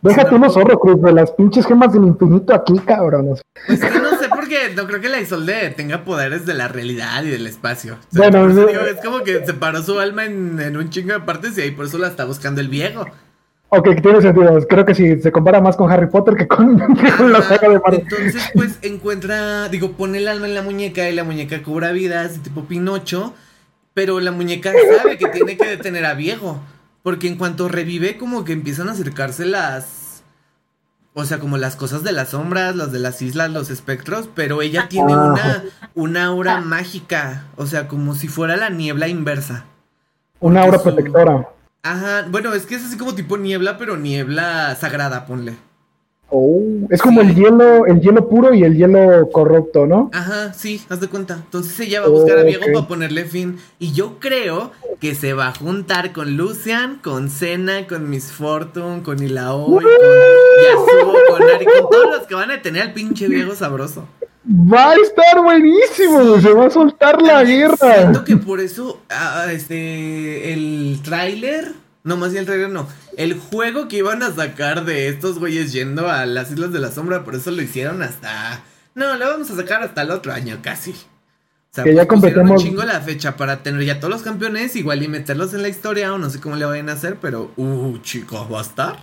Déjate 0.01 0.31
No. 0.31 0.37
unos 0.37 0.57
horrocruz 0.57 1.01
de 1.01 1.13
las 1.13 1.31
pinches 1.31 1.65
gemas 1.65 1.93
del 1.93 2.03
infinito 2.05 2.53
aquí, 2.53 2.77
cabrones. 2.79 3.41
Pues 3.67 3.79
que 3.79 3.99
no 3.99 4.17
no 4.75 4.87
creo 4.87 5.01
que 5.01 5.09
la 5.09 5.19
Isolde 5.19 5.69
tenga 5.75 6.03
poderes 6.03 6.45
de 6.45 6.53
la 6.53 6.67
realidad 6.67 7.23
y 7.23 7.29
del 7.29 7.47
espacio. 7.47 7.95
O 7.95 8.17
Bueno, 8.17 8.47
no- 8.47 8.65
digo, 8.67 8.81
es 8.81 9.01
como 9.03 9.23
que 9.23 9.45
separó 9.45 9.81
su 9.83 9.99
alma 9.99 10.25
en, 10.25 10.59
en 10.59 10.77
un 10.77 10.89
chingo 10.89 11.13
de 11.13 11.19
partes 11.21 11.57
y 11.57 11.61
ahí 11.61 11.71
por 11.71 11.85
eso 11.85 11.97
la 11.97 12.07
está 12.07 12.25
buscando 12.25 12.61
el 12.61 12.67
viejo. 12.69 13.05
Ok, 13.73 13.87
tiene 14.01 14.21
sentido. 14.21 14.59
Creo 14.67 14.85
que 14.85 14.93
sí, 14.93 15.21
se 15.21 15.31
compara 15.31 15.61
más 15.61 15.77
con 15.77 15.89
Harry 15.89 16.07
Potter 16.07 16.35
que 16.35 16.45
con, 16.47 16.77
que 16.95 17.11
con 17.11 17.31
la 17.31 17.41
saga 17.41 17.69
de 17.69 17.79
Marvel. 17.79 18.01
Entonces, 18.01 18.49
pues 18.53 18.77
encuentra, 18.81 19.69
digo, 19.69 19.93
pone 19.93 20.17
el 20.17 20.27
alma 20.27 20.45
en 20.47 20.55
la 20.55 20.61
muñeca 20.61 21.09
y 21.09 21.15
la 21.15 21.23
muñeca 21.23 21.63
cobra 21.63 21.91
vidas, 21.93 22.41
tipo 22.43 22.65
Pinocho, 22.65 23.33
pero 23.93 24.19
la 24.19 24.31
muñeca 24.31 24.73
sabe 24.97 25.17
que 25.17 25.27
tiene 25.27 25.55
que 25.57 25.67
detener 25.67 26.05
a 26.05 26.13
Viejo. 26.15 26.61
Porque 27.03 27.27
en 27.27 27.35
cuanto 27.37 27.67
revive, 27.69 28.17
como 28.17 28.43
que 28.43 28.51
empiezan 28.53 28.89
a 28.89 28.91
acercarse 28.91 29.45
las. 29.45 30.00
O 31.13 31.25
sea, 31.25 31.39
como 31.39 31.57
las 31.57 31.75
cosas 31.75 32.03
de 32.03 32.13
las 32.13 32.29
sombras, 32.29 32.75
las 32.75 32.91
de 32.93 32.99
las 32.99 33.21
islas, 33.21 33.49
los 33.51 33.69
espectros, 33.69 34.29
pero 34.33 34.61
ella 34.61 34.87
tiene 34.87 35.11
Ah. 35.13 35.17
una, 35.33 35.63
una 35.93 36.25
aura 36.25 36.61
mágica. 36.61 37.47
O 37.57 37.65
sea, 37.65 37.87
como 37.89 38.15
si 38.15 38.27
fuera 38.29 38.55
la 38.55 38.69
niebla 38.69 39.07
inversa. 39.09 39.65
Una 40.39 40.61
aura 40.63 40.77
Su- 40.77 40.83
protectora. 40.85 41.49
Ajá, 41.83 42.25
bueno, 42.29 42.53
es 42.53 42.65
que 42.65 42.75
es 42.75 42.85
así 42.85 42.97
como 42.97 43.13
tipo 43.15 43.37
niebla, 43.37 43.77
pero 43.77 43.97
niebla 43.97 44.75
sagrada, 44.79 45.25
ponle. 45.25 45.55
Oh, 46.33 46.61
es 46.89 47.01
como 47.01 47.21
Sí. 47.21 47.27
el 47.27 47.35
hielo, 47.35 47.85
el 47.85 47.99
hielo 47.99 48.29
puro 48.29 48.53
y 48.53 48.63
el 48.63 48.75
hielo 48.77 49.29
corrupto, 49.31 49.85
¿no? 49.85 50.09
Ajá, 50.13 50.53
sí, 50.53 50.81
haz 50.89 51.01
de 51.01 51.07
cuenta. 51.07 51.35
Entonces 51.35 51.77
ella 51.81 51.99
va 52.01 52.07
a 52.07 52.09
buscar 52.09 52.39
a 52.39 52.43
Viego 52.43 52.63
ok. 52.65 52.71
para 52.73 52.87
ponerle 52.87 53.25
fin. 53.25 53.57
Y 53.79 53.91
yo 53.91 54.17
creo 54.19 54.71
que 55.01 55.13
se 55.13 55.33
va 55.33 55.49
a 55.49 55.53
juntar 55.55 56.13
con 56.13 56.37
Lucian, 56.37 56.99
con 57.03 57.29
Senna, 57.29 57.85
con 57.85 58.09
Miss 58.09 58.31
Fortune, 58.31 59.03
con 59.03 59.21
Ilaoi, 59.21 59.83
con 59.83 59.83
Yasuo, 59.83 61.13
con 61.29 61.43
Ari, 61.43 61.65
con 61.65 61.89
todos 61.89 62.09
los 62.17 62.27
que 62.27 62.35
van 62.35 62.51
a 62.51 62.61
tener 62.61 62.81
al 62.83 62.93
pinche 62.93 63.27
Viego 63.27 63.53
sabroso. 63.53 64.07
Va 64.45 64.91
a 64.91 64.95
estar 64.95 65.43
buenísimo, 65.43 66.39
se 66.39 66.51
va 66.53 66.65
a 66.65 66.69
soltar 66.69 67.21
la 67.21 67.43
guerra. 67.43 67.95
Siento 67.97 68.23
que 68.23 68.37
por 68.37 68.59
eso, 68.59 68.99
ah, 69.09 69.47
este, 69.51 70.53
el 70.53 70.99
tráiler, 71.03 71.73
no 72.03 72.17
más 72.17 72.31
bien 72.31 72.41
el 72.41 72.45
tráiler 72.47 72.69
no, 72.69 72.87
el 73.17 73.37
juego 73.39 73.87
que 73.87 73.97
iban 73.97 74.23
a 74.23 74.31
sacar 74.33 74.85
de 74.85 75.07
estos 75.07 75.39
güeyes 75.39 75.71
yendo 75.71 76.09
a 76.09 76.25
las 76.25 76.51
Islas 76.51 76.71
de 76.73 76.79
la 76.79 76.91
Sombra, 76.91 77.23
por 77.23 77.35
eso 77.35 77.51
lo 77.51 77.61
hicieron 77.61 78.01
hasta, 78.03 78.63
no, 78.95 79.15
lo 79.17 79.27
vamos 79.27 79.49
a 79.51 79.55
sacar 79.55 79.83
hasta 79.83 80.01
el 80.01 80.11
otro 80.11 80.33
año 80.33 80.59
casi. 80.61 80.91
O 80.91 81.73
sea, 81.73 81.83
Que 81.85 81.93
ya 81.95 82.05
completemos- 82.07 82.61
chingo 82.61 82.83
la 82.83 82.99
fecha 82.99 83.37
para 83.37 83.63
tener 83.63 83.83
ya 83.85 83.99
todos 84.01 84.11
los 84.13 84.23
campeones, 84.23 84.75
igual 84.75 85.03
y 85.03 85.07
meterlos 85.07 85.53
en 85.53 85.61
la 85.61 85.69
historia, 85.69 86.13
o 86.13 86.17
no 86.17 86.29
sé 86.29 86.41
cómo 86.41 86.57
le 86.57 86.65
vayan 86.65 86.89
a 86.89 86.93
hacer, 86.93 87.15
pero, 87.21 87.51
uh, 87.55 87.97
chicos, 87.99 88.45
va 88.51 88.59
a 88.59 88.61
estar 88.63 88.97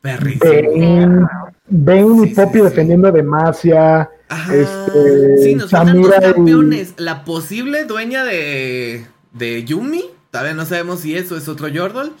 perrísimo. 0.00 1.28
Bane, 1.68 2.26
Sí, 2.26 2.30
y 2.30 2.34
Poppy 2.34 2.52
sí, 2.52 2.58
sí. 2.58 2.62
defendiendo 2.64 3.10
Demacia. 3.10 4.08
Ajá. 4.28 4.54
Este, 4.54 5.36
sí, 5.42 5.54
nos 5.56 5.70
faltan 5.70 6.00
dos 6.00 6.10
Samira 6.12 6.28
y- 6.30 6.32
campeones. 6.34 6.94
La 6.96 7.24
posible 7.24 7.84
dueña 7.86 8.24
de, 8.24 9.06
de 9.32 9.64
Yumi. 9.64 10.04
Todavía 10.30 10.54
no 10.54 10.64
sabemos 10.64 11.00
si 11.00 11.16
eso 11.16 11.36
es 11.36 11.48
otro 11.48 11.68
Yordle. 11.68 12.12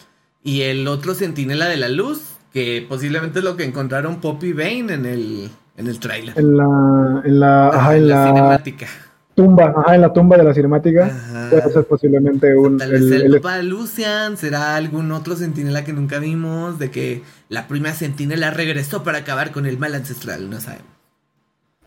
Y 0.42 0.62
el 0.62 0.86
otro 0.88 1.14
Centinela 1.14 1.66
de 1.66 1.76
la 1.76 1.88
Luz. 1.88 2.20
Que 2.52 2.86
posiblemente 2.88 3.40
es 3.40 3.44
lo 3.44 3.56
que 3.56 3.64
encontraron 3.64 4.20
Poppy 4.22 4.54
Bane 4.54 4.94
en 4.94 5.04
el, 5.04 5.50
en 5.76 5.86
el 5.88 5.98
trailer. 6.00 6.38
En 6.38 6.56
la, 6.56 7.22
en 7.24 7.40
la, 7.40 7.68
Ajá, 7.68 7.78
ajá, 7.80 7.96
en 7.96 8.08
la, 8.08 8.26
cinemática. 8.28 8.86
tumba, 9.34 9.74
ajá, 9.76 9.94
en 9.94 10.00
la 10.00 10.12
tumba 10.14 10.38
de 10.38 10.44
la 10.44 10.54
cinemática. 10.54 11.04
Ajá. 11.06 11.50
Puede 11.50 11.70
ser 11.72 11.84
posiblemente 11.84 12.56
un. 12.56 12.78
Tal 12.78 12.92
vez 12.92 13.02
el- 13.02 13.12
el, 13.12 13.34
el- 13.34 13.42
de 13.42 13.62
Lucian 13.62 14.38
será 14.38 14.76
algún 14.76 15.12
otro 15.12 15.36
centinela 15.36 15.84
que 15.84 15.92
nunca 15.92 16.18
vimos. 16.18 16.78
De 16.78 16.90
que 16.90 17.22
la 17.50 17.68
primera 17.68 17.94
centinela 17.94 18.50
regresó 18.52 19.02
para 19.02 19.18
acabar 19.18 19.52
con 19.52 19.66
el 19.66 19.76
mal 19.78 19.94
ancestral. 19.94 20.48
No 20.48 20.58
sabemos. 20.58 20.86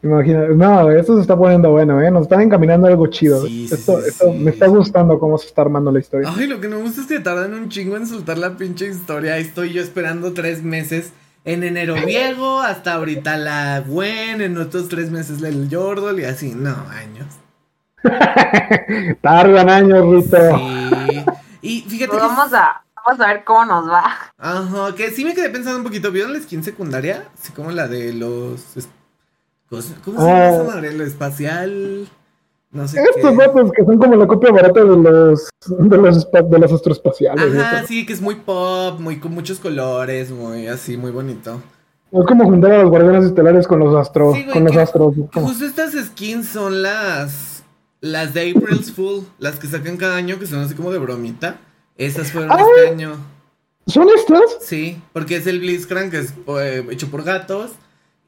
Imagina, 0.02 0.48
no, 0.48 0.90
esto 0.92 1.16
se 1.16 1.22
está 1.22 1.36
poniendo 1.38 1.72
bueno, 1.72 2.02
¿eh? 2.02 2.10
Nos 2.10 2.24
están 2.24 2.42
encaminando 2.42 2.88
a 2.88 2.92
algo 2.92 3.08
chido. 3.08 3.46
Sí, 3.46 3.68
esto, 3.70 4.00
sí, 4.00 4.08
esto 4.08 4.32
sí. 4.32 4.38
me 4.38 4.52
está 4.52 4.68
gustando 4.68 5.20
cómo 5.20 5.38
se 5.38 5.48
está 5.48 5.62
armando 5.64 5.92
la 5.92 6.00
historia. 6.00 6.30
Ay, 6.36 6.48
lo 6.48 6.62
que 6.62 6.70
me 6.70 6.78
gusta 6.78 7.02
es 7.02 7.08
que 7.08 7.20
tardan 7.20 7.54
un 7.54 7.70
chingo 7.70 7.98
en 7.98 8.08
soltar 8.08 8.38
la 8.38 8.56
pinche 8.56 8.88
historia. 8.88 9.34
Ahí 9.34 9.42
estoy 9.44 9.74
yo 9.74 9.82
esperando 9.82 10.34
tres 10.34 10.64
meses. 10.64 11.12
En 11.46 11.64
enero 11.64 11.96
Viego, 12.06 12.60
hasta 12.60 12.94
ahorita 12.94 13.38
la 13.38 13.80
Gwen, 13.86 14.42
en 14.42 14.58
otros 14.58 14.90
tres 14.90 15.10
meses 15.10 15.42
el 15.42 15.70
Yordle 15.70 16.22
y 16.22 16.26
así. 16.26 16.54
No, 16.54 16.76
años. 16.90 17.28
Tardan 19.22 19.70
años, 19.70 20.06
Rito. 20.06 20.38
Sí. 20.58 21.26
Y 21.62 21.82
fíjate 21.82 22.12
Pues 22.12 22.22
que. 22.22 22.28
vamos 22.28 22.54
a, 22.54 22.84
vamos 23.06 23.22
a 23.22 23.28
ver 23.28 23.44
cómo 23.44 23.66
nos 23.66 23.90
va. 23.90 24.06
Ajá, 24.38 24.96
que 24.96 25.12
sí 25.12 25.24
me 25.26 25.34
quedé 25.34 25.50
pensando 25.50 25.78
un 25.78 25.84
poquito. 25.84 26.12
¿Vieron 26.12 26.34
la 26.34 26.40
skin 26.40 26.64
secundaria? 26.64 27.30
Así 27.38 27.52
como 27.54 27.72
la 27.72 27.88
de 27.88 28.14
los. 28.14 28.78
Es- 29.78 29.94
¿Cómo 30.04 30.20
se 30.20 30.26
llama 30.28 30.50
esa 30.50 30.64
madre? 30.64 30.94
Lo 30.94 31.04
espacial. 31.04 32.08
No 32.72 32.88
sé 32.88 33.02
Estos 33.16 33.36
datos 33.36 33.72
que 33.72 33.84
son 33.84 33.98
como 33.98 34.16
la 34.16 34.28
copia 34.28 34.52
barata 34.52 34.80
de 34.82 34.86
los 34.86 35.50
de 35.68 35.98
los, 35.98 36.32
de 36.32 36.60
los 36.60 36.72
astroespaciales. 36.72 37.58
Ajá, 37.58 37.84
sí, 37.88 38.06
que 38.06 38.14
es 38.14 38.22
muy 38.22 38.36
pop, 38.36 39.00
muy 39.00 39.20
con 39.20 39.34
muchos 39.34 39.60
colores, 39.60 40.30
muy 40.32 40.68
así, 40.68 40.96
muy 40.96 41.12
bonito. 41.12 41.62
Es 42.12 42.26
como 42.26 42.46
juntar 42.46 42.72
a 42.72 42.82
los 42.84 42.90
guardianes 42.90 43.26
estelares 43.26 43.68
con 43.68 43.80
los 43.80 43.96
astros, 43.96 44.36
Sí, 44.36 44.46
con 44.46 44.64
los 44.64 44.76
astros. 44.78 45.16
Justo 45.34 45.66
estas 45.66 45.94
skins 45.94 46.48
son 46.48 46.82
las 46.84 47.64
las 48.02 48.34
de 48.34 48.52
April's 48.52 48.92
Fool, 48.92 49.26
las 49.40 49.58
que 49.60 49.68
sacan 49.68 49.98
cada 49.98 50.16
año 50.16 50.40
que 50.40 50.46
son 50.46 50.60
así 50.60 50.74
como 50.76 50.92
de 50.92 51.00
bromita. 51.00 51.58
Esas 51.98 52.32
fueron 52.32 52.52
este 52.52 52.90
año. 52.90 53.18
¿Son 53.88 54.08
estas? 54.16 54.42
Sí, 54.62 55.02
porque 55.12 55.36
es 55.38 55.48
el 55.48 55.60
Blitzcrank 55.60 56.12
que 56.12 56.20
es 56.20 56.34
eh, 56.60 56.86
hecho 56.92 57.10
por 57.10 57.24
gatos 57.24 57.72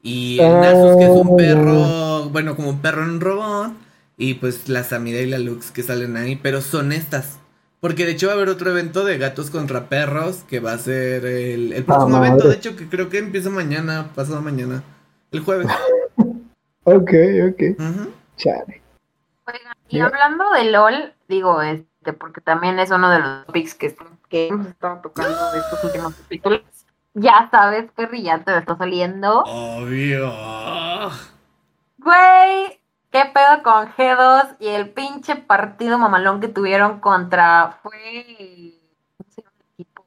y 0.02 0.40
el 0.40 0.60
Nasus 0.60 0.96
que 0.96 1.04
es 1.04 1.10
un 1.10 1.36
perro, 1.36 2.28
bueno, 2.30 2.56
como 2.56 2.70
un 2.70 2.80
perro 2.80 3.04
en 3.04 3.10
un 3.10 3.20
robot 3.20 3.72
y 4.16 4.34
pues 4.34 4.68
la 4.68 4.84
Samida 4.84 5.20
y 5.20 5.26
la 5.26 5.38
Lux 5.38 5.70
que 5.70 5.82
salen 5.82 6.16
ahí, 6.16 6.36
pero 6.36 6.60
son 6.60 6.92
estas. 6.92 7.38
Porque 7.80 8.04
de 8.04 8.12
hecho 8.12 8.26
va 8.28 8.34
a 8.34 8.36
haber 8.36 8.48
otro 8.48 8.70
evento 8.70 9.04
de 9.04 9.18
gatos 9.18 9.50
contra 9.50 9.88
perros 9.88 10.44
que 10.48 10.60
va 10.60 10.72
a 10.72 10.78
ser 10.78 11.24
el, 11.24 11.72
el 11.72 11.84
próximo 11.84 12.10
madre. 12.10 12.28
evento, 12.28 12.48
de 12.48 12.54
hecho 12.56 12.76
que 12.76 12.88
creo 12.88 13.08
que 13.08 13.18
empieza 13.18 13.50
mañana, 13.50 14.10
pasado 14.14 14.40
mañana, 14.42 14.82
el 15.30 15.40
jueves. 15.40 15.68
Ok, 16.84 17.12
ok. 17.48 17.78
Ujú. 17.78 18.12
Chale. 18.36 18.82
Oigan, 19.46 19.76
y 19.88 20.00
hablando 20.00 20.50
de 20.50 20.64
LOL, 20.64 21.14
digo, 21.28 21.62
este, 21.62 22.12
porque 22.12 22.40
también 22.40 22.80
es 22.80 22.90
uno 22.90 23.08
de 23.08 23.20
los 23.20 23.46
topics 23.46 23.74
que, 23.74 23.94
que 24.28 24.48
hemos 24.48 24.66
estado 24.66 25.00
tocando 25.00 25.52
de 25.52 25.58
estos 25.60 25.84
últimos 25.84 26.14
capítulos. 26.14 26.62
Ya 27.14 27.48
sabes, 27.50 27.90
Perry, 27.94 28.22
ya 28.22 28.42
te 28.42 28.56
está 28.56 28.76
saliendo. 28.76 29.42
Obvio. 29.44 30.32
Güey, 31.98 32.80
¿qué 33.10 33.24
pedo 33.32 33.62
con 33.62 33.92
G2 33.92 34.56
y 34.60 34.68
el 34.68 34.90
pinche 34.90 35.36
partido 35.36 35.98
mamalón 35.98 36.40
que 36.40 36.48
tuvieron 36.48 37.00
contra. 37.00 37.78
Fue. 37.82 38.78
¿Cómo 39.18 39.30
se 39.30 39.42
llama 39.42 39.52
el 39.60 39.66
equipo? 39.74 40.06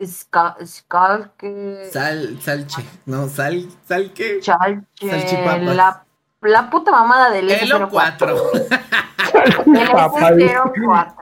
Ska- 0.00 0.66
Skalke. 0.66 1.88
Sal, 1.90 2.38
salche, 2.42 2.84
no, 3.06 3.26
sal, 3.28 3.66
sal 3.86 4.12
qué? 4.12 4.40
Chalche. 4.40 5.10
Salchipapas. 5.10 5.74
La, 5.74 6.04
la 6.42 6.70
puta 6.70 6.90
mamada 6.92 7.30
del 7.30 7.50
Elo 7.50 7.88
4. 7.88 8.36
El 8.52 9.88
Papá, 9.90 10.30
S04. 10.32 11.14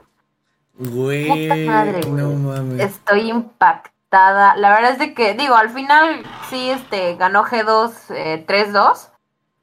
Güey, 0.79 1.27
Puta 1.27 1.71
madre, 1.71 2.01
güey. 2.01 2.21
no 2.23 2.29
mames. 2.33 2.79
Estoy 2.81 3.29
impactada. 3.31 3.93
La 4.09 4.55
verdad 4.55 4.91
es 4.91 4.99
de 4.99 5.13
que, 5.13 5.33
digo, 5.33 5.55
al 5.55 5.69
final 5.69 6.23
sí 6.49 6.69
este, 6.69 7.15
ganó 7.15 7.43
G2 7.43 8.15
eh, 8.15 8.45
3-2, 8.47 9.09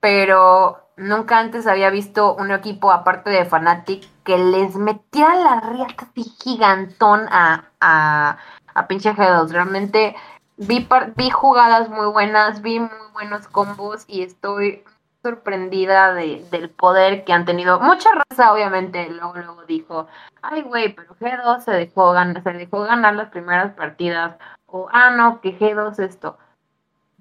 pero 0.01 0.91
nunca 0.97 1.39
antes 1.39 1.67
había 1.67 1.91
visto 1.91 2.35
un 2.35 2.51
equipo 2.51 2.93
aparte 2.93 3.31
de 3.31 3.45
Fnatic 3.45 4.07
que 4.23 4.39
les 4.39 4.77
metiera 4.77 5.35
la 5.35 5.61
riata 5.61 6.09
gigantón 6.43 7.27
a, 7.31 7.71
a, 7.81 8.39
a 8.75 8.87
pinche 8.87 9.15
G2. 9.15 9.49
Realmente 9.49 10.15
vi, 10.57 10.87
vi 11.17 11.31
jugadas 11.31 11.89
muy 11.89 12.07
buenas, 12.07 12.63
vi 12.63 12.81
muy 12.81 12.91
buenos 13.15 13.49
combos 13.49 14.05
y 14.07 14.23
estoy 14.23 14.85
sorprendida 15.25 16.13
de, 16.13 16.47
del 16.51 16.69
poder 16.69 17.25
que 17.25 17.33
han 17.33 17.47
tenido. 17.47 17.81
Mucha 17.81 18.11
raza, 18.13 18.53
obviamente, 18.53 19.09
luego, 19.09 19.35
luego 19.37 19.65
dijo, 19.65 20.07
ay, 20.43 20.61
güey, 20.61 20.95
pero 20.95 21.17
G2 21.17 21.61
se 21.61 21.71
dejó, 21.73 22.13
gan 22.13 22.43
se 22.43 22.53
dejó 22.53 22.83
ganar 22.83 23.15
las 23.15 23.31
primeras 23.31 23.73
partidas, 23.73 24.37
o, 24.67 24.87
ah, 24.93 25.11
no, 25.11 25.41
que 25.41 25.59
G2 25.59 25.99
esto. 26.01 26.37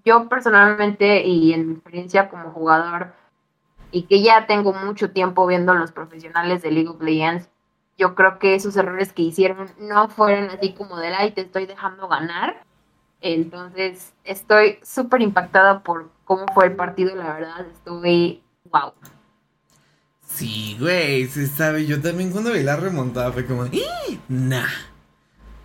Yo 0.04 0.28
personalmente, 0.28 1.26
y 1.26 1.54
en 1.54 1.68
mi 1.70 1.74
experiencia 1.76 2.30
como 2.30 2.52
jugador, 2.52 3.14
y 3.92 4.04
que 4.04 4.22
ya 4.22 4.48
tengo 4.48 4.74
mucho 4.74 5.12
tiempo 5.12 5.48
viendo 5.48 5.74
los 5.74 5.94
profesionales 5.94 6.62
de 6.62 6.72
League 6.72 6.90
of 6.90 7.02
Legends, 7.02 7.50
yo 7.98 8.16
creo 8.16 8.38
que 8.38 8.56
esos 8.56 8.76
errores 8.76 9.14
que 9.14 9.22
hicieron 9.22 9.72
no 9.80 10.10
fueron 10.10 10.50
así 10.50 10.74
como 10.74 10.98
de, 10.98 11.08
ay, 11.08 11.32
te 11.32 11.42
estoy 11.42 11.68
dejando 11.68 12.10
ganar. 12.10 12.66
Entonces, 13.24 14.12
estoy 14.26 14.80
súper 14.84 15.22
impactada 15.22 15.82
por 15.82 16.12
cómo 16.26 16.46
fue 16.54 16.66
el 16.66 16.76
partido, 16.76 17.16
la 17.16 17.34
verdad, 17.34 17.66
estoy, 17.74 18.44
wow. 18.70 18.92
Sí, 20.28 20.76
güey, 20.78 21.28
se 21.28 21.48
sabe. 21.48 21.86
Yo 21.86 22.02
también 22.02 22.32
cuando 22.32 22.52
vi 22.52 22.64
la 22.64 22.76
remontada 22.76 23.32
fue 23.32 23.46
como, 23.46 23.66
"¡Ih! 23.68 24.20
nah. 24.28 24.68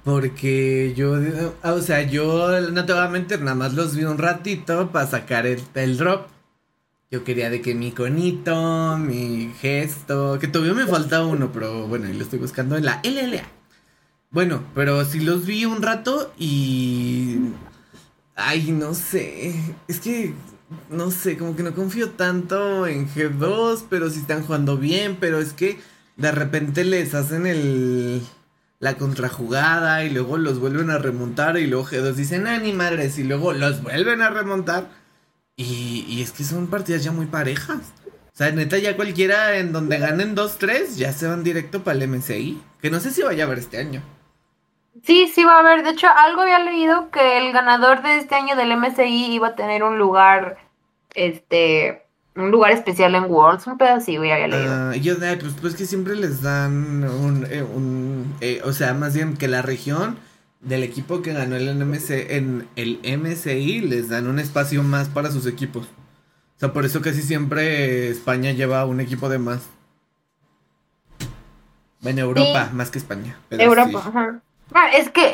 Porque 0.05 0.95
yo, 0.95 1.21
eh, 1.21 1.51
o 1.65 1.81
sea, 1.81 2.03
yo 2.03 2.61
no 2.61 2.85
nada 2.85 3.55
más 3.57 3.75
los 3.75 3.97
vi 3.97 4.05
un 4.05 4.19
ratito 4.19 4.91
para 4.93 5.09
sacar 5.09 5.45
el, 5.45 5.61
el 5.75 5.99
drop. 5.99 6.29
Yo 7.11 7.25
quería 7.25 7.51
de 7.51 7.61
que 7.61 7.75
mi 7.75 7.91
conito, 7.91 8.97
mi 8.99 9.53
gesto, 9.59 10.39
que 10.39 10.47
todavía 10.47 10.75
me 10.75 10.87
falta 10.87 11.25
uno, 11.25 11.51
pero 11.53 11.89
bueno, 11.89 12.07
ahí 12.07 12.15
lo 12.15 12.23
estoy 12.23 12.39
buscando 12.39 12.77
en 12.77 12.85
la 12.85 13.01
LLA. 13.03 13.58
Bueno, 14.31 14.63
pero 14.75 15.05
sí 15.05 15.21
los 15.21 15.47
vi 15.47 15.65
un 15.65 15.83
rato 15.83 16.33
y... 16.39 17.39
Ay, 18.37 18.73
no 18.73 18.95
sé. 18.95 19.55
Es 19.89 20.01
que, 20.01 20.35
no 20.91 21.11
sé, 21.11 21.39
como 21.39 21.57
que 21.57 21.63
no 21.63 21.75
confío 21.75 22.11
tanto 22.11 22.87
en 22.87 23.09
G2, 23.09 23.85
pero 23.89 24.11
sí 24.11 24.21
están 24.21 24.45
jugando 24.45 24.77
bien, 24.77 25.17
pero 25.19 25.39
es 25.39 25.55
que 25.55 25.81
de 26.17 26.31
repente 26.31 26.85
les 26.85 27.15
hacen 27.15 27.47
el... 27.47 28.23
la 28.81 28.99
contrajugada 28.99 30.05
y 30.05 30.11
luego 30.11 30.37
los 30.37 30.59
vuelven 30.59 30.91
a 30.91 30.99
remontar 30.99 31.59
y 31.59 31.67
luego 31.67 31.87
G2 31.87 32.13
dicen, 32.13 32.47
ah, 32.47 32.59
ni 32.59 32.73
madres, 32.73 33.19
y 33.19 33.25
luego 33.25 33.55
los 33.55 33.83
vuelven 33.83 34.21
a 34.21 34.31
remontar. 34.31 34.91
Y, 35.57 36.23
es 36.23 36.33
que 36.33 36.45
son 36.45 36.69
partidas 36.69 37.03
ya 37.03 37.13
muy 37.13 37.27
parejas. 37.27 37.81
O 38.07 38.37
sea, 38.39 38.53
neta, 38.53 38.79
ya 38.79 38.95
cualquiera 38.95 39.59
en 39.59 39.73
donde 39.73 39.99
ganen 39.99 40.37
2-3 40.37 40.95
ya 40.97 41.13
se 41.13 41.27
van 41.27 41.43
directo 41.43 41.83
para 41.83 41.99
el 41.99 42.09
MCI. 42.09 42.63
Que 42.81 42.91
no 42.91 43.01
sé 43.01 43.11
si 43.11 43.23
vaya 43.23 43.43
a 43.43 43.47
haber 43.47 43.59
este 43.59 43.79
año. 43.79 44.03
Sí, 45.05 45.31
sí 45.33 45.45
va 45.45 45.57
a 45.57 45.61
haber. 45.61 45.83
De 45.83 45.91
hecho, 45.91 46.07
algo 46.09 46.43
había 46.43 46.59
leído 46.59 47.11
que 47.11 47.39
el 47.39 47.53
ganador 47.53 48.03
de 48.03 48.19
este 48.19 48.35
año 48.35 48.57
del 48.57 48.77
MSI 48.77 49.33
iba 49.33 49.49
a 49.49 49.55
tener 49.55 49.83
un 49.83 49.99
lugar, 49.99 50.59
este, 51.15 52.07
un 52.35 52.51
lugar 52.51 52.73
especial 52.73 53.15
en 53.15 53.25
Worlds, 53.25 53.67
un 53.67 53.79
pedacito, 53.79 54.25
ya 54.25 54.35
había 54.35 54.49
leído. 54.49 54.73
Ah, 54.73 54.97
yo, 54.97 55.17
pues, 55.19 55.55
pues 55.61 55.75
que 55.75 55.87
siempre 55.87 56.17
les 56.17 56.43
dan 56.43 57.05
un, 57.05 57.47
eh, 57.51 57.63
un 57.63 58.35
eh, 58.41 58.61
o 58.65 58.73
sea, 58.73 58.95
más 58.95 59.15
bien 59.15 59.37
que 59.37 59.49
la 59.49 59.63
región 59.63 60.17
del 60.61 60.83
equipo 60.83 61.23
que 61.23 61.33
ganó 61.33 61.57
el 61.57 61.69
MSI, 61.69 62.27
en 62.29 62.69
el 62.77 63.01
MSI 63.05 63.81
les 63.81 64.09
dan 64.09 64.27
un 64.27 64.39
espacio 64.39 64.83
más 64.83 65.09
para 65.09 65.31
sus 65.31 65.47
equipos. 65.47 65.87
O 65.87 66.59
sea, 66.59 66.73
por 66.73 66.85
eso 66.85 67.01
casi 67.01 67.23
siempre 67.23 68.09
España 68.09 68.51
lleva 68.53 68.85
un 68.85 69.01
equipo 69.01 69.29
de 69.29 69.39
más. 69.39 69.61
En 72.03 72.19
Europa, 72.19 72.71
más 72.73 72.91
que 72.91 72.99
España. 72.99 73.39
Europa, 73.51 74.03
ajá. 74.07 74.43
Ah, 74.75 74.89
es 74.93 75.11
que 75.11 75.33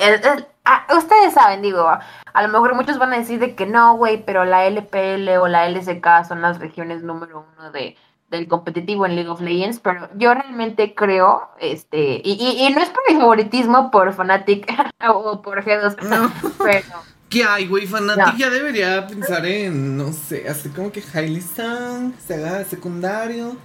ah, 0.64 0.86
ustedes 0.96 1.34
saben, 1.34 1.62
digo, 1.62 1.86
a 1.88 2.42
lo 2.42 2.48
mejor 2.48 2.74
muchos 2.74 2.98
van 2.98 3.12
a 3.12 3.18
decir 3.18 3.38
de 3.40 3.54
que 3.54 3.66
no, 3.66 3.96
güey, 3.96 4.22
pero 4.24 4.44
la 4.44 4.66
LPL 4.66 5.28
o 5.40 5.48
la 5.48 5.68
LSK 5.68 6.26
son 6.26 6.42
las 6.42 6.58
regiones 6.58 7.02
número 7.02 7.46
uno 7.56 7.70
de, 7.72 7.96
del 8.30 8.48
competitivo 8.48 9.06
en 9.06 9.16
League 9.16 9.30
of 9.30 9.40
Legends, 9.40 9.80
pero 9.80 10.08
yo 10.16 10.34
realmente 10.34 10.94
creo, 10.94 11.50
este, 11.58 12.20
y, 12.24 12.32
y, 12.58 12.72
no 12.72 12.80
es 12.80 12.90
por 12.90 13.02
mi 13.08 13.18
favoritismo 13.18 13.90
por 13.90 14.12
Fnatic 14.12 14.72
o 15.08 15.42
por 15.42 15.64
G2, 15.64 16.00
no. 16.02 16.32
pero... 16.58 16.86
¿Qué 17.28 17.42
hay, 17.42 17.66
güey? 17.66 17.86
Fnatic 17.86 18.36
ya 18.36 18.48
debería 18.48 19.06
pensar 19.08 19.44
en, 19.44 19.96
no 19.96 20.12
sé, 20.12 20.48
hacer 20.48 20.70
como 20.72 20.92
que 20.92 21.02
Hailey 21.12 21.40
Sang 21.40 22.14
se 22.18 22.34
haga 22.34 22.62
secundario 22.64 23.56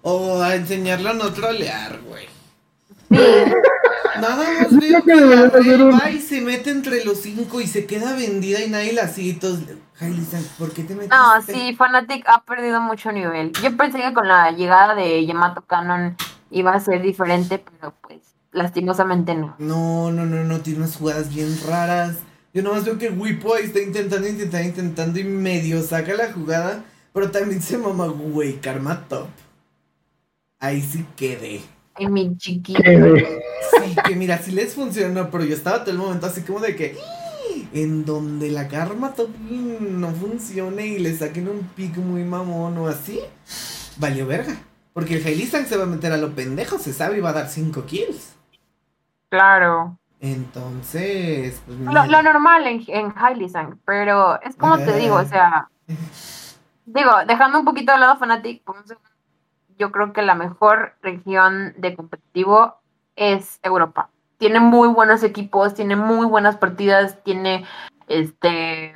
o 0.00 0.40
a 0.40 0.54
enseñarlo 0.54 1.10
a 1.10 1.12
no 1.12 1.30
trolear, 1.32 1.98
güey. 2.08 2.26
Sí. 3.10 3.52
Nada 4.20 4.44
más 4.60 4.76
veo 4.76 5.02
que, 5.02 5.14
la 5.14 5.84
va 5.84 6.10
y 6.10 6.20
se 6.20 6.40
mete 6.40 6.70
entre 6.70 7.04
los 7.04 7.20
cinco 7.20 7.60
y 7.60 7.66
se 7.66 7.86
queda 7.86 8.14
vendida 8.14 8.62
y 8.64 8.70
nadie 8.70 8.92
la 8.92 9.08
sigue. 9.08 9.38
Todos, 9.38 9.60
¿por 10.58 10.72
qué 10.72 10.84
te 10.84 10.94
metiste? 10.94 11.14
No, 11.14 11.42
sí, 11.42 11.76
Fnatic 11.76 12.28
ha 12.28 12.42
perdido 12.44 12.80
mucho 12.80 13.12
nivel. 13.12 13.52
Yo 13.62 13.76
pensé 13.76 13.98
que 13.98 14.12
con 14.12 14.28
la 14.28 14.50
llegada 14.50 14.94
de 14.94 15.24
Yamato 15.26 15.62
Cannon 15.62 16.16
iba 16.50 16.72
a 16.72 16.80
ser 16.80 17.02
diferente, 17.02 17.58
pero 17.58 17.94
pues 18.00 18.20
lastimosamente 18.52 19.34
no. 19.34 19.54
No, 19.58 20.10
no, 20.10 20.24
no, 20.24 20.44
no, 20.44 20.60
tiene 20.60 20.80
unas 20.80 20.96
jugadas 20.96 21.32
bien 21.32 21.56
raras. 21.66 22.16
Yo 22.54 22.62
nomás 22.62 22.84
veo 22.84 22.98
que 22.98 23.10
Wipo 23.10 23.56
está 23.56 23.80
intentando, 23.80 24.26
intentando, 24.26 24.68
intentando 24.68 25.18
y 25.20 25.24
medio 25.24 25.82
saca 25.82 26.14
la 26.14 26.32
jugada, 26.32 26.84
pero 27.12 27.30
también 27.30 27.60
se 27.60 27.78
mama, 27.78 28.06
güey, 28.06 28.60
Karma 28.60 29.06
Top. 29.08 29.28
Ahí 30.58 30.80
sí 30.82 31.06
quedé. 31.16 31.60
En 31.98 32.12
mi 32.12 32.36
chiquito. 32.36 32.82
Sí, 32.82 33.96
que 34.04 34.16
mira, 34.16 34.38
si 34.38 34.52
les 34.52 34.74
funcionó, 34.74 35.30
pero 35.30 35.44
yo 35.44 35.54
estaba 35.54 35.80
todo 35.80 35.90
el 35.90 35.98
momento 35.98 36.26
así 36.26 36.42
como 36.42 36.60
de 36.60 36.76
que 36.76 36.96
en 37.72 38.04
donde 38.04 38.50
la 38.50 38.68
karma 38.68 39.14
no 39.80 40.10
funcione 40.12 40.86
y 40.86 40.98
le 40.98 41.14
saquen 41.14 41.48
un 41.48 41.60
pick 41.74 41.96
muy 41.96 42.24
mamón 42.24 42.78
o 42.78 42.88
así, 42.88 43.20
valió 43.96 44.26
verga. 44.26 44.56
Porque 44.92 45.16
el 45.16 45.26
Hailistang 45.26 45.66
se 45.66 45.76
va 45.76 45.84
a 45.84 45.86
meter 45.86 46.12
a 46.12 46.16
lo 46.16 46.34
pendejo, 46.34 46.78
se 46.78 46.92
sabe 46.92 47.18
y 47.18 47.20
va 47.20 47.30
a 47.30 47.34
dar 47.34 47.48
5 47.48 47.84
kills. 47.84 48.34
Claro. 49.28 49.98
Entonces, 50.20 51.60
pues, 51.64 51.78
lo, 51.78 52.22
normal 52.22 52.66
en, 52.66 52.84
en 52.88 53.14
pero 53.84 54.42
es 54.42 54.56
como 54.56 54.76
te 54.78 54.96
digo, 54.98 55.14
o 55.14 55.24
sea, 55.24 55.68
digo, 56.84 57.12
dejando 57.28 57.60
un 57.60 57.64
poquito 57.64 57.92
de 57.92 57.98
lado 57.98 58.16
Fnatic, 58.16 58.64
yo 59.78 59.92
creo 59.92 60.12
que 60.12 60.22
la 60.22 60.34
mejor 60.34 60.94
región 61.02 61.74
de 61.76 61.94
competitivo 61.94 62.76
es 63.16 63.60
Europa. 63.62 64.10
Tiene 64.38 64.60
muy 64.60 64.88
buenos 64.88 65.22
equipos, 65.22 65.74
tiene 65.74 65.96
muy 65.96 66.26
buenas 66.26 66.56
partidas, 66.56 67.22
tiene 67.24 67.64
este 68.06 68.92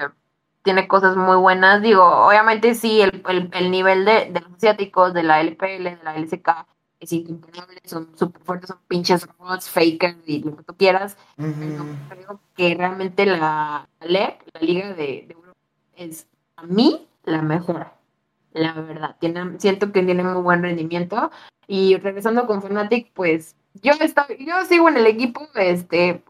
tiene 0.62 0.86
cosas 0.86 1.16
muy 1.16 1.36
buenas. 1.36 1.82
Digo, 1.82 2.04
obviamente 2.04 2.74
sí, 2.74 3.00
el, 3.00 3.70
nivel 3.70 4.04
de, 4.04 4.30
los 4.30 4.52
asiáticos, 4.54 5.12
de 5.12 5.24
la 5.24 5.40
LPL, 5.40 5.84
de 5.84 5.98
la 6.04 6.16
LCK, 6.16 6.66
es 7.00 7.12
incomparable, 7.12 7.80
son 7.84 8.16
súper 8.16 8.42
fuertes, 8.42 8.68
son 8.68 8.78
pinches 8.86 9.26
robots, 9.26 9.68
fakers 9.68 10.18
y 10.24 10.44
lo 10.44 10.56
que 10.56 10.62
tú 10.62 10.76
quieras. 10.76 11.16
Pero 11.36 11.84
creo 12.08 12.40
que 12.54 12.74
realmente 12.76 13.26
la 13.26 13.88
LEC, 14.00 14.44
la 14.54 14.60
Liga 14.60 14.88
de, 14.90 15.24
de 15.26 15.34
Europa, 15.34 15.58
es 15.96 16.28
a 16.56 16.62
mí 16.62 17.08
la 17.24 17.42
mejor 17.42 17.88
la 18.54 18.72
verdad. 18.74 19.16
Siento 19.58 19.92
que 19.92 20.02
tiene 20.02 20.22
muy 20.22 20.42
buen 20.42 20.62
rendimiento. 20.62 21.30
Y 21.66 21.96
regresando 21.96 22.46
con 22.46 22.62
Fnatic, 22.62 23.12
pues 23.12 23.56
yo 23.74 23.92
estoy, 24.00 24.44
yo 24.44 24.64
sigo 24.66 24.88
en 24.88 24.96
el 24.96 25.06
equipo, 25.06 25.48
este, 25.54 26.22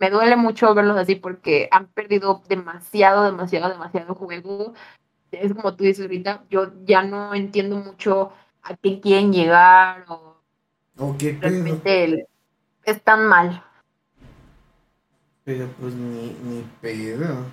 me 0.00 0.10
duele 0.10 0.36
mucho 0.36 0.74
verlos 0.74 0.96
así 0.96 1.14
porque 1.14 1.68
han 1.70 1.86
perdido 1.86 2.42
demasiado, 2.48 3.24
demasiado, 3.24 3.70
demasiado 3.70 4.14
juego. 4.14 4.74
Es 5.30 5.54
como 5.54 5.74
tú 5.74 5.84
dices 5.84 6.02
ahorita, 6.02 6.44
yo 6.50 6.72
ya 6.84 7.02
no 7.02 7.34
entiendo 7.34 7.76
mucho 7.76 8.32
a 8.62 8.76
qué 8.76 9.00
quieren 9.00 9.32
llegar 9.32 10.04
o, 10.08 10.36
realmente 11.40 12.26
es 12.84 13.02
tan 13.02 13.26
mal. 13.26 13.64
Pero 15.44 15.68
pues 15.78 15.94
ni, 15.94 16.36
ni 16.42 16.64
pedo. 16.80 17.46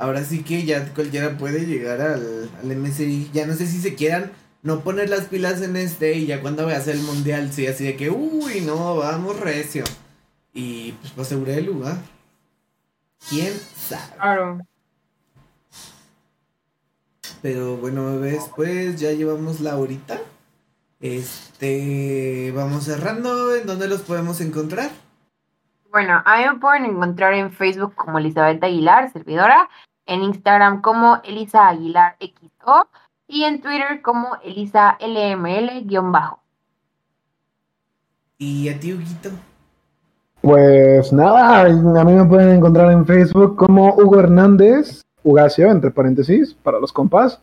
Ahora 0.00 0.24
sí 0.24 0.42
que 0.42 0.64
ya 0.64 0.94
cualquiera 0.94 1.36
puede 1.36 1.66
llegar 1.66 2.00
al, 2.00 2.50
al 2.62 2.76
MSI. 2.76 3.30
Ya 3.34 3.46
no 3.46 3.52
sé 3.52 3.66
si 3.66 3.82
se 3.82 3.94
quieran 3.94 4.32
no 4.62 4.80
poner 4.80 5.10
las 5.10 5.26
pilas 5.26 5.60
en 5.60 5.76
este 5.76 6.14
y 6.14 6.24
ya 6.24 6.40
cuando 6.40 6.64
veas 6.64 6.88
el 6.88 7.02
mundial, 7.02 7.52
sí, 7.52 7.66
así 7.66 7.84
de 7.84 7.96
que, 7.96 8.08
uy, 8.08 8.62
no, 8.62 8.96
vamos 8.96 9.38
recio. 9.38 9.84
Y 10.54 10.92
pues 10.92 11.12
para 11.12 11.22
asegurar 11.22 11.58
el 11.58 11.66
lugar. 11.66 11.98
¿Quién 13.28 13.52
sabe? 13.76 14.14
Claro. 14.16 14.60
Pero 17.42 17.76
bueno, 17.76 18.06
bebés, 18.06 18.50
pues 18.56 18.98
ya 18.98 19.12
llevamos 19.12 19.60
la 19.60 19.76
horita. 19.76 20.18
Este, 20.98 22.54
vamos 22.56 22.84
cerrando. 22.84 23.54
¿En 23.54 23.66
dónde 23.66 23.86
los 23.86 24.00
podemos 24.00 24.40
encontrar? 24.40 24.90
Bueno, 25.90 26.22
ahí 26.24 26.48
me 26.48 26.58
pueden 26.58 26.86
encontrar 26.86 27.34
en 27.34 27.52
Facebook 27.52 27.94
como 27.94 28.18
Elizabeth 28.18 28.64
Aguilar, 28.64 29.12
servidora 29.12 29.68
en 30.10 30.24
Instagram 30.24 30.82
como 30.82 31.20
Elisa 31.22 31.68
Aguilar 31.68 32.16
XO 32.20 32.88
y 33.28 33.44
en 33.44 33.60
Twitter 33.60 34.02
como 34.02 34.36
Elisa 34.44 34.98
LML-bajo. 35.00 36.40
¿Y 38.36 38.68
a 38.68 38.80
ti, 38.80 38.92
Huguito? 38.92 39.30
Pues 40.42 41.12
nada, 41.12 41.60
a 41.60 42.04
mí 42.04 42.12
me 42.12 42.24
pueden 42.24 42.56
encontrar 42.56 42.90
en 42.90 43.06
Facebook 43.06 43.56
como 43.56 43.94
Hugo 43.94 44.18
Hernández, 44.18 45.02
Ugacio, 45.22 45.70
entre 45.70 45.90
paréntesis, 45.92 46.54
para 46.54 46.80
los 46.80 46.92
compas. 46.92 47.40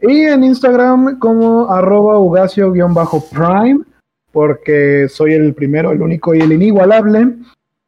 Y 0.00 0.22
en 0.22 0.42
Instagram 0.44 1.18
como 1.18 1.70
arroba 1.70 2.18
Ugacio-prime, 2.18 3.84
porque 4.32 5.06
soy 5.10 5.34
el 5.34 5.52
primero, 5.54 5.90
el 5.92 6.00
único 6.00 6.34
y 6.34 6.40
el 6.40 6.52
inigualable. 6.52 7.34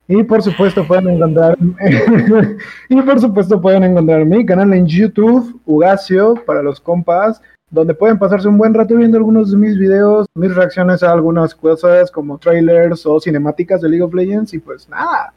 Y 0.08 0.22
por 0.22 0.42
supuesto 0.42 0.86
pueden 0.86 1.08
encontrar 1.08 1.58
y 2.88 3.02
por 3.02 3.20
supuesto 3.20 3.60
pueden 3.60 3.84
encontrar 3.84 4.24
mi 4.24 4.46
canal 4.46 4.72
en 4.72 4.86
YouTube, 4.86 5.60
Ugacio, 5.64 6.34
para 6.46 6.62
los 6.62 6.80
compas, 6.80 7.42
donde 7.70 7.94
pueden 7.94 8.18
pasarse 8.18 8.46
un 8.46 8.56
buen 8.56 8.72
rato 8.72 8.94
viendo 8.94 9.16
algunos 9.16 9.50
de 9.50 9.56
mis 9.56 9.76
videos, 9.76 10.26
mis 10.34 10.54
reacciones 10.54 11.02
a 11.02 11.10
algunas 11.10 11.54
cosas 11.54 12.10
como 12.10 12.38
trailers 12.38 13.04
o 13.04 13.18
cinemáticas 13.18 13.80
de 13.80 13.88
League 13.88 14.04
of 14.04 14.14
Legends 14.14 14.54
y 14.54 14.58
pues 14.60 14.88
nada. 14.88 15.32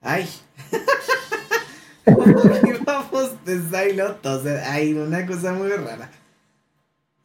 Ay. 0.00 0.28
Vamos 2.84 3.44
de 3.44 4.60
Hay 4.64 4.94
una 4.94 5.26
cosa 5.26 5.52
muy 5.52 5.70
rara. 5.70 6.08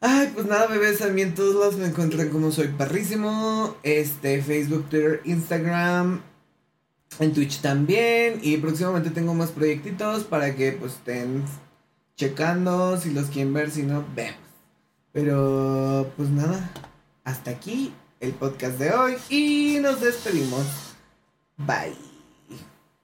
Ay, 0.06 0.30
pues 0.34 0.44
nada, 0.44 0.66
bebés, 0.66 1.00
a 1.00 1.08
mí 1.08 1.22
en 1.22 1.34
todos 1.34 1.54
lados 1.54 1.78
me 1.78 1.86
encuentran 1.86 2.28
como 2.28 2.50
soy 2.50 2.68
parrísimo. 2.68 3.74
Este, 3.82 4.42
Facebook, 4.42 4.84
Twitter, 4.90 5.22
Instagram, 5.24 6.20
en 7.20 7.32
Twitch 7.32 7.62
también. 7.62 8.38
Y 8.42 8.58
próximamente 8.58 9.08
tengo 9.08 9.32
más 9.32 9.50
proyectitos 9.50 10.24
para 10.24 10.54
que 10.54 10.72
pues 10.72 10.92
estén 10.92 11.42
checando 12.16 12.98
si 12.98 13.14
los 13.14 13.28
quieren 13.28 13.54
ver, 13.54 13.70
si 13.70 13.82
no, 13.82 14.04
vemos. 14.14 14.36
Pero 15.12 16.12
pues 16.18 16.28
nada, 16.28 16.70
hasta 17.24 17.52
aquí 17.52 17.94
el 18.20 18.32
podcast 18.32 18.78
de 18.78 18.92
hoy 18.92 19.14
y 19.30 19.78
nos 19.80 20.02
despedimos. 20.02 20.66
Bye. 21.56 21.96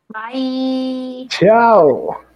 Bye. 0.08 1.28
Chao. 1.30 2.29